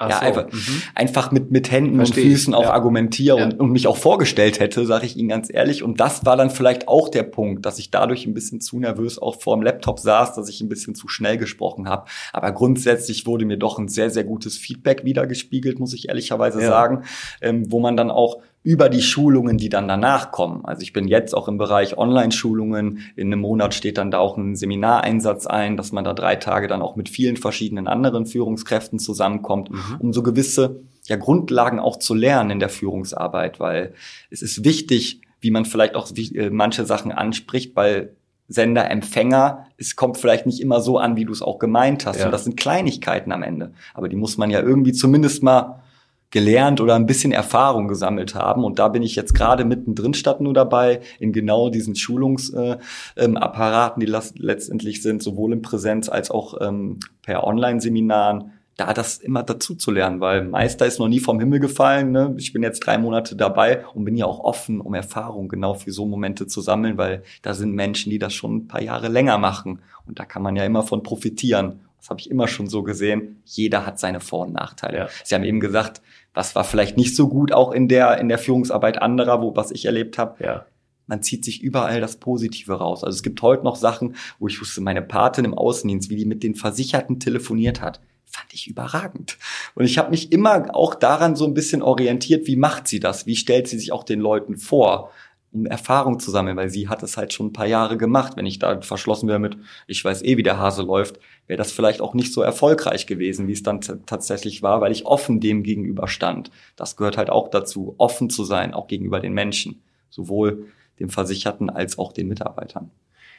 Ach 0.00 0.10
ja, 0.10 0.18
so. 0.18 0.24
einfach, 0.24 0.52
mhm. 0.52 0.82
einfach 0.94 1.32
mit, 1.32 1.50
mit 1.50 1.72
Händen 1.72 1.96
Versteh 1.96 2.22
und 2.22 2.30
Füßen 2.30 2.54
auch 2.54 2.62
ja. 2.62 2.72
argumentiere 2.72 3.38
ja. 3.38 3.44
und, 3.44 3.58
und 3.58 3.72
mich 3.72 3.88
auch 3.88 3.96
vorgestellt 3.96 4.60
hätte, 4.60 4.86
sage 4.86 5.04
ich 5.06 5.16
Ihnen 5.16 5.28
ganz 5.28 5.52
ehrlich. 5.52 5.82
Und 5.82 5.98
das 5.98 6.24
war 6.24 6.36
dann 6.36 6.50
vielleicht 6.50 6.86
auch 6.86 7.08
der 7.08 7.24
Punkt, 7.24 7.66
dass 7.66 7.80
ich 7.80 7.90
dadurch 7.90 8.24
ein 8.24 8.32
bisschen 8.32 8.60
zu 8.60 8.78
nervös 8.78 9.18
auch 9.18 9.40
vor 9.40 9.56
dem 9.56 9.62
Laptop 9.62 9.98
saß, 9.98 10.36
dass 10.36 10.48
ich 10.48 10.60
ein 10.60 10.68
bisschen 10.68 10.94
zu 10.94 11.08
schnell 11.08 11.36
gesprochen 11.36 11.88
habe. 11.88 12.08
Aber 12.32 12.52
grundsätzlich 12.52 13.26
wurde 13.26 13.44
mir 13.44 13.56
doch 13.56 13.78
ein 13.78 13.88
sehr, 13.88 14.10
sehr 14.10 14.24
gutes 14.24 14.56
Feedback 14.56 15.04
wiedergespiegelt, 15.04 15.80
muss 15.80 15.92
ich 15.92 16.08
ehrlicherweise 16.08 16.62
ja. 16.62 16.68
sagen, 16.68 17.02
ähm, 17.40 17.64
wo 17.68 17.80
man 17.80 17.96
dann 17.96 18.12
auch 18.12 18.38
über 18.68 18.90
die 18.90 19.00
Schulungen, 19.00 19.56
die 19.56 19.70
dann 19.70 19.88
danach 19.88 20.30
kommen. 20.30 20.62
Also 20.66 20.82
ich 20.82 20.92
bin 20.92 21.08
jetzt 21.08 21.34
auch 21.34 21.48
im 21.48 21.56
Bereich 21.56 21.96
Online-Schulungen. 21.96 22.98
In 23.16 23.28
einem 23.28 23.40
Monat 23.40 23.72
steht 23.72 23.96
dann 23.96 24.10
da 24.10 24.18
auch 24.18 24.36
ein 24.36 24.56
Seminareinsatz 24.56 25.46
ein, 25.46 25.78
dass 25.78 25.90
man 25.90 26.04
da 26.04 26.12
drei 26.12 26.36
Tage 26.36 26.68
dann 26.68 26.82
auch 26.82 26.94
mit 26.94 27.08
vielen 27.08 27.38
verschiedenen 27.38 27.88
anderen 27.88 28.26
Führungskräften 28.26 28.98
zusammenkommt, 28.98 29.70
mhm. 29.70 29.96
um 30.00 30.12
so 30.12 30.22
gewisse 30.22 30.82
ja, 31.06 31.16
Grundlagen 31.16 31.80
auch 31.80 31.98
zu 31.98 32.12
lernen 32.12 32.50
in 32.50 32.58
der 32.58 32.68
Führungsarbeit, 32.68 33.58
weil 33.58 33.94
es 34.28 34.42
ist 34.42 34.66
wichtig, 34.66 35.22
wie 35.40 35.50
man 35.50 35.64
vielleicht 35.64 35.94
auch 35.94 36.10
äh, 36.14 36.50
manche 36.50 36.84
Sachen 36.84 37.10
anspricht, 37.10 37.74
weil 37.74 38.16
Sender, 38.48 38.90
Empfänger, 38.90 39.64
es 39.78 39.96
kommt 39.96 40.18
vielleicht 40.18 40.44
nicht 40.44 40.60
immer 40.60 40.82
so 40.82 40.98
an, 40.98 41.16
wie 41.16 41.24
du 41.24 41.32
es 41.32 41.40
auch 41.40 41.58
gemeint 41.58 42.04
hast. 42.04 42.18
Ja. 42.18 42.26
Und 42.26 42.32
das 42.32 42.44
sind 42.44 42.58
Kleinigkeiten 42.58 43.32
am 43.32 43.42
Ende. 43.42 43.72
Aber 43.94 44.10
die 44.10 44.16
muss 44.16 44.36
man 44.36 44.50
ja 44.50 44.60
irgendwie 44.60 44.92
zumindest 44.92 45.42
mal 45.42 45.80
gelernt 46.30 46.80
oder 46.80 46.94
ein 46.94 47.06
bisschen 47.06 47.32
Erfahrung 47.32 47.88
gesammelt 47.88 48.34
haben. 48.34 48.64
Und 48.64 48.78
da 48.78 48.88
bin 48.88 49.02
ich 49.02 49.16
jetzt 49.16 49.34
gerade 49.34 49.64
mittendrin 49.64 50.14
statt 50.14 50.40
nur 50.40 50.54
dabei, 50.54 51.00
in 51.18 51.32
genau 51.32 51.70
diesen 51.70 51.96
Schulungsapparaten, 51.96 54.02
äh, 54.02 54.06
ähm, 54.06 54.22
die 54.34 54.42
letztendlich 54.42 55.02
sind, 55.02 55.22
sowohl 55.22 55.54
in 55.54 55.62
Präsenz 55.62 56.08
als 56.08 56.30
auch 56.30 56.60
ähm, 56.60 57.00
per 57.22 57.44
Online-Seminaren, 57.44 58.52
da 58.76 58.94
das 58.94 59.18
immer 59.18 59.42
dazu 59.42 59.74
zu 59.74 59.90
lernen, 59.90 60.20
weil 60.20 60.44
Meister 60.44 60.86
ist 60.86 61.00
noch 61.00 61.08
nie 61.08 61.18
vom 61.18 61.40
Himmel 61.40 61.58
gefallen. 61.58 62.12
Ne? 62.12 62.36
Ich 62.38 62.52
bin 62.52 62.62
jetzt 62.62 62.78
drei 62.80 62.96
Monate 62.96 63.34
dabei 63.34 63.84
und 63.88 64.04
bin 64.04 64.16
ja 64.16 64.26
auch 64.26 64.38
offen, 64.38 64.80
um 64.80 64.94
Erfahrung 64.94 65.48
genau 65.48 65.74
für 65.74 65.90
so 65.90 66.06
Momente 66.06 66.46
zu 66.46 66.60
sammeln, 66.60 66.96
weil 66.96 67.24
da 67.42 67.54
sind 67.54 67.74
Menschen, 67.74 68.10
die 68.10 68.20
das 68.20 68.34
schon 68.34 68.54
ein 68.54 68.68
paar 68.68 68.80
Jahre 68.80 69.08
länger 69.08 69.36
machen. 69.36 69.80
Und 70.06 70.20
da 70.20 70.24
kann 70.24 70.42
man 70.42 70.54
ja 70.54 70.64
immer 70.64 70.84
von 70.84 71.02
profitieren. 71.02 71.80
Das 71.98 72.10
habe 72.10 72.20
ich 72.20 72.30
immer 72.30 72.48
schon 72.48 72.68
so 72.68 72.82
gesehen. 72.82 73.42
Jeder 73.44 73.84
hat 73.84 73.98
seine 73.98 74.20
Vor- 74.20 74.46
und 74.46 74.52
Nachteile. 74.52 74.98
Ja. 74.98 75.08
Sie 75.24 75.34
haben 75.34 75.44
eben 75.44 75.60
gesagt, 75.60 76.00
was 76.34 76.54
war 76.54 76.64
vielleicht 76.64 76.96
nicht 76.96 77.16
so 77.16 77.28
gut 77.28 77.52
auch 77.52 77.72
in 77.72 77.88
der 77.88 78.18
in 78.18 78.28
der 78.28 78.38
Führungsarbeit 78.38 79.02
anderer, 79.02 79.42
wo 79.42 79.56
was 79.56 79.70
ich 79.70 79.86
erlebt 79.86 80.18
habe. 80.18 80.42
Ja. 80.42 80.66
Man 81.06 81.22
zieht 81.22 81.44
sich 81.44 81.62
überall 81.62 82.00
das 82.00 82.16
Positive 82.16 82.74
raus. 82.74 83.02
Also 83.02 83.16
es 83.16 83.22
gibt 83.22 83.40
heute 83.42 83.64
noch 83.64 83.76
Sachen, 83.76 84.14
wo 84.38 84.46
ich 84.46 84.60
wusste, 84.60 84.82
meine 84.82 85.02
Patin 85.02 85.46
im 85.46 85.54
Außendienst, 85.54 86.10
wie 86.10 86.16
die 86.16 86.26
mit 86.26 86.42
den 86.42 86.54
Versicherten 86.54 87.18
telefoniert 87.18 87.80
hat, 87.80 88.00
fand 88.26 88.52
ich 88.52 88.68
überragend. 88.68 89.38
Und 89.74 89.86
ich 89.86 89.96
habe 89.96 90.10
mich 90.10 90.32
immer 90.32 90.74
auch 90.74 90.94
daran 90.94 91.34
so 91.34 91.46
ein 91.46 91.54
bisschen 91.54 91.82
orientiert, 91.82 92.46
wie 92.46 92.56
macht 92.56 92.86
sie 92.86 93.00
das? 93.00 93.26
Wie 93.26 93.36
stellt 93.36 93.68
sie 93.68 93.78
sich 93.78 93.90
auch 93.90 94.04
den 94.04 94.20
Leuten 94.20 94.58
vor? 94.58 95.10
Um 95.58 95.66
Erfahrung 95.66 96.20
zu 96.20 96.30
sammeln, 96.30 96.56
weil 96.56 96.70
sie 96.70 96.88
hat 96.88 97.02
es 97.02 97.16
halt 97.16 97.32
schon 97.32 97.46
ein 97.46 97.52
paar 97.52 97.66
Jahre 97.66 97.96
gemacht. 97.96 98.36
Wenn 98.36 98.46
ich 98.46 98.58
da 98.58 98.80
verschlossen 98.80 99.28
wäre 99.28 99.38
mit, 99.38 99.56
ich 99.86 100.04
weiß 100.04 100.22
eh, 100.22 100.36
wie 100.36 100.42
der 100.42 100.58
Hase 100.58 100.82
läuft, 100.82 101.18
wäre 101.46 101.58
das 101.58 101.72
vielleicht 101.72 102.00
auch 102.00 102.14
nicht 102.14 102.32
so 102.32 102.42
erfolgreich 102.42 103.06
gewesen, 103.06 103.48
wie 103.48 103.52
es 103.52 103.62
dann 103.62 103.80
tatsächlich 103.80 104.62
war, 104.62 104.80
weil 104.80 104.92
ich 104.92 105.06
offen 105.06 105.40
dem 105.40 105.62
gegenüber 105.62 106.08
stand. 106.08 106.50
Das 106.76 106.96
gehört 106.96 107.16
halt 107.16 107.30
auch 107.30 107.48
dazu, 107.48 107.94
offen 107.98 108.30
zu 108.30 108.44
sein, 108.44 108.74
auch 108.74 108.86
gegenüber 108.86 109.20
den 109.20 109.32
Menschen, 109.32 109.82
sowohl 110.10 110.66
dem 111.00 111.08
Versicherten 111.08 111.70
als 111.70 111.98
auch 111.98 112.12
den 112.12 112.28
Mitarbeitern. 112.28 112.90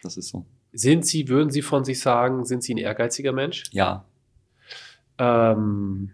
Das 0.03 0.17
ist 0.17 0.29
so. 0.29 0.45
Sind 0.71 1.05
Sie, 1.05 1.27
würden 1.27 1.49
Sie 1.49 1.61
von 1.61 1.83
sich 1.83 1.99
sagen, 1.99 2.45
sind 2.45 2.63
Sie 2.63 2.73
ein 2.73 2.77
ehrgeiziger 2.77 3.31
Mensch? 3.33 3.63
Ja. 3.71 4.05
Ähm, 5.17 6.11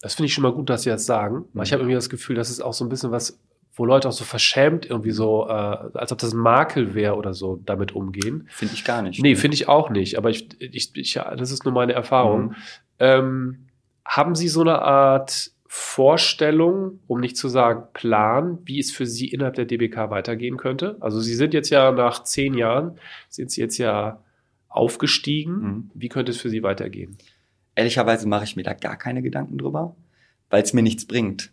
das 0.00 0.14
finde 0.14 0.26
ich 0.26 0.34
schon 0.34 0.42
mal 0.42 0.52
gut, 0.52 0.70
dass 0.70 0.82
Sie 0.82 0.90
das 0.90 1.06
sagen. 1.06 1.44
Mhm. 1.52 1.62
Ich 1.62 1.72
habe 1.72 1.82
irgendwie 1.82 1.94
das 1.94 2.10
Gefühl, 2.10 2.36
das 2.36 2.50
ist 2.50 2.60
auch 2.60 2.72
so 2.72 2.84
ein 2.84 2.88
bisschen 2.88 3.10
was 3.10 3.38
wo 3.76 3.84
Leute 3.84 4.08
auch 4.08 4.12
so 4.12 4.24
verschämt 4.24 4.86
irgendwie 4.86 5.10
so, 5.10 5.46
äh, 5.48 5.52
als 5.52 6.10
ob 6.10 6.18
das 6.18 6.32
ein 6.32 6.38
Makel 6.38 6.94
wäre 6.94 7.14
oder 7.14 7.34
so, 7.34 7.60
damit 7.64 7.92
umgehen. 7.92 8.48
Finde 8.50 8.74
ich 8.74 8.84
gar 8.84 9.02
nicht. 9.02 9.22
Nee, 9.22 9.36
finde 9.36 9.54
ich 9.54 9.68
auch 9.68 9.90
nicht. 9.90 10.16
Aber 10.16 10.30
ich, 10.30 10.48
ich, 10.60 10.96
ich, 10.96 11.14
ja, 11.14 11.36
das 11.36 11.50
ist 11.52 11.64
nur 11.64 11.74
meine 11.74 11.92
Erfahrung. 11.92 12.48
Mhm. 12.48 12.54
Ähm, 12.98 13.66
haben 14.04 14.34
Sie 14.34 14.48
so 14.48 14.62
eine 14.62 14.80
Art 14.80 15.50
Vorstellung, 15.66 17.00
um 17.06 17.20
nicht 17.20 17.36
zu 17.36 17.48
sagen 17.48 17.88
Plan, 17.92 18.58
wie 18.64 18.78
es 18.78 18.92
für 18.92 19.04
Sie 19.04 19.28
innerhalb 19.28 19.56
der 19.56 19.66
DBK 19.66 20.08
weitergehen 20.08 20.56
könnte? 20.56 20.96
Also 21.00 21.20
Sie 21.20 21.34
sind 21.34 21.52
jetzt 21.52 21.68
ja 21.68 21.92
nach 21.92 22.24
zehn 22.24 22.54
Jahren, 22.54 22.98
sind 23.28 23.50
Sie 23.50 23.60
jetzt 23.60 23.76
ja 23.76 24.22
aufgestiegen. 24.70 25.52
Mhm. 25.52 25.90
Wie 25.92 26.08
könnte 26.08 26.32
es 26.32 26.40
für 26.40 26.48
Sie 26.48 26.62
weitergehen? 26.62 27.18
Ehrlicherweise 27.74 28.26
mache 28.26 28.44
ich 28.44 28.56
mir 28.56 28.62
da 28.62 28.72
gar 28.72 28.96
keine 28.96 29.20
Gedanken 29.20 29.58
drüber, 29.58 29.94
weil 30.48 30.62
es 30.62 30.72
mir 30.72 30.82
nichts 30.82 31.04
bringt. 31.04 31.52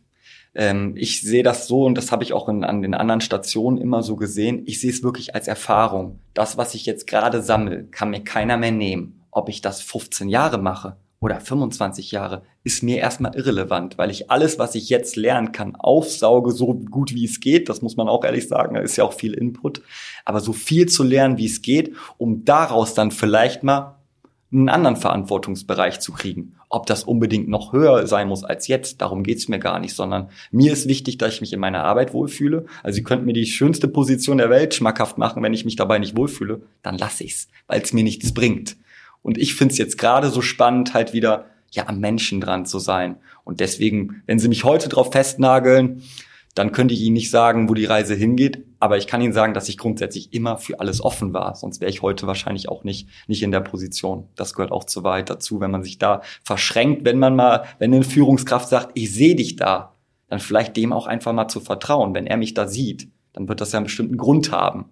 Ähm, 0.55 0.93
ich 0.95 1.21
sehe 1.21 1.43
das 1.43 1.67
so 1.67 1.85
und 1.85 1.95
das 1.95 2.11
habe 2.11 2.23
ich 2.23 2.33
auch 2.33 2.47
in, 2.49 2.63
an 2.63 2.81
den 2.81 2.93
anderen 2.93 3.21
Stationen 3.21 3.77
immer 3.77 4.03
so 4.03 4.15
gesehen. 4.15 4.63
Ich 4.65 4.79
sehe 4.79 4.91
es 4.91 5.03
wirklich 5.03 5.35
als 5.35 5.47
Erfahrung. 5.47 6.19
Das, 6.33 6.57
was 6.57 6.75
ich 6.75 6.85
jetzt 6.85 7.07
gerade 7.07 7.41
sammle, 7.41 7.85
kann 7.85 8.11
mir 8.11 8.23
keiner 8.23 8.57
mehr 8.57 8.71
nehmen. 8.71 9.21
Ob 9.31 9.49
ich 9.49 9.61
das 9.61 9.81
15 9.81 10.29
Jahre 10.29 10.59
mache 10.59 10.97
oder 11.19 11.39
25 11.39 12.11
Jahre, 12.11 12.43
ist 12.63 12.83
mir 12.83 12.97
erstmal 12.97 13.35
irrelevant, 13.35 13.97
weil 13.97 14.11
ich 14.11 14.29
alles, 14.29 14.59
was 14.59 14.75
ich 14.75 14.89
jetzt 14.89 15.15
lernen 15.15 15.51
kann, 15.51 15.75
aufsauge, 15.75 16.51
so 16.51 16.73
gut 16.73 17.13
wie 17.13 17.25
es 17.25 17.39
geht. 17.39 17.69
Das 17.69 17.81
muss 17.81 17.95
man 17.95 18.07
auch 18.07 18.23
ehrlich 18.23 18.47
sagen, 18.47 18.75
da 18.75 18.81
ist 18.81 18.97
ja 18.97 19.05
auch 19.05 19.13
viel 19.13 19.33
Input. 19.33 19.81
Aber 20.25 20.39
so 20.39 20.53
viel 20.53 20.87
zu 20.87 21.03
lernen, 21.03 21.37
wie 21.37 21.45
es 21.45 21.61
geht, 21.61 21.95
um 22.17 22.45
daraus 22.45 22.93
dann 22.93 23.11
vielleicht 23.11 23.63
mal 23.63 24.02
einen 24.53 24.69
anderen 24.69 24.95
Verantwortungsbereich 24.95 25.99
zu 25.99 26.11
kriegen. 26.11 26.55
Ob 26.69 26.85
das 26.85 27.03
unbedingt 27.03 27.47
noch 27.47 27.73
höher 27.73 28.05
sein 28.07 28.27
muss 28.27 28.43
als 28.43 28.67
jetzt, 28.67 29.01
darum 29.01 29.23
geht's 29.23 29.47
mir 29.47 29.59
gar 29.59 29.79
nicht, 29.79 29.95
sondern 29.95 30.29
mir 30.51 30.71
ist 30.71 30.87
wichtig, 30.87 31.17
dass 31.17 31.33
ich 31.33 31.41
mich 31.41 31.53
in 31.53 31.59
meiner 31.59 31.83
Arbeit 31.83 32.13
wohlfühle. 32.13 32.65
Also 32.83 32.95
Sie 32.97 33.03
könnten 33.03 33.25
mir 33.25 33.33
die 33.33 33.45
schönste 33.45 33.87
Position 33.87 34.37
der 34.37 34.49
Welt 34.49 34.73
schmackhaft 34.73 35.17
machen, 35.17 35.41
wenn 35.43 35.53
ich 35.53 35.65
mich 35.65 35.75
dabei 35.75 35.99
nicht 35.99 36.15
wohlfühle, 36.15 36.61
dann 36.83 36.97
lasse 36.97 37.23
ich's, 37.23 37.47
weil 37.67 37.81
es 37.81 37.93
mir 37.93 38.03
nichts 38.03 38.33
bringt. 38.33 38.77
Und 39.23 39.37
ich 39.37 39.55
finde 39.55 39.71
es 39.71 39.77
jetzt 39.77 39.97
gerade 39.97 40.29
so 40.29 40.41
spannend, 40.41 40.93
halt 40.93 41.13
wieder 41.13 41.45
ja 41.71 41.87
am 41.87 41.99
Menschen 41.99 42.39
dran 42.39 42.65
zu 42.65 42.79
sein. 42.79 43.17
Und 43.43 43.59
deswegen, 43.59 44.21
wenn 44.27 44.39
Sie 44.39 44.47
mich 44.47 44.63
heute 44.63 44.89
drauf 44.89 45.11
festnageln, 45.11 46.03
dann 46.55 46.71
könnte 46.71 46.93
ich 46.93 47.01
Ihnen 47.01 47.13
nicht 47.13 47.31
sagen, 47.31 47.67
wo 47.67 47.73
die 47.73 47.85
Reise 47.85 48.13
hingeht, 48.13 48.63
aber 48.79 48.97
ich 48.97 49.07
kann 49.07 49.21
Ihnen 49.21 49.33
sagen, 49.33 49.53
dass 49.53 49.69
ich 49.69 49.77
grundsätzlich 49.77 50.33
immer 50.33 50.57
für 50.57 50.79
alles 50.79 51.01
offen 51.01 51.33
war. 51.33 51.55
Sonst 51.55 51.81
wäre 51.81 51.89
ich 51.89 52.01
heute 52.01 52.27
wahrscheinlich 52.27 52.69
auch 52.69 52.83
nicht, 52.83 53.07
nicht 53.27 53.41
in 53.41 53.51
der 53.51 53.61
Position. 53.61 54.27
Das 54.35 54.53
gehört 54.53 54.71
auch 54.71 54.83
zu 54.83 55.03
weit 55.03 55.29
dazu, 55.29 55.59
wenn 55.59 55.71
man 55.71 55.83
sich 55.83 55.97
da 55.97 56.21
verschränkt, 56.43 57.05
wenn 57.05 57.17
man 57.17 57.35
mal, 57.35 57.65
wenn 57.79 57.93
eine 57.93 58.03
Führungskraft 58.03 58.69
sagt, 58.69 58.91
ich 58.93 59.11
sehe 59.11 59.35
dich 59.35 59.55
da, 59.55 59.95
dann 60.27 60.39
vielleicht 60.39 60.77
dem 60.77 60.93
auch 60.93 61.07
einfach 61.07 61.33
mal 61.33 61.47
zu 61.47 61.59
vertrauen. 61.59 62.13
Wenn 62.13 62.27
er 62.27 62.37
mich 62.37 62.53
da 62.53 62.67
sieht, 62.67 63.09
dann 63.33 63.47
wird 63.47 63.61
das 63.61 63.71
ja 63.71 63.77
einen 63.77 63.85
bestimmten 63.85 64.17
Grund 64.17 64.51
haben. 64.51 64.91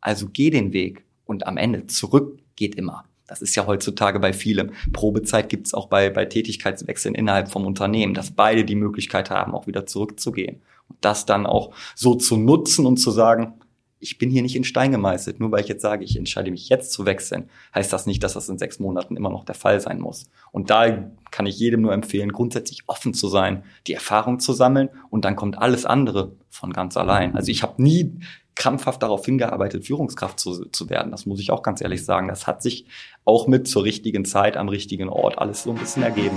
Also 0.00 0.28
geh 0.30 0.50
den 0.50 0.72
Weg 0.72 1.04
und 1.24 1.46
am 1.46 1.56
Ende 1.56 1.86
zurück 1.86 2.38
geht 2.54 2.74
immer. 2.74 3.04
Das 3.28 3.42
ist 3.42 3.54
ja 3.54 3.66
heutzutage 3.66 4.18
bei 4.18 4.32
vielem. 4.32 4.72
Probezeit 4.92 5.48
gibt 5.48 5.68
es 5.68 5.74
auch 5.74 5.86
bei, 5.86 6.10
bei 6.10 6.24
Tätigkeitswechseln 6.24 7.14
innerhalb 7.14 7.50
vom 7.50 7.66
Unternehmen, 7.66 8.14
dass 8.14 8.32
beide 8.32 8.64
die 8.64 8.74
Möglichkeit 8.74 9.30
haben, 9.30 9.54
auch 9.54 9.68
wieder 9.68 9.86
zurückzugehen. 9.86 10.62
Und 10.88 10.96
das 11.02 11.26
dann 11.26 11.46
auch 11.46 11.72
so 11.94 12.14
zu 12.14 12.36
nutzen 12.36 12.86
und 12.86 12.96
zu 12.96 13.10
sagen, 13.10 13.60
ich 14.00 14.18
bin 14.18 14.30
hier 14.30 14.42
nicht 14.42 14.56
in 14.56 14.64
Stein 14.64 14.92
gemeißelt. 14.92 15.40
Nur 15.40 15.50
weil 15.50 15.60
ich 15.60 15.68
jetzt 15.68 15.82
sage, 15.82 16.04
ich 16.04 16.16
entscheide 16.16 16.50
mich 16.50 16.68
jetzt 16.68 16.92
zu 16.92 17.06
wechseln, 17.06 17.48
heißt 17.74 17.92
das 17.92 18.06
nicht, 18.06 18.22
dass 18.22 18.34
das 18.34 18.48
in 18.48 18.58
sechs 18.58 18.78
Monaten 18.78 19.16
immer 19.16 19.30
noch 19.30 19.44
der 19.44 19.54
Fall 19.54 19.80
sein 19.80 20.00
muss. 20.00 20.30
Und 20.52 20.70
da 20.70 21.10
kann 21.30 21.46
ich 21.46 21.58
jedem 21.58 21.82
nur 21.82 21.92
empfehlen, 21.92 22.32
grundsätzlich 22.32 22.84
offen 22.86 23.14
zu 23.14 23.28
sein, 23.28 23.64
die 23.86 23.94
Erfahrung 23.94 24.40
zu 24.40 24.52
sammeln 24.52 24.88
und 25.10 25.24
dann 25.24 25.36
kommt 25.36 25.58
alles 25.58 25.84
andere 25.84 26.32
von 26.48 26.72
ganz 26.72 26.96
allein. 26.96 27.34
Also 27.34 27.50
ich 27.50 27.62
habe 27.62 27.82
nie 27.82 28.20
krampfhaft 28.54 29.02
darauf 29.02 29.24
hingearbeitet, 29.24 29.86
Führungskraft 29.86 30.40
zu, 30.40 30.64
zu 30.66 30.90
werden. 30.90 31.12
Das 31.12 31.26
muss 31.26 31.40
ich 31.40 31.50
auch 31.50 31.62
ganz 31.62 31.80
ehrlich 31.80 32.04
sagen. 32.04 32.28
Das 32.28 32.46
hat 32.46 32.62
sich 32.62 32.86
auch 33.24 33.46
mit 33.46 33.68
zur 33.68 33.84
richtigen 33.84 34.24
Zeit 34.24 34.56
am 34.56 34.68
richtigen 34.68 35.08
Ort 35.08 35.38
alles 35.38 35.62
so 35.62 35.70
ein 35.70 35.76
bisschen 35.76 36.02
ergeben. 36.02 36.36